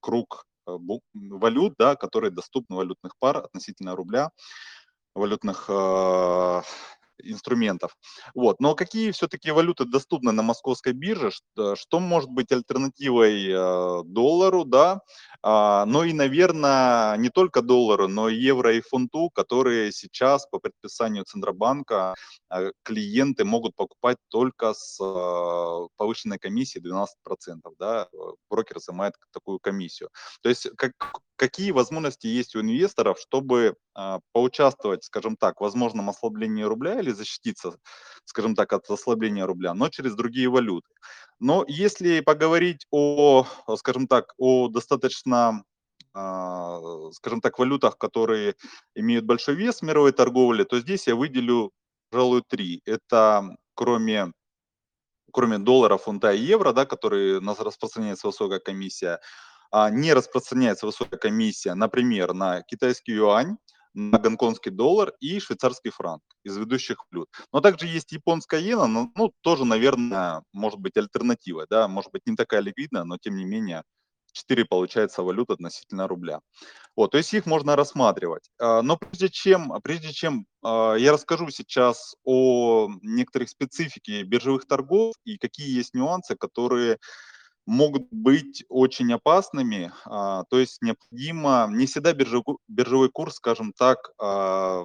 круг 0.00 0.44
Э, 0.44 0.49
валют, 1.14 1.74
да, 1.78 1.96
которые 1.96 2.30
доступны 2.30 2.76
валютных 2.76 3.16
пар 3.18 3.38
относительно 3.38 3.96
рубля, 3.96 4.30
валютных 5.14 5.66
э, 5.68 6.62
инструментов. 7.24 7.96
Вот. 8.34 8.60
Но 8.60 8.74
какие 8.74 9.10
все-таки 9.10 9.50
валюты 9.50 9.84
доступны 9.84 10.32
на 10.32 10.42
московской 10.42 10.92
бирже? 10.92 11.30
Что, 11.30 11.76
что 11.76 12.00
может 12.00 12.30
быть 12.30 12.52
альтернативой 12.52 13.48
э, 13.48 14.02
доллару, 14.04 14.64
да? 14.64 15.00
А, 15.42 15.84
но 15.86 16.04
и, 16.04 16.12
наверное, 16.12 17.16
не 17.16 17.30
только 17.30 17.62
доллару, 17.62 18.08
но 18.08 18.28
и 18.28 18.36
евро 18.36 18.74
и 18.74 18.80
фунту, 18.80 19.30
которые 19.30 19.92
сейчас 19.92 20.46
по 20.46 20.58
предписанию 20.58 21.24
Центробанка 21.24 22.14
э, 22.50 22.72
клиенты 22.82 23.44
могут 23.44 23.74
покупать 23.76 24.18
только 24.28 24.74
с 24.74 24.98
э, 25.00 25.88
повышенной 25.96 26.38
комиссией 26.38 26.84
12%. 26.84 27.06
Да? 27.78 28.08
Брокер 28.50 28.78
взимает 28.78 29.14
такую 29.32 29.58
комиссию. 29.58 30.10
То 30.42 30.48
есть 30.48 30.68
как, 30.76 30.92
какие 31.36 31.70
возможности 31.70 32.26
есть 32.26 32.54
у 32.54 32.60
инвесторов, 32.60 33.18
чтобы 33.18 33.76
поучаствовать, 34.32 35.04
скажем 35.04 35.36
так, 35.36 35.60
в 35.60 35.64
возможном 35.64 36.10
ослаблении 36.10 36.62
рубля 36.62 37.00
или 37.00 37.10
защититься, 37.10 37.76
скажем 38.24 38.54
так, 38.54 38.72
от 38.72 38.88
ослабления 38.90 39.46
рубля, 39.46 39.74
но 39.74 39.88
через 39.88 40.14
другие 40.14 40.48
валюты. 40.48 40.88
Но 41.38 41.64
если 41.68 42.20
поговорить 42.20 42.86
о, 42.90 43.46
скажем 43.76 44.06
так, 44.06 44.34
о 44.38 44.68
достаточно 44.68 45.64
а, 46.12 46.80
скажем 47.12 47.40
так, 47.40 47.58
валютах, 47.58 47.96
которые 47.98 48.54
имеют 48.94 49.24
большой 49.24 49.54
вес 49.54 49.80
в 49.80 49.82
мировой 49.82 50.12
торговле, 50.12 50.64
то 50.64 50.80
здесь 50.80 51.06
я 51.06 51.14
выделю, 51.14 51.70
пожалуй, 52.10 52.42
три. 52.48 52.82
Это 52.84 53.56
кроме 53.74 54.32
кроме 55.32 55.58
доллара, 55.58 55.96
фунта 55.96 56.32
и 56.32 56.40
евро, 56.40 56.72
да, 56.72 56.86
которые 56.86 57.40
нас 57.40 57.60
распространяется 57.60 58.26
высокая 58.26 58.58
комиссия, 58.58 59.20
а, 59.70 59.90
не 59.90 60.12
распространяется 60.12 60.86
высокая 60.86 61.18
комиссия, 61.18 61.74
например, 61.74 62.32
на 62.34 62.62
китайский 62.62 63.12
юань, 63.12 63.56
на 63.94 64.18
гонконгский 64.18 64.70
доллар 64.70 65.12
и 65.20 65.40
швейцарский 65.40 65.90
франк 65.90 66.22
из 66.44 66.56
ведущих 66.56 67.04
валют. 67.10 67.28
Но 67.52 67.60
также 67.60 67.86
есть 67.86 68.12
японская 68.12 68.60
иена, 68.60 68.86
но, 68.86 69.10
ну, 69.14 69.32
тоже, 69.40 69.64
наверное, 69.64 70.42
может 70.52 70.78
быть 70.80 70.96
альтернатива, 70.96 71.66
да, 71.68 71.88
может 71.88 72.12
быть 72.12 72.22
не 72.26 72.36
такая 72.36 72.60
ликвидная, 72.60 73.04
но 73.04 73.18
тем 73.18 73.36
не 73.36 73.44
менее 73.44 73.82
4 74.32 74.64
получается 74.64 75.22
валют 75.22 75.50
относительно 75.50 76.06
рубля. 76.08 76.40
Вот, 76.96 77.12
то 77.12 77.18
есть 77.18 77.32
их 77.34 77.46
можно 77.46 77.76
рассматривать. 77.76 78.50
А, 78.58 78.82
но 78.82 78.96
прежде 78.96 79.28
чем, 79.28 79.72
прежде 79.82 80.12
чем 80.12 80.46
а, 80.62 80.94
я 80.94 81.12
расскажу 81.12 81.50
сейчас 81.50 82.14
о 82.24 82.88
некоторых 83.02 83.48
специфике 83.48 84.22
биржевых 84.22 84.66
торгов 84.66 85.14
и 85.24 85.36
какие 85.38 85.74
есть 85.74 85.94
нюансы, 85.94 86.36
которые 86.36 86.98
могут 87.66 88.08
быть 88.10 88.64
очень 88.68 89.12
опасными. 89.12 89.92
А, 90.04 90.44
то 90.50 90.58
есть 90.58 90.82
необходимо, 90.82 91.68
не 91.70 91.86
всегда 91.86 92.12
биржевой, 92.12 92.56
биржевой 92.68 93.10
курс, 93.10 93.36
скажем 93.36 93.72
так, 93.72 94.12
а, 94.18 94.84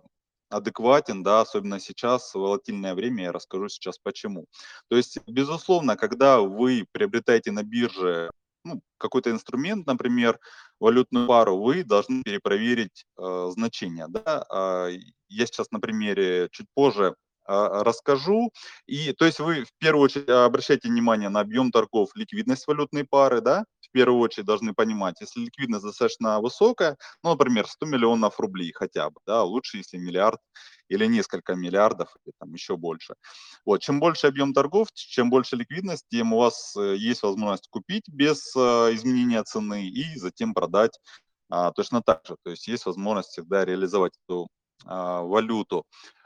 адекватен, 0.49 1.23
да, 1.23 1.41
особенно 1.41 1.79
сейчас, 1.79 2.33
в 2.33 2.39
волатильное 2.39 2.93
время, 2.93 3.25
я 3.25 3.31
расскажу 3.31 3.69
сейчас 3.69 3.97
почему. 3.97 4.45
То 4.89 4.97
есть, 4.97 5.17
безусловно, 5.27 5.95
когда 5.95 6.39
вы 6.39 6.85
приобретаете 6.91 7.51
на 7.51 7.63
бирже 7.63 8.29
ну, 8.63 8.81
какой-то 8.97 9.31
инструмент, 9.31 9.85
например, 9.87 10.39
валютную 10.79 11.27
пару, 11.27 11.57
вы 11.61 11.83
должны 11.83 12.23
перепроверить 12.23 13.05
э, 13.17 13.49
значение. 13.51 14.07
Да? 14.09 14.89
Я 15.29 15.45
сейчас 15.45 15.69
на 15.71 15.79
примере 15.79 16.49
чуть 16.51 16.67
позже 16.73 17.15
расскажу. 17.47 18.51
И, 18.87 19.13
то 19.13 19.25
есть 19.25 19.39
вы 19.39 19.63
в 19.63 19.73
первую 19.77 20.05
очередь 20.05 20.29
обращайте 20.29 20.87
внимание 20.87 21.29
на 21.29 21.41
объем 21.41 21.71
торгов, 21.71 22.09
ликвидность 22.15 22.67
валютной 22.67 23.03
пары, 23.03 23.41
да, 23.41 23.65
в 23.79 23.91
первую 23.91 24.19
очередь 24.19 24.45
должны 24.45 24.73
понимать, 24.73 25.21
если 25.21 25.41
ликвидность 25.41 25.85
достаточно 25.85 26.41
высокая, 26.41 26.97
ну, 27.23 27.31
например, 27.31 27.67
100 27.67 27.85
миллионов 27.85 28.39
рублей 28.39 28.71
хотя 28.73 29.09
бы, 29.09 29.19
да, 29.25 29.43
лучше, 29.43 29.77
если 29.77 29.97
миллиард 29.97 30.39
или 30.89 31.05
несколько 31.05 31.55
миллиардов, 31.55 32.15
или 32.25 32.33
там 32.39 32.53
еще 32.53 32.77
больше. 32.77 33.15
Вот, 33.65 33.81
чем 33.81 33.99
больше 33.99 34.27
объем 34.27 34.53
торгов, 34.53 34.89
чем 34.93 35.29
больше 35.29 35.55
ликвидность, 35.55 36.05
тем 36.09 36.33
у 36.33 36.39
вас 36.39 36.75
э, 36.77 36.95
есть 36.97 37.23
возможность 37.23 37.67
купить 37.69 38.03
без 38.07 38.55
э, 38.55 38.59
изменения 38.93 39.43
цены 39.43 39.87
и 39.87 40.17
затем 40.17 40.53
продать 40.53 40.99
а, 41.49 41.71
точно 41.71 42.01
так 42.01 42.21
же. 42.27 42.35
То 42.43 42.51
есть 42.51 42.67
есть 42.67 42.85
возможность 42.85 43.29
всегда 43.29 43.65
реализовать 43.65 44.13
эту 44.25 44.47
а, 44.85 45.21
валюту. 45.21 45.85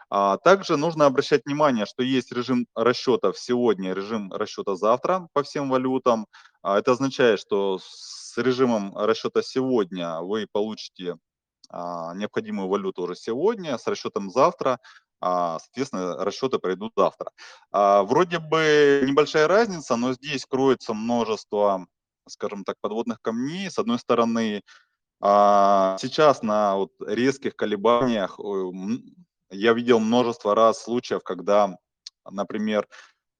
А 0.09 0.37
также 0.37 0.75
нужно 0.75 1.05
обращать 1.05 1.45
внимание, 1.45 1.85
что 1.85 2.03
есть 2.03 2.31
режим 2.31 2.67
расчетов 2.75 3.37
сегодня, 3.37 3.93
режим 3.93 4.31
расчета 4.33 4.75
завтра 4.75 5.27
по 5.33 5.43
всем 5.43 5.69
валютам. 5.69 6.25
А 6.61 6.79
это 6.79 6.93
означает, 6.93 7.39
что 7.39 7.79
с 7.79 8.35
режимом 8.37 8.97
расчета 8.97 9.43
сегодня 9.43 10.21
вы 10.21 10.47
получите 10.51 11.17
а, 11.69 12.13
необходимую 12.15 12.67
валюту 12.69 13.03
уже 13.03 13.15
сегодня, 13.15 13.77
с 13.77 13.85
расчетом 13.87 14.31
завтра 14.31 14.79
соответственно, 15.21 16.23
расчеты 16.23 16.59
пройдут 16.59 16.93
завтра. 16.95 17.31
Вроде 17.71 18.39
бы 18.39 19.03
небольшая 19.05 19.47
разница, 19.47 19.95
но 19.95 20.13
здесь 20.13 20.45
кроется 20.45 20.93
множество, 20.93 21.87
скажем 22.27 22.63
так, 22.63 22.77
подводных 22.79 23.21
камней. 23.21 23.69
С 23.69 23.77
одной 23.79 23.99
стороны, 23.99 24.63
сейчас 25.21 26.41
на 26.41 26.77
вот 26.77 26.91
резких 27.05 27.55
колебаниях 27.55 28.39
я 29.51 29.73
видел 29.73 29.99
множество 29.99 30.55
раз 30.55 30.83
случаев, 30.83 31.23
когда, 31.23 31.77
например, 32.29 32.87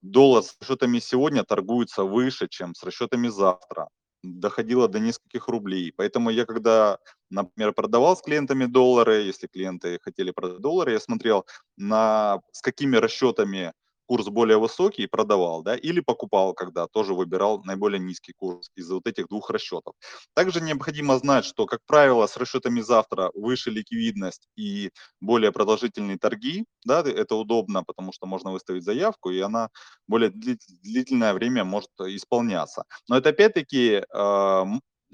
доллар 0.02 0.44
с 0.44 0.56
расчетами 0.60 1.00
сегодня 1.00 1.44
торгуется 1.44 2.04
выше, 2.04 2.48
чем 2.48 2.76
с 2.76 2.84
расчетами 2.84 3.28
завтра. 3.28 3.90
Доходило 4.22 4.88
до 4.88 5.00
нескольких 5.00 5.48
рублей. 5.48 5.94
Поэтому 5.96 6.30
я 6.30 6.46
когда, 6.46 7.00
например, 7.30 7.74
продавал 7.74 8.18
с 8.18 8.22
клиентами 8.22 8.66
доллары, 8.66 9.22
если 9.22 9.48
клиенты 9.48 10.00
хотели 10.02 10.32
продать 10.32 10.60
доллары, 10.60 10.92
я 10.94 11.00
смотрел, 11.00 11.46
на, 11.78 12.42
с 12.52 12.62
какими 12.62 12.98
расчетами 12.98 13.74
курс 14.10 14.28
более 14.28 14.58
высокий 14.58 15.04
и 15.04 15.08
продавал, 15.08 15.62
да, 15.64 15.76
или 15.76 16.00
покупал, 16.00 16.54
когда 16.56 16.88
тоже 16.88 17.14
выбирал 17.14 17.62
наиболее 17.64 18.00
низкий 18.00 18.34
курс 18.36 18.72
из 18.76 18.90
вот 18.90 19.06
этих 19.08 19.28
двух 19.28 19.52
расчетов. 19.52 19.94
Также 20.34 20.62
необходимо 20.62 21.20
знать, 21.20 21.46
что, 21.46 21.68
как 21.68 21.82
правило, 21.86 22.26
с 22.26 22.36
расчетами 22.38 22.82
завтра 22.82 23.30
выше 23.36 23.70
ликвидность 23.70 24.48
и 24.58 24.90
более 25.22 25.52
продолжительные 25.52 26.18
торги, 26.18 26.66
да, 26.86 27.02
это 27.02 27.36
удобно, 27.36 27.84
потому 27.84 28.12
что 28.12 28.26
можно 28.26 28.52
выставить 28.52 28.84
заявку, 28.84 29.30
и 29.30 29.40
она 29.40 29.70
более 30.08 30.32
длительное 30.32 31.34
время 31.36 31.64
может 31.64 31.92
исполняться. 32.00 32.84
Но 33.08 33.16
это 33.18 33.30
опять-таки, 33.30 34.04
э, 34.12 34.64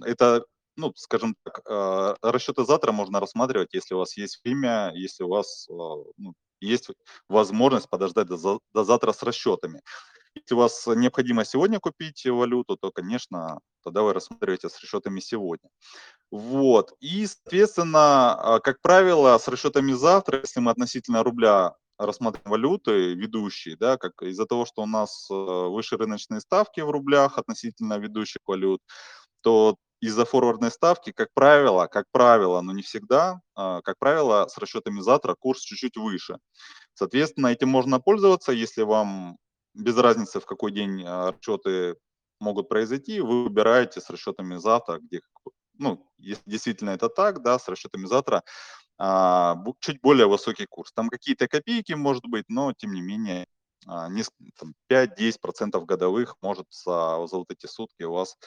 это 0.06 0.46
ну, 0.78 0.92
скажем 0.96 1.36
так, 1.44 1.62
э, 1.70 2.16
расчеты 2.22 2.66
завтра 2.66 2.92
можно 2.92 3.20
рассматривать, 3.20 3.74
если 3.74 3.96
у 3.96 4.00
вас 4.00 4.18
есть 4.18 4.42
время, 4.44 4.92
если 4.96 5.24
у 5.24 5.30
вас 5.30 5.68
э, 5.70 5.74
ну, 5.74 6.34
есть 6.66 6.90
возможность 7.30 7.90
подождать 7.90 8.28
до, 8.28 8.60
до 8.74 8.84
завтра 8.84 9.12
с 9.12 9.24
расчетами. 9.24 9.82
Если 10.36 10.54
у 10.54 10.58
вас 10.58 10.86
необходимо 10.88 11.46
сегодня 11.46 11.80
купить 11.80 12.26
валюту, 12.26 12.76
то, 12.76 12.92
конечно, 12.92 13.60
тогда 13.84 14.02
вы 14.02 14.14
рассматриваете 14.14 14.70
с 14.70 14.80
расчетами 14.82 15.22
сегодня. 15.22 15.70
Вот. 16.30 16.94
И, 17.00 17.26
соответственно, 17.26 18.60
как 18.64 18.82
правило, 18.82 19.38
с 19.38 19.48
расчетами 19.48 19.94
завтра, 19.94 20.40
если 20.40 20.60
мы 20.60 20.72
относительно 20.72 21.24
рубля 21.24 21.76
рассматриваем 21.98 22.52
валюты 22.52 23.14
ведущие, 23.14 23.78
да, 23.78 23.96
как 23.96 24.22
из-за 24.24 24.46
того, 24.46 24.66
что 24.66 24.82
у 24.82 24.86
нас 24.86 25.28
выше 25.30 25.96
рыночные 25.96 26.42
ставки 26.42 26.82
в 26.82 26.90
рублях 26.90 27.38
относительно 27.38 27.98
ведущих 27.98 28.42
валют, 28.46 28.82
то 29.42 29.78
из-за 30.02 30.26
форвардной 30.26 30.72
ставки, 30.72 31.12
как 31.12 31.30
правило, 31.34 31.88
как 31.88 32.06
правило, 32.12 32.62
но 32.62 32.74
не 32.74 32.82
всегда, 32.82 33.42
а, 33.56 33.82
как 33.82 33.98
правило, 34.00 34.48
с 34.48 34.58
расчетами 34.58 35.00
завтра 35.02 35.36
курс 35.36 35.62
чуть-чуть 35.62 35.98
выше. 35.98 36.38
Соответственно, 36.94 37.48
этим 37.48 37.70
можно 37.70 38.00
пользоваться, 38.00 38.52
если 38.52 38.84
вам 38.84 39.38
без 39.74 39.98
разницы, 39.98 40.40
в 40.40 40.46
какой 40.46 40.72
день 40.72 41.04
а, 41.06 41.32
расчеты 41.32 41.96
могут 42.40 42.70
произойти, 42.70 43.22
вы 43.22 43.44
выбираете 43.44 44.02
с 44.02 44.10
расчетами 44.10 44.58
завтра, 44.58 45.00
где, 45.00 45.22
ну, 45.78 46.06
если 46.18 46.44
действительно 46.46 46.92
это 46.92 47.10
так, 47.10 47.42
да, 47.42 47.58
с 47.60 47.68
расчетами 47.68 48.06
завтра 48.06 48.44
а, 48.98 49.58
чуть 49.80 50.02
более 50.02 50.28
высокий 50.28 50.66
курс. 50.66 50.92
Там 50.94 51.10
какие-то 51.10 51.48
копейки, 51.48 51.94
может 51.94 52.26
быть, 52.26 52.46
но 52.48 52.74
тем 52.74 52.94
не 52.94 53.02
менее 53.02 53.46
5-10% 53.88 55.86
годовых 55.86 56.36
может 56.42 56.68
за, 56.72 57.26
за 57.28 57.38
вот 57.38 57.52
эти 57.52 57.68
сутки 57.68 58.04
у 58.04 58.14
вас 58.14 58.38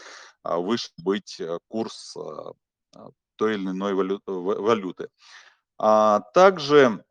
а, 0.43 0.59
выше 0.59 0.91
быть 0.99 1.41
э, 1.41 1.59
курс 1.68 2.16
а, 2.16 2.53
а, 2.95 3.11
той 3.36 3.55
или 3.55 3.70
иной 3.70 3.95
валюты. 3.95 5.09
А 5.78 6.20
также, 6.34 7.05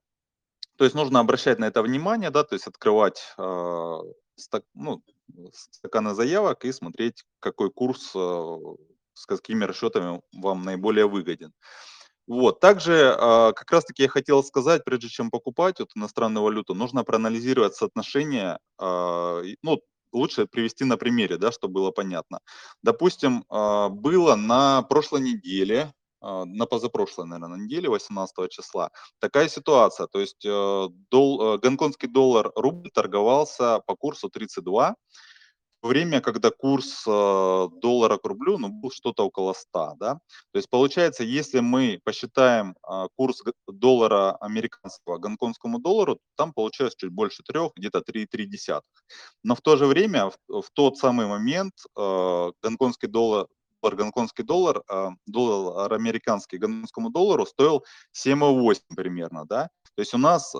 то 0.75 0.84
есть 0.84 0.95
нужно 0.95 1.19
обращать 1.19 1.59
на 1.59 1.65
это 1.65 1.82
внимание, 1.82 2.30
да, 2.32 2.43
то 2.43 2.55
есть 2.55 2.67
открывать 2.67 3.34
стак, 4.36 4.63
ну, 4.73 5.01
стаканы 5.53 6.13
заявок 6.13 6.65
и 6.65 6.73
смотреть, 6.73 7.23
какой 7.39 7.71
курс 7.71 8.11
с 8.11 9.25
какими 9.25 9.63
расчетами 9.63 10.21
вам 10.34 10.63
наиболее 10.63 11.07
выгоден. 11.07 11.53
Вот. 12.28 12.59
Также 12.59 13.15
а, 13.17 13.53
как 13.53 13.71
раз-таки 13.71 14.03
я 14.03 14.09
хотел 14.09 14.43
сказать, 14.43 14.84
прежде 14.84 15.07
чем 15.07 15.32
покупать 15.32 15.80
вот 15.80 15.91
иностранную 15.95 16.43
валюту, 16.43 16.73
нужно 16.73 17.03
проанализировать 17.03 17.75
соотношение, 17.75 18.59
а, 18.78 19.41
ну, 19.63 19.80
лучше 20.11 20.45
привести 20.45 20.84
на 20.84 20.97
примере, 20.97 21.38
да, 21.38 21.51
чтобы 21.51 21.75
было 21.75 21.91
понятно. 21.91 22.39
Допустим, 22.84 23.45
а, 23.49 23.88
было 23.89 24.36
на 24.36 24.82
прошлой 24.84 25.21
неделе, 25.21 25.93
на 26.19 26.65
позапрошлой, 26.65 27.28
наверное, 27.28 27.59
неделе, 27.59 27.89
18 27.89 28.49
числа, 28.49 28.89
такая 29.19 29.47
ситуация. 29.47 30.07
То 30.07 30.19
есть 30.19 30.43
э, 30.43 30.88
дол, 31.11 31.53
э, 31.53 31.57
гонконгский 31.59 32.07
доллар 32.07 32.51
рубль 32.55 32.89
торговался 32.89 33.82
по 33.86 33.95
курсу 33.95 34.28
32, 34.28 34.95
время, 35.82 36.21
когда 36.21 36.51
курс 36.51 37.03
э, 37.07 37.67
доллара 37.82 38.17
к 38.17 38.25
рублю 38.25 38.57
ну, 38.57 38.69
был 38.69 38.91
что-то 38.91 39.25
около 39.25 39.53
100. 39.53 39.95
Да? 39.99 40.13
То 40.51 40.57
есть 40.57 40.69
получается, 40.69 41.23
если 41.23 41.59
мы 41.59 41.99
посчитаем 42.03 42.75
э, 42.88 43.07
курс 43.15 43.41
доллара 43.67 44.36
американского 44.38 45.17
гонконгскому 45.17 45.80
доллару, 45.80 46.19
там 46.36 46.53
получается 46.53 46.97
чуть 46.99 47.11
больше 47.11 47.43
3, 47.43 47.71
где-то 47.75 47.99
3,3. 47.99 48.82
Но 49.43 49.55
в 49.55 49.61
то 49.61 49.78
же 49.78 49.86
время, 49.86 50.30
в, 50.30 50.61
в 50.61 50.69
тот 50.73 50.97
самый 50.97 51.28
момент 51.28 51.73
э, 51.95 52.51
гонконгский 52.61 53.07
доллар 53.07 53.47
гонконгский 53.84 54.43
доллар, 54.43 54.84
доллар 55.28 55.93
американский 55.93 56.57
гонконгскому 56.57 57.09
доллару 57.09 57.45
стоил 57.45 57.86
7,8 58.11 58.80
примерно, 58.97 59.45
да. 59.45 59.69
То 59.95 60.01
есть 60.01 60.13
у 60.13 60.17
нас 60.17 60.53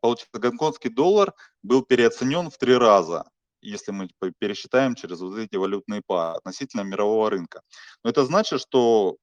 получается, 0.00 0.38
гонконгский 0.38 0.90
доллар 0.90 1.32
был 1.62 1.82
переоценен 1.82 2.50
в 2.50 2.58
три 2.58 2.76
раза, 2.76 3.24
если 3.62 3.92
мы 3.92 4.08
пересчитаем 4.38 4.94
через 4.94 5.20
вот 5.20 5.38
эти 5.38 5.56
валютные 5.56 6.02
пары 6.06 6.36
относительно 6.36 6.82
мирового 6.82 7.30
рынка. 7.30 7.62
Но 8.04 8.10
это 8.10 8.24
значит, 8.24 8.60
что 8.60 9.16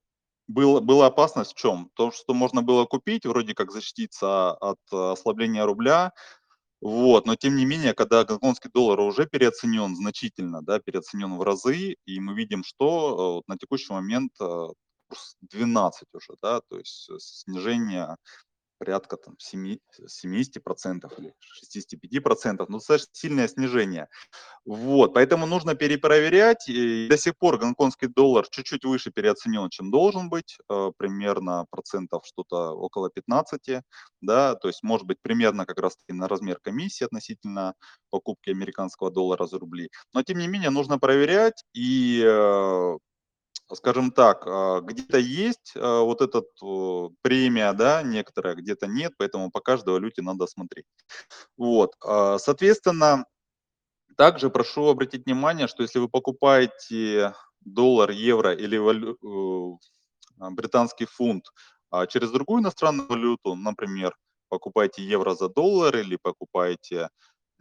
был, 0.47 0.81
была 0.81 1.07
опасность 1.07 1.51
в 1.51 1.55
чем? 1.55 1.89
То, 1.93 2.11
что 2.11 2.33
можно 2.33 2.61
было 2.61 2.85
купить, 2.85 3.25
вроде 3.25 3.53
как 3.53 3.71
защититься 3.71 4.53
от 4.53 4.79
ослабления 4.91 5.65
рубля, 5.65 6.11
вот, 6.81 7.25
но 7.25 7.37
тем 7.37 7.55
не 7.55 7.65
менее, 7.65 7.93
когда 7.93 8.25
гонконгский 8.25 8.69
доллар 8.69 8.99
уже 8.99 9.25
переоценен 9.25 9.95
значительно, 9.95 10.61
да, 10.61 10.79
переоценен 10.79 11.37
в 11.37 11.41
разы, 11.41 11.95
и 12.05 12.19
мы 12.19 12.33
видим, 12.35 12.63
что 12.65 13.35
вот, 13.35 13.47
на 13.47 13.57
текущий 13.57 13.93
момент 13.93 14.33
э, 14.41 14.67
курс 15.07 15.37
12 15.41 16.07
уже, 16.13 16.33
да, 16.41 16.59
то 16.69 16.77
есть 16.77 17.09
снижение 17.19 18.17
порядка 18.83 19.17
там 19.17 19.35
7, 19.39 19.77
70% 20.07 21.13
или 21.17 21.33
65%, 21.73 22.65
ну, 22.67 22.77
достаточно 22.77 23.09
сильное 23.13 23.47
снижение. 23.47 24.07
Вот, 24.65 25.13
поэтому 25.13 25.45
нужно 25.45 25.75
перепроверять. 25.75 26.67
И 26.67 27.07
до 27.09 27.17
сих 27.17 27.37
пор 27.37 27.57
гонконгский 27.57 28.09
доллар 28.09 28.45
чуть-чуть 28.49 28.83
выше 28.85 29.11
переоценен, 29.11 29.69
чем 29.69 29.89
должен 29.91 30.29
быть, 30.29 30.57
э, 30.69 30.91
примерно 30.97 31.65
процентов 31.69 32.23
что-то 32.25 32.71
около 32.71 33.09
15, 33.09 33.81
да, 34.21 34.55
то 34.55 34.67
есть 34.67 34.83
может 34.83 35.07
быть 35.07 35.17
примерно 35.21 35.65
как 35.65 35.79
раз 35.79 35.97
на 36.09 36.27
размер 36.27 36.59
комиссии 36.61 37.05
относительно 37.05 37.73
покупки 38.09 38.49
американского 38.49 39.11
доллара 39.11 39.47
за 39.47 39.59
рубли. 39.59 39.89
Но 40.13 40.23
тем 40.23 40.39
не 40.39 40.47
менее 40.47 40.71
нужно 40.71 40.99
проверять 40.99 41.63
и 41.73 42.21
э, 42.25 42.97
скажем 43.75 44.11
так, 44.11 44.43
а, 44.47 44.81
где-то 44.81 45.17
есть 45.17 45.73
а, 45.75 46.01
вот 46.01 46.21
этот 46.21 46.47
премия, 47.21 47.73
да, 47.73 48.03
некоторая, 48.03 48.55
где-то 48.55 48.87
нет, 48.87 49.13
поэтому 49.17 49.51
по 49.51 49.59
каждой 49.59 49.93
валюте 49.93 50.21
надо 50.21 50.47
смотреть. 50.47 50.85
Вот, 51.57 51.93
а, 52.01 52.37
соответственно, 52.37 53.25
также 54.17 54.49
прошу 54.49 54.87
обратить 54.87 55.25
внимание, 55.25 55.67
что 55.67 55.83
если 55.83 55.99
вы 55.99 56.09
покупаете 56.09 57.33
доллар, 57.61 58.11
евро 58.11 58.53
или 58.53 58.77
валю... 58.77 59.79
британский 60.37 61.05
фунт 61.05 61.45
через 62.09 62.31
другую 62.31 62.61
иностранную 62.61 63.07
валюту, 63.07 63.55
например, 63.55 64.15
покупаете 64.49 65.03
евро 65.03 65.33
за 65.35 65.49
доллар 65.49 65.97
или 65.97 66.17
покупаете 66.21 67.09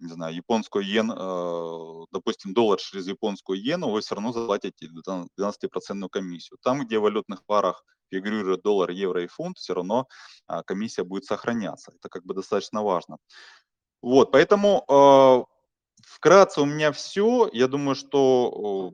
не 0.03 0.09
знаю, 0.09 0.34
японскую 0.34 0.84
йен, 0.84 1.11
э, 1.11 2.07
допустим, 2.11 2.53
доллар 2.55 2.78
через 2.78 3.07
японскую 3.07 3.59
иену, 3.59 3.90
вы 3.90 4.00
все 4.00 4.14
равно 4.14 4.32
заплатите 4.32 4.88
12% 5.36 6.09
комиссию. 6.09 6.59
Там, 6.62 6.84
где 6.84 6.98
в 6.98 7.03
валютных 7.03 7.44
парах 7.46 7.84
фигурирует 8.11 8.62
доллар, 8.62 8.90
евро 8.90 9.22
и 9.22 9.26
фунт, 9.26 9.59
все 9.59 9.74
равно 9.74 10.07
а, 10.46 10.62
комиссия 10.62 11.05
будет 11.05 11.24
сохраняться. 11.24 11.92
Это 11.96 12.09
как 12.09 12.24
бы 12.24 12.34
достаточно 12.34 12.82
важно. 12.82 13.16
Вот, 14.03 14.32
поэтому 14.32 14.84
э, 14.88 15.44
вкратце 16.05 16.61
у 16.61 16.66
меня 16.66 16.92
все. 16.92 17.48
Я 17.53 17.68
думаю, 17.68 17.94
что 17.94 18.92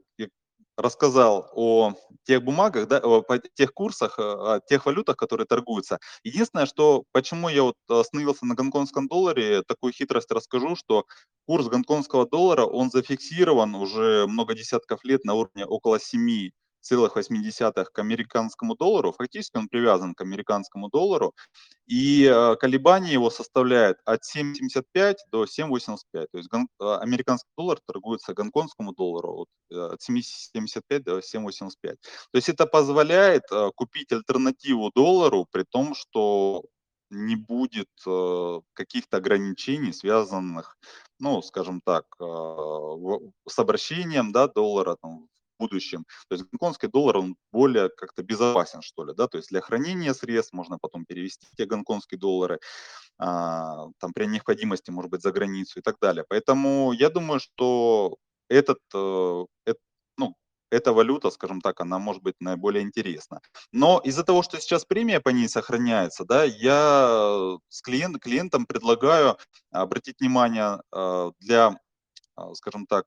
рассказал 0.78 1.50
о 1.54 1.94
тех 2.24 2.42
бумагах, 2.44 2.88
да, 2.88 2.98
о 3.02 3.22
тех 3.54 3.72
курсах, 3.74 4.18
э, 4.18 4.22
о 4.22 4.60
тех 4.66 4.86
валютах, 4.86 5.16
которые 5.16 5.46
торгуются. 5.46 5.98
Единственное, 6.24 6.66
что 6.66 7.04
почему 7.12 7.48
я 7.48 7.62
вот 7.64 7.74
остановился 7.88 8.46
на 8.46 8.54
гонконгском 8.54 9.08
долларе, 9.08 9.62
такую 9.66 9.92
хитрость 9.92 10.30
расскажу, 10.32 10.76
что 10.76 11.04
курс 11.46 11.66
гонконгского 11.68 12.26
доллара, 12.28 12.64
он 12.64 12.90
зафиксирован 12.90 13.74
уже 13.74 14.26
много 14.28 14.54
десятков 14.54 15.04
лет 15.04 15.24
на 15.24 15.34
уровне 15.34 15.66
около 15.66 15.98
7 16.00 16.50
0,8 16.82 17.84
к 17.92 17.98
американскому 17.98 18.74
доллару, 18.76 19.12
фактически 19.12 19.56
он 19.56 19.68
привязан 19.68 20.14
к 20.14 20.20
американскому 20.20 20.88
доллару, 20.88 21.34
и 21.86 22.24
э, 22.24 22.56
колебания 22.56 23.12
его 23.12 23.30
составляют 23.30 23.98
от 24.04 24.20
7,75 24.24 25.16
до 25.30 25.44
7,85. 25.44 25.96
То 26.12 26.38
есть 26.38 26.48
э, 26.52 26.84
американский 27.00 27.50
доллар 27.56 27.78
торгуется 27.86 28.34
гонконгскому 28.34 28.92
доллару 28.92 29.46
э, 29.70 29.74
от 29.74 30.00
7,75 30.00 31.00
до 31.00 31.18
7,85. 31.18 31.72
То 31.82 31.96
есть 32.32 32.48
это 32.48 32.66
позволяет 32.66 33.44
купить 33.74 34.12
альтернативу 34.12 34.90
доллару, 34.94 35.46
при 35.50 35.64
том, 35.64 35.94
что 35.94 36.64
не 37.10 37.36
будет 37.36 37.88
каких-то 38.74 39.16
ограничений, 39.16 39.92
связанных, 39.92 40.76
ну, 41.18 41.40
скажем 41.40 41.80
так, 41.82 42.04
с 42.18 43.58
обращением 43.58 44.30
да, 44.30 44.46
доллара 44.46 44.96
там, 45.00 45.28
будущем. 45.58 46.04
То 46.28 46.36
есть 46.36 46.46
гонконгский 46.50 46.88
доллар, 46.88 47.18
он 47.18 47.36
более 47.52 47.88
как-то 47.88 48.22
безопасен, 48.22 48.82
что 48.82 49.04
ли, 49.04 49.14
да, 49.14 49.28
то 49.28 49.38
есть 49.38 49.50
для 49.50 49.60
хранения 49.60 50.14
средств 50.14 50.52
можно 50.52 50.78
потом 50.78 51.04
перевести 51.04 51.46
те 51.56 51.66
гонконгские 51.66 52.18
доллары, 52.18 52.58
а, 53.18 53.88
там 53.98 54.12
при 54.12 54.26
необходимости, 54.26 54.90
может 54.90 55.10
быть, 55.10 55.22
за 55.22 55.32
границу 55.32 55.80
и 55.80 55.82
так 55.82 55.96
далее. 56.00 56.24
Поэтому 56.28 56.92
я 56.92 57.10
думаю, 57.10 57.40
что 57.40 58.16
этот, 58.48 58.78
э, 58.94 59.44
это, 59.66 59.80
ну, 60.16 60.34
эта 60.70 60.92
валюта, 60.92 61.30
скажем 61.30 61.60
так, 61.60 61.80
она 61.80 61.98
может 61.98 62.22
быть 62.22 62.36
наиболее 62.40 62.82
интересна. 62.82 63.40
Но 63.72 64.00
из-за 64.04 64.24
того, 64.24 64.42
что 64.42 64.60
сейчас 64.60 64.84
премия 64.84 65.20
по 65.20 65.30
ней 65.30 65.48
сохраняется, 65.48 66.24
да, 66.24 66.44
я 66.44 67.56
с 67.68 67.82
клиент, 67.82 68.20
клиентам 68.22 68.66
предлагаю 68.66 69.36
обратить 69.70 70.20
внимание 70.20 70.80
э, 70.92 71.30
для, 71.40 71.78
э, 72.38 72.42
скажем 72.54 72.86
так, 72.86 73.04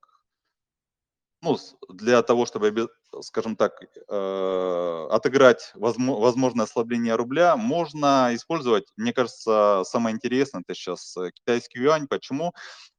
ну, 1.44 1.58
для 1.90 2.22
того, 2.22 2.46
чтобы, 2.46 2.88
скажем 3.22 3.56
так, 3.56 3.74
э, 3.82 5.08
отыграть 5.10 5.72
возможное 5.74 6.66
ослабление 6.66 7.16
рубля, 7.16 7.58
можно 7.58 8.30
использовать, 8.34 8.86
мне 8.96 9.12
кажется, 9.12 9.84
самое 9.86 10.16
интересное, 10.16 10.62
это 10.62 10.76
сейчас 10.76 11.18
э, 11.18 11.32
китайский 11.34 11.80
юань. 11.80 12.08
Почему? 12.08 12.54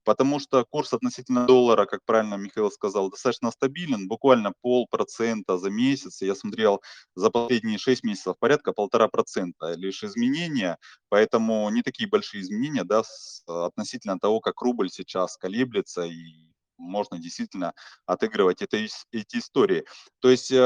Потому 0.05 0.41
что 0.41 0.65
курс 0.65 0.93
относительно 0.93 1.47
доллара, 1.47 1.87
как 1.87 2.01
правильно 2.05 2.35
Михаил 2.35 2.71
сказал, 2.73 3.11
достаточно 3.11 3.53
стабилен, 3.53 4.09
буквально 4.09 4.53
полпроцента 4.61 5.57
за 5.59 5.71
месяц. 5.71 6.23
Я 6.23 6.35
смотрел 6.35 6.83
за 7.15 7.31
последние 7.31 7.79
6 7.79 8.03
месяцев 8.03 8.37
порядка 8.41 8.73
полтора 8.73 9.07
процента 9.07 9.75
лишь 9.75 10.03
изменения, 10.03 10.79
поэтому 11.09 11.71
не 11.71 11.83
такие 11.83 12.09
большие 12.09 12.43
изменения 12.43 12.83
да, 12.83 13.03
относительно 13.47 14.19
того, 14.19 14.41
как 14.41 14.61
рубль 14.63 14.91
сейчас 14.91 15.37
колеблется 15.37 16.03
и 16.03 16.52
можно 16.79 17.19
действительно 17.19 17.75
отыгрывать 18.07 18.63
это, 18.63 18.77
эти 18.77 19.37
истории. 19.37 19.85
То 20.21 20.31
есть 20.31 20.51
э, 20.51 20.57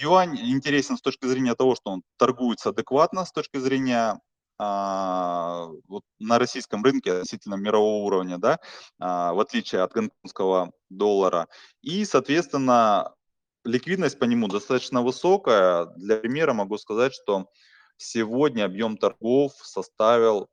юань 0.00 0.36
интересен 0.38 0.96
с 0.96 1.02
точки 1.02 1.26
зрения 1.26 1.54
того, 1.54 1.74
что 1.74 1.90
он 1.90 2.02
торгуется 2.16 2.70
адекватно, 2.70 3.24
с 3.24 3.32
точки 3.32 3.58
зрения 3.58 4.20
а, 4.58 5.68
вот 5.86 6.02
на 6.18 6.38
российском 6.38 6.82
рынке 6.82 7.12
относительно 7.12 7.56
мирового 7.56 8.04
уровня, 8.04 8.38
да, 8.38 8.58
а, 8.98 9.34
в 9.34 9.40
отличие 9.40 9.82
от 9.82 9.92
гонконгского 9.92 10.72
доллара. 10.88 11.46
И, 11.82 12.04
соответственно, 12.04 13.14
ликвидность 13.64 14.18
по 14.18 14.24
нему 14.24 14.48
достаточно 14.48 15.02
высокая. 15.02 15.86
Для 15.96 16.16
примера 16.16 16.54
могу 16.54 16.78
сказать, 16.78 17.12
что 17.12 17.46
сегодня 17.98 18.64
объем 18.64 18.96
торгов 18.96 19.52
составил 19.62 20.48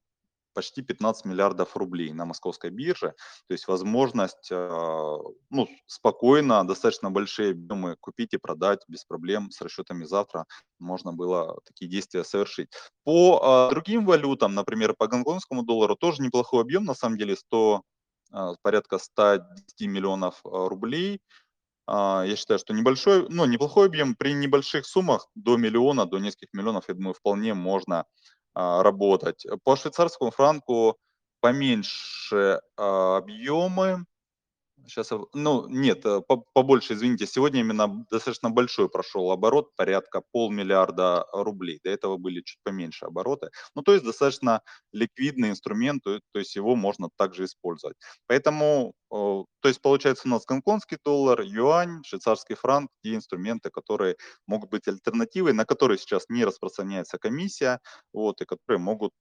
почти 0.53 0.81
15 0.81 1.25
миллиардов 1.25 1.75
рублей 1.75 2.13
на 2.13 2.25
московской 2.25 2.69
бирже. 2.69 3.13
То 3.47 3.53
есть 3.53 3.67
возможность 3.67 4.49
а, 4.51 5.17
ну, 5.49 5.67
спокойно, 5.85 6.65
достаточно 6.65 7.11
большие 7.11 7.51
объемы 7.51 7.95
купить 7.99 8.33
и 8.33 8.37
продать 8.37 8.81
без 8.87 9.05
проблем 9.05 9.51
с 9.51 9.61
расчетами 9.61 10.05
завтра 10.05 10.45
можно 10.79 11.13
было 11.13 11.59
такие 11.65 11.89
действия 11.89 12.23
совершить. 12.23 12.69
По 13.03 13.39
а, 13.43 13.69
другим 13.69 14.05
валютам, 14.05 14.53
например, 14.53 14.93
по 14.97 15.07
гонконгскому 15.07 15.63
доллару 15.63 15.95
тоже 15.95 16.21
неплохой 16.21 16.61
объем, 16.61 16.85
на 16.85 16.93
самом 16.93 17.17
деле 17.17 17.35
100, 17.35 17.81
а, 18.31 18.53
порядка 18.61 18.99
110 18.99 19.87
миллионов 19.87 20.39
рублей. 20.43 21.21
Я 21.85 22.35
считаю, 22.37 22.59
что 22.59 22.73
небольшой, 22.73 23.27
ну, 23.27 23.43
неплохой 23.43 23.87
объем 23.87 24.15
при 24.15 24.31
небольших 24.33 24.85
суммах 24.85 25.27
до 25.35 25.57
миллиона, 25.57 26.05
до 26.05 26.17
нескольких 26.17 26.53
миллионов, 26.53 26.85
я 26.87 26.93
думаю, 26.93 27.13
вполне 27.13 27.53
можно 27.53 28.05
работать. 28.55 29.45
По 29.63 29.75
швейцарскому 29.75 30.31
франку 30.31 30.97
поменьше 31.41 32.61
а, 32.77 33.17
объемы, 33.17 34.05
Сейчас, 34.87 35.11
ну, 35.33 35.67
нет, 35.69 36.05
э, 36.05 36.21
побольше, 36.53 36.93
извините, 36.93 37.25
сегодня 37.25 37.61
именно 37.61 38.05
достаточно 38.11 38.49
большой 38.49 38.89
прошел 38.89 39.31
оборот, 39.31 39.73
порядка 39.75 40.21
полмиллиарда 40.31 41.25
рублей. 41.31 41.79
До 41.83 41.89
этого 41.89 42.17
были 42.17 42.41
чуть 42.41 42.59
поменьше 42.63 43.05
обороты. 43.05 43.49
Ну, 43.75 43.81
то 43.81 43.93
есть 43.93 44.03
достаточно 44.03 44.61
ликвидный 44.91 45.49
инструмент, 45.49 46.03
то 46.03 46.19
есть 46.39 46.55
его 46.55 46.75
можно 46.75 47.09
также 47.17 47.45
использовать. 47.45 47.95
Поэтому, 48.27 48.93
то 49.13 49.67
есть 49.69 49.79
получается 49.79 50.27
у 50.27 50.31
нас 50.31 50.43
гонконгский 50.45 50.97
доллар, 51.05 51.41
юань, 51.41 52.03
швейцарский 52.03 52.55
франк, 52.55 52.89
те 53.03 53.13
инструменты, 53.13 53.69
которые 53.69 54.15
могут 54.47 54.71
быть 54.71 54.87
альтернативой, 54.87 55.53
на 55.53 55.65
которые 55.65 55.99
сейчас 55.99 56.25
не 56.29 56.43
распространяется 56.43 57.19
комиссия, 57.19 57.79
вот, 58.11 58.41
и 58.41 58.45
которые 58.45 58.79
могут 58.79 59.11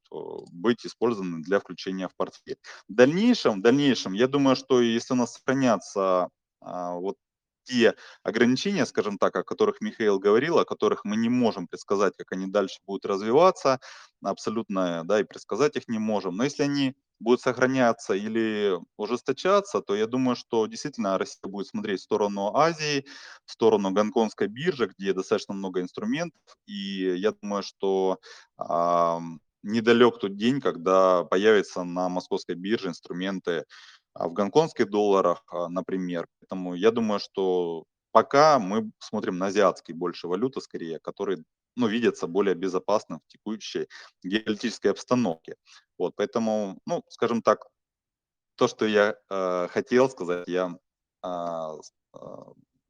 быть 0.50 0.86
использованы 0.86 1.42
для 1.42 1.60
включения 1.60 2.08
в 2.08 2.16
портфель. 2.16 2.56
В 2.88 2.94
дальнейшем, 2.94 3.58
в 3.58 3.62
дальнейшем, 3.62 4.14
я 4.14 4.28
думаю, 4.28 4.56
что 4.56 4.80
если 4.80 5.12
у 5.12 5.16
нас 5.16 5.34
сохранятся 5.34 6.30
а, 6.60 6.94
вот 6.94 7.16
те 7.64 7.94
ограничения, 8.22 8.86
скажем 8.86 9.18
так, 9.18 9.36
о 9.36 9.44
которых 9.44 9.80
Михаил 9.80 10.18
говорил, 10.18 10.58
о 10.58 10.64
которых 10.64 11.04
мы 11.04 11.16
не 11.16 11.28
можем 11.28 11.68
предсказать, 11.68 12.14
как 12.16 12.32
они 12.32 12.46
дальше 12.46 12.78
будут 12.86 13.04
развиваться, 13.04 13.78
абсолютно, 14.22 15.04
да, 15.04 15.20
и 15.20 15.24
предсказать 15.24 15.76
их 15.76 15.86
не 15.88 15.98
можем. 15.98 16.36
Но 16.36 16.44
если 16.44 16.62
они 16.62 16.94
будут 17.22 17.40
сохраняться 17.40 18.14
или 18.14 18.78
ужесточаться, 18.96 19.80
то 19.80 19.94
я 19.94 20.06
думаю, 20.06 20.36
что 20.36 20.66
действительно 20.66 21.18
Россия 21.18 21.50
будет 21.50 21.68
смотреть 21.68 22.00
в 22.00 22.04
сторону 22.04 22.54
Азии, 22.56 23.06
в 23.46 23.52
сторону 23.52 23.90
гонконгской 23.90 24.48
биржи, 24.48 24.90
где 24.96 25.12
достаточно 25.12 25.54
много 25.54 25.80
инструментов, 25.80 26.40
и 26.66 27.14
я 27.16 27.32
думаю, 27.32 27.62
что 27.62 28.18
э, 28.58 29.18
недалек 29.62 30.18
тот 30.18 30.36
день, 30.36 30.60
когда 30.60 31.24
появятся 31.24 31.84
на 31.84 32.08
московской 32.08 32.54
бирже 32.54 32.88
инструменты 32.88 33.64
а, 34.14 34.28
в 34.28 34.32
гонконгских 34.32 34.90
долларах, 34.90 35.42
а, 35.50 35.68
например. 35.68 36.26
Поэтому 36.40 36.74
я 36.74 36.90
думаю, 36.90 37.20
что 37.20 37.84
пока 38.10 38.58
мы 38.58 38.90
смотрим 38.98 39.38
на 39.38 39.46
азиатские 39.46 39.96
больше 39.96 40.28
валюты, 40.28 40.60
скорее, 40.60 40.98
которые 41.00 41.44
ну, 41.76 41.86
видятся 41.86 42.26
более 42.26 42.54
безопасным 42.54 43.20
в 43.20 43.28
текущей 43.28 43.88
геополитической 44.22 44.88
обстановке. 44.88 45.56
Вот, 45.98 46.14
поэтому, 46.16 46.78
ну, 46.86 47.02
скажем 47.08 47.42
так, 47.42 47.66
то, 48.56 48.68
что 48.68 48.86
я 48.86 49.16
э, 49.30 49.68
хотел 49.70 50.10
сказать, 50.10 50.46
я, 50.48 50.76
э, 51.24 51.78
э, 52.14 52.18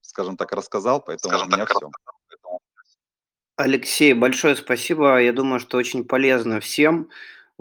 скажем 0.01 0.37
так, 0.37 0.53
рассказал, 0.53 1.03
поэтому 1.03 1.35
скажем 1.35 1.49
у 1.49 1.51
меня 1.57 1.67
так, 1.67 1.77
все. 1.77 1.91
Алексей, 3.57 4.15
большое 4.15 4.57
спасибо. 4.57 5.21
Я 5.21 5.33
думаю, 5.33 5.61
что 5.61 5.77
очень 5.77 6.05
полезно 6.05 6.59
всем. 6.59 7.11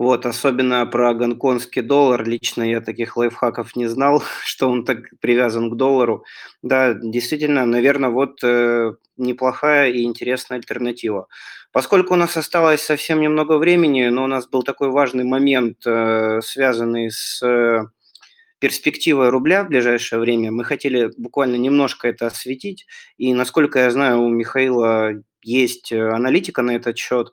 Вот, 0.02 0.26
особенно 0.26 0.84
про 0.88 1.14
гонконгский 1.14 1.84
доллар. 1.84 2.28
Лично 2.28 2.64
я 2.64 2.82
таких 2.82 3.18
лайфхаков 3.18 3.76
не 3.76 3.86
знал, 3.86 4.24
что 4.44 4.68
он 4.68 4.84
так 4.84 4.98
привязан 5.20 5.70
к 5.70 5.76
доллару. 5.76 6.26
Да, 6.64 6.96
действительно, 6.96 7.68
наверное, 7.68 8.10
вот 8.10 8.44
э, 8.44 8.94
неплохая 9.18 9.92
и 9.92 10.02
интересная 10.02 10.58
альтернатива. 10.58 11.28
Поскольку 11.72 12.16
у 12.16 12.18
нас 12.18 12.36
осталось 12.36 12.82
совсем 12.82 13.22
немного 13.22 13.60
времени, 13.60 14.08
но 14.08 14.24
у 14.24 14.28
нас 14.28 14.48
был 14.48 14.64
такой 14.64 14.90
важный 14.90 15.24
момент, 15.24 15.86
э, 15.86 16.40
связанный 16.44 17.12
с 17.12 17.40
э, 17.46 17.84
перспективой 18.58 19.30
рубля 19.30 19.64
в 19.64 19.68
ближайшее 19.68 20.18
время, 20.18 20.52
мы 20.52 20.64
хотели 20.64 21.12
буквально 21.16 21.58
немножко 21.58 22.08
это 22.08 22.26
осветить. 22.26 22.88
И, 23.20 23.36
насколько 23.36 23.78
я 23.78 23.92
знаю, 23.92 24.24
у 24.24 24.30
Михаила 24.30 25.12
есть 25.44 25.92
э, 25.92 26.10
аналитика 26.10 26.64
на 26.64 26.72
этот 26.72 26.98
счет. 26.98 27.32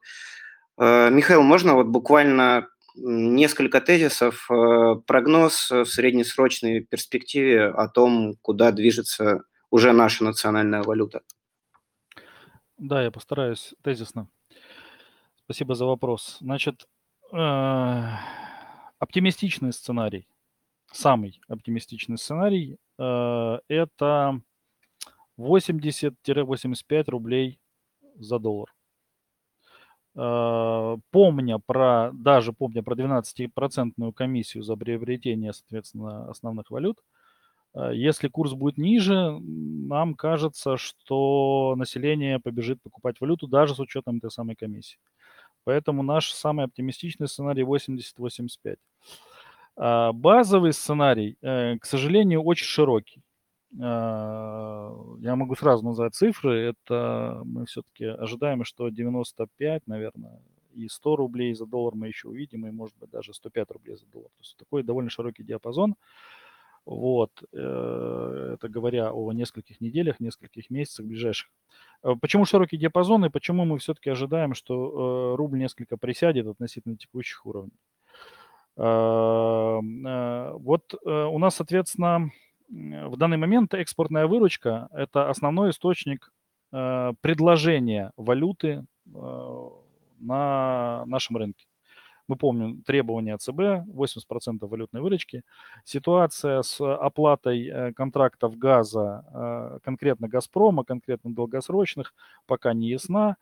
Михаил, 0.79 1.43
можно 1.43 1.75
вот 1.75 1.89
буквально 1.89 2.69
несколько 3.01 3.81
тезисов, 3.81 4.51
э, 4.51 4.97
прогноз 5.07 5.71
в 5.71 5.87
среднесрочной 5.87 6.81
перспективе 6.81 7.67
о 7.67 7.89
том, 7.89 8.37
куда 8.43 8.73
движется 8.73 9.45
уже 9.71 9.93
наша 9.93 10.25
национальная 10.25 10.83
валюта? 10.83 11.23
Да, 12.77 13.03
я 13.03 13.11
постараюсь 13.11 13.75
тезисно. 13.83 14.29
Спасибо 15.45 15.75
за 15.75 15.87
вопрос. 15.87 16.39
Значит, 16.41 16.87
э, 17.33 18.03
оптимистичный 18.99 19.73
сценарий, 19.73 20.29
самый 20.93 21.41
оптимистичный 21.49 22.19
сценарий, 22.19 22.79
это 22.99 24.41
80-85 25.37 27.11
рублей 27.11 27.61
за 28.17 28.41
доллар. 28.41 28.75
Э, 30.19 30.97
помня 31.13 31.59
про, 31.65 32.11
даже 32.13 32.53
помня 32.53 32.83
про 32.83 32.97
12% 32.97 34.13
комиссию 34.13 34.65
за 34.65 34.77
приобретение, 34.77 35.53
соответственно, 35.53 36.29
основных 36.29 36.71
валют, 36.73 36.99
э, 37.75 37.93
если 37.95 38.29
курс 38.29 38.55
будет 38.55 38.79
ниже, 38.79 39.39
нам 39.41 40.15
кажется, 40.15 40.77
что 40.77 41.75
население 41.77 42.41
побежит 42.41 42.83
покупать 42.83 43.21
валюту 43.21 43.47
даже 43.47 43.75
с 43.77 43.81
учетом 43.81 44.19
этой 44.19 44.31
самой 44.33 44.57
комиссии. 44.57 44.99
Поэтому 45.65 46.03
наш 46.03 46.33
самый 46.33 46.67
оптимистичный 46.67 47.29
сценарий 47.29 47.65
80-85. 47.65 48.79
А 49.77 50.13
базовый 50.13 50.73
сценарий, 50.73 51.37
э, 51.43 51.79
к 51.79 51.87
сожалению, 51.87 52.43
очень 52.43 52.67
широкий. 52.67 53.23
А, 53.81 54.95
я 55.21 55.37
могу 55.37 55.55
сразу 55.55 55.85
назвать 55.85 56.15
цифры. 56.15 56.59
Это 56.61 57.43
мы 57.45 57.67
все-таки 57.67 58.05
ожидаем, 58.05 58.65
что 58.65 58.89
95, 58.89 59.87
наверное, 59.87 60.41
и 60.75 60.89
100 60.89 61.17
рублей 61.17 61.55
за 61.55 61.67
доллар 61.67 61.95
мы 61.95 62.09
еще 62.09 62.29
увидим, 62.29 62.67
и, 62.67 62.71
может 62.71 62.97
быть, 62.99 63.11
даже 63.11 63.35
105 63.35 63.71
рублей 63.73 63.97
за 63.97 64.07
доллар. 64.07 64.29
То 64.29 64.41
есть 64.41 64.57
такой 64.57 64.83
довольно 64.83 65.11
широкий 65.11 65.43
диапазон. 65.43 65.97
Вот, 66.87 67.31
э, 67.53 68.55
это 68.55 68.69
говоря 68.71 69.13
о 69.13 69.31
нескольких 69.33 69.83
неделях, 69.83 70.21
нескольких 70.21 70.71
месяцах 70.71 71.05
ближайших. 71.05 71.51
А 72.03 72.15
почему 72.15 72.47
широкий 72.47 72.79
диапазон 72.79 73.27
и 73.27 73.29
почему 73.29 73.67
мы 73.67 73.77
все-таки 73.79 74.09
ожидаем, 74.09 74.55
что 74.55 75.33
э, 75.33 75.37
рубль 75.37 75.59
несколько 75.59 75.99
присядет 75.99 76.47
относительно 76.47 76.97
текущих 76.97 77.45
уровней? 77.45 77.79
А, 78.77 79.81
вот 80.53 80.95
э, 80.95 81.25
у 81.25 81.39
нас, 81.39 81.57
соответственно, 81.57 82.31
в 83.09 83.17
данный 83.17 83.37
момент 83.37 83.75
экспортная 83.75 84.27
выручка– 84.27 84.89
это 84.93 85.31
основной 85.31 85.71
источник 85.71 86.33
э, 86.73 87.13
предложения 87.21 88.13
валюты 88.17 88.85
э, 89.07 89.69
на 90.21 91.05
нашем 91.07 91.37
рынке. 91.37 91.67
Мы 92.29 92.37
помним 92.37 92.83
требования 92.83 93.39
ЦБ, 93.39 93.89
80% 93.95 94.59
валютной 94.61 95.01
выручки. 95.01 95.43
Ситуация 95.85 96.61
с 96.61 96.79
оплатой 96.81 97.67
э, 97.67 97.93
контрактов 97.95 98.59
газа, 98.59 99.81
конкретно 99.83 100.29
«Газпрома», 100.29 100.85
конкретно 100.85 101.33
долгосрочных, 101.35 102.13
пока 102.47 102.75
не 102.75 102.91
ясна. 102.91 103.37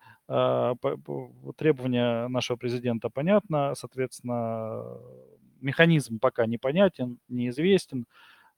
Требования 1.56 2.28
нашего 2.28 2.56
президента 2.56 3.10
понятно, 3.10 3.74
соответственно, 3.74 4.98
механизм 5.60 6.18
пока 6.20 6.46
непонятен, 6.46 7.18
неизвестен. 7.28 8.06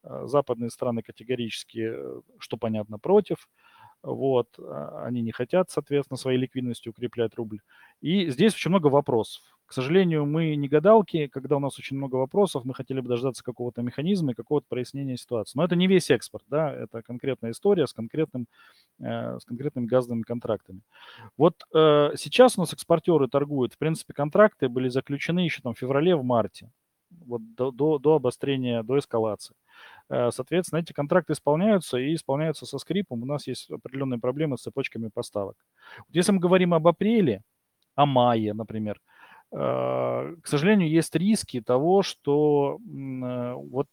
Западные 0.02 0.70
страны 0.70 1.02
категорически, 1.02 1.92
что 2.38 2.56
понятно, 2.56 2.98
против. 2.98 3.48
Вот, 4.02 4.48
а, 4.58 5.04
они 5.06 5.22
не 5.22 5.32
хотят, 5.32 5.70
соответственно, 5.70 6.16
своей 6.16 6.38
ликвидностью 6.38 6.90
укреплять 6.90 7.34
рубль. 7.34 7.60
И 8.00 8.30
здесь 8.30 8.54
очень 8.54 8.70
много 8.70 8.86
вопросов. 8.86 9.42
К 9.66 9.72
сожалению, 9.72 10.24
мы 10.24 10.54
не 10.54 10.66
гадалки, 10.66 11.26
когда 11.26 11.56
у 11.56 11.60
нас 11.60 11.78
очень 11.78 11.96
много 11.98 12.16
вопросов, 12.16 12.64
мы 12.64 12.72
хотели 12.74 13.00
бы 13.00 13.08
дождаться 13.08 13.44
какого-то 13.44 13.82
механизма 13.82 14.32
и 14.32 14.34
какого-то 14.34 14.66
прояснения 14.66 15.16
ситуации. 15.18 15.58
Но 15.58 15.64
это 15.64 15.76
не 15.76 15.86
весь 15.86 16.10
экспорт, 16.10 16.44
да, 16.48 16.72
это 16.72 17.02
конкретная 17.02 17.50
история 17.50 17.86
с, 17.86 17.92
конкретным, 17.92 18.46
э, 18.98 19.38
с 19.38 19.44
конкретными 19.44 19.84
газовыми 19.84 20.22
контрактами. 20.22 20.80
Вот 21.36 21.64
э, 21.74 22.12
сейчас 22.16 22.56
у 22.56 22.62
нас 22.62 22.72
экспортеры 22.72 23.28
торгуют, 23.28 23.74
в 23.74 23.78
принципе, 23.78 24.14
контракты 24.14 24.70
были 24.70 24.88
заключены 24.88 25.40
еще 25.40 25.60
там 25.60 25.74
в 25.74 25.78
феврале, 25.78 26.16
в 26.16 26.24
марте, 26.24 26.70
вот 27.26 27.54
до, 27.54 27.70
до, 27.70 27.98
до 27.98 28.14
обострения, 28.16 28.82
до 28.82 28.98
эскалации. 28.98 29.54
Э, 30.08 30.30
соответственно, 30.30 30.80
эти 30.80 30.92
контракты 30.92 31.32
исполняются 31.32 31.98
и 31.98 32.14
исполняются 32.14 32.66
со 32.66 32.78
скрипом. 32.78 33.22
У 33.22 33.26
нас 33.26 33.46
есть 33.46 33.70
определенные 33.70 34.18
проблемы 34.18 34.56
с 34.56 34.62
цепочками 34.62 35.08
поставок. 35.12 35.56
Если 36.10 36.32
мы 36.32 36.40
говорим 36.40 36.74
об 36.74 36.86
апреле, 36.86 37.42
о 37.94 38.06
мае, 38.06 38.54
например, 38.54 39.00
э, 39.52 39.56
к 39.56 40.46
сожалению, 40.46 40.88
есть 40.88 41.14
риски 41.14 41.60
того, 41.60 42.02
что 42.02 42.78
э, 42.78 43.52
вот 43.54 43.88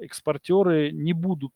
экспортеры 0.00 0.90
не 0.92 1.12
будут 1.12 1.52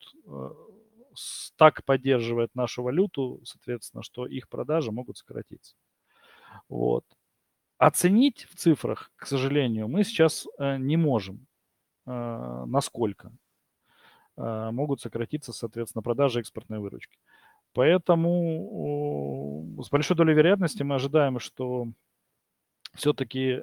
так 1.57 1.85
поддерживать 1.85 2.55
нашу 2.55 2.83
валюту, 2.83 3.41
соответственно, 3.45 4.03
что 4.03 4.27
их 4.27 4.49
продажи 4.49 4.93
могут 4.93 5.19
сократиться. 5.19 5.75
Вот. 6.69 7.05
Оценить 7.79 8.47
в 8.51 8.57
цифрах, 8.57 9.11
к 9.17 9.27
сожалению, 9.27 9.89
мы 9.89 10.05
сейчас 10.05 10.47
не 10.59 10.97
можем. 10.97 11.49
А, 12.09 12.65
насколько 12.65 13.31
а, 14.37 14.73
могут 14.73 15.03
сократиться, 15.03 15.53
соответственно, 15.53 16.01
продажи 16.03 16.41
экспортной 16.41 16.79
выручки. 16.79 17.19
Поэтому 17.75 19.67
с 19.83 19.91
большой 19.91 20.17
долей 20.17 20.33
вероятности 20.33 20.83
мы 20.83 20.95
ожидаем, 20.95 21.39
что 21.39 21.89
все-таки 22.95 23.63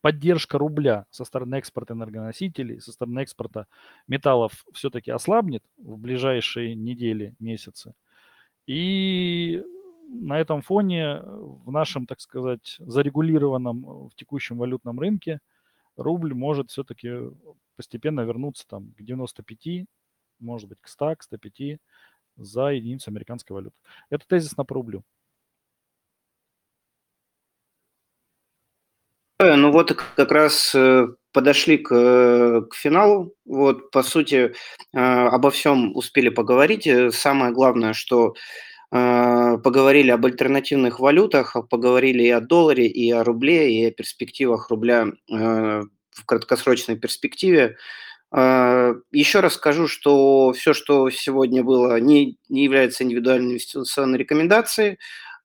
поддержка 0.00 0.58
рубля 0.58 1.06
со 1.10 1.24
стороны 1.24 1.54
экспорта 1.56 1.94
энергоносителей, 1.94 2.80
со 2.80 2.90
стороны 2.90 3.20
экспорта 3.20 3.68
металлов 4.08 4.64
все-таки 4.72 5.12
ослабнет 5.12 5.62
в 5.76 5.96
ближайшие 5.96 6.74
недели, 6.74 7.36
месяцы. 7.38 7.94
И 8.66 9.62
на 10.08 10.38
этом 10.38 10.62
фоне 10.62 11.20
в 11.22 11.70
нашем, 11.70 12.06
так 12.06 12.20
сказать, 12.20 12.76
зарегулированном 12.78 14.08
в 14.08 14.14
текущем 14.16 14.58
валютном 14.58 14.98
рынке 15.00 15.40
рубль 15.96 16.34
может 16.34 16.70
все-таки 16.70 17.12
постепенно 17.76 18.20
вернуться 18.20 18.66
там 18.68 18.92
к 18.92 19.02
95, 19.02 19.86
может 20.40 20.68
быть, 20.68 20.78
к 20.80 20.88
100, 20.88 21.16
к 21.16 21.22
105 21.22 21.78
за 22.36 22.68
единицу 22.68 23.10
американской 23.10 23.54
валюты. 23.54 23.76
Это 24.10 24.26
тезис 24.26 24.56
на 24.56 24.64
рублю. 24.68 25.02
Э, 29.38 29.54
ну 29.54 29.70
вот 29.70 29.92
как 29.92 30.32
раз 30.32 30.74
э, 30.74 31.08
подошли 31.32 31.78
к, 31.78 31.94
э, 31.94 32.62
к 32.70 32.74
финалу. 32.74 33.34
Вот, 33.44 33.90
по 33.90 34.02
сути, 34.02 34.54
обо 34.92 35.50
всем 35.50 35.94
успели 35.94 36.30
поговорить. 36.30 36.88
Самое 37.14 37.52
главное, 37.52 37.92
что 37.92 38.34
поговорили 38.90 40.10
об 40.10 40.24
альтернативных 40.26 41.00
валютах, 41.00 41.56
поговорили 41.70 42.22
и 42.24 42.30
о 42.30 42.40
долларе, 42.40 42.86
и 42.86 43.10
о 43.10 43.24
рубле, 43.24 43.72
и 43.74 43.84
о 43.86 43.90
перспективах 43.90 44.70
рубля 44.70 45.06
в 45.28 46.24
краткосрочной 46.24 46.96
перспективе. 46.96 47.76
А, 48.32 48.94
Еще 49.12 49.40
раз 49.40 49.54
скажу, 49.54 49.88
что 49.88 50.52
все, 50.52 50.74
что 50.74 51.10
сегодня 51.10 51.62
было, 51.62 51.98
не, 52.00 52.38
не 52.48 52.64
является 52.64 53.04
индивидуальной 53.04 53.50
инвестиционной 53.50 54.18
рекомендацией. 54.18 54.98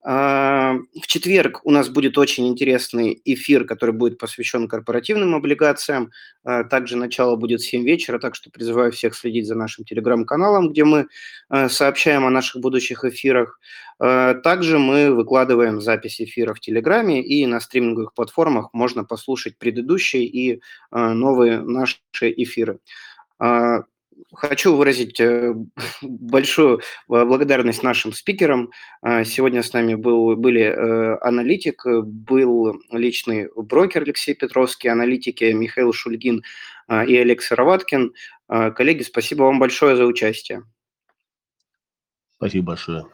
А, 0.03 0.77
в 0.99 1.05
четверг 1.05 1.61
у 1.63 1.71
нас 1.71 1.87
будет 1.87 2.17
очень 2.17 2.47
интересный 2.47 3.21
эфир, 3.23 3.65
который 3.65 3.91
будет 3.91 4.17
посвящен 4.17 4.67
корпоративным 4.67 5.35
облигациям. 5.35 6.11
А, 6.43 6.63
также 6.63 6.97
начало 6.97 7.35
будет 7.35 7.61
в 7.61 7.69
7 7.69 7.83
вечера, 7.83 8.17
так 8.17 8.33
что 8.35 8.49
призываю 8.49 8.91
всех 8.91 9.15
следить 9.15 9.47
за 9.47 9.55
нашим 9.55 9.85
телеграм-каналом, 9.85 10.69
где 10.69 10.85
мы 10.85 11.07
а, 11.49 11.69
сообщаем 11.69 12.25
о 12.25 12.31
наших 12.31 12.61
будущих 12.61 13.03
эфирах. 13.05 13.59
Также 13.99 14.79
мы 14.79 15.13
выкладываем 15.13 15.79
запись 15.79 16.19
эфира 16.19 16.55
в 16.55 16.59
Телеграме 16.59 17.21
и 17.23 17.45
на 17.45 17.59
стриминговых 17.59 18.15
платформах 18.15 18.73
можно 18.73 19.03
послушать 19.03 19.59
предыдущие 19.59 20.23
и 20.23 20.59
новые 20.91 21.61
наши 21.61 21.99
эфиры. 22.19 22.79
Хочу 24.33 24.75
выразить 24.75 25.19
э, 25.19 25.53
большую 26.01 26.81
благодарность 27.07 27.83
нашим 27.83 28.13
спикерам. 28.13 28.71
А, 29.01 29.23
сегодня 29.23 29.63
с 29.63 29.73
нами 29.73 29.95
был, 29.95 30.35
были 30.35 30.61
э, 30.61 31.17
аналитик, 31.21 31.85
был 31.85 32.81
личный 32.91 33.49
брокер 33.55 34.03
Алексей 34.03 34.33
Петровский, 34.33 34.89
аналитики 34.89 35.45
Михаил 35.45 35.93
Шульгин 35.93 36.43
а, 36.87 37.05
и 37.05 37.15
Алекс 37.15 37.51
Раваткин. 37.51 38.13
А, 38.47 38.71
коллеги, 38.71 39.03
спасибо 39.03 39.43
вам 39.43 39.59
большое 39.59 39.95
за 39.95 40.05
участие. 40.05 40.63
Спасибо 42.35 42.67
большое. 42.67 43.05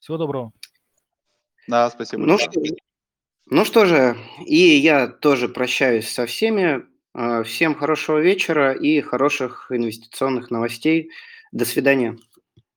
Всего 0.00 0.18
доброго. 0.18 0.52
Да, 1.68 1.90
спасибо. 1.90 2.22
Ну 2.22 2.38
что, 2.38 2.60
ну 3.46 3.64
что 3.64 3.86
же, 3.86 4.16
и 4.44 4.56
я 4.56 5.06
тоже 5.06 5.48
прощаюсь 5.48 6.08
со 6.08 6.26
всеми. 6.26 6.82
Всем 7.44 7.74
хорошего 7.74 8.18
вечера 8.18 8.72
и 8.72 9.00
хороших 9.00 9.66
инвестиционных 9.70 10.50
новостей. 10.50 11.10
До 11.52 11.64
свидания. 11.64 12.16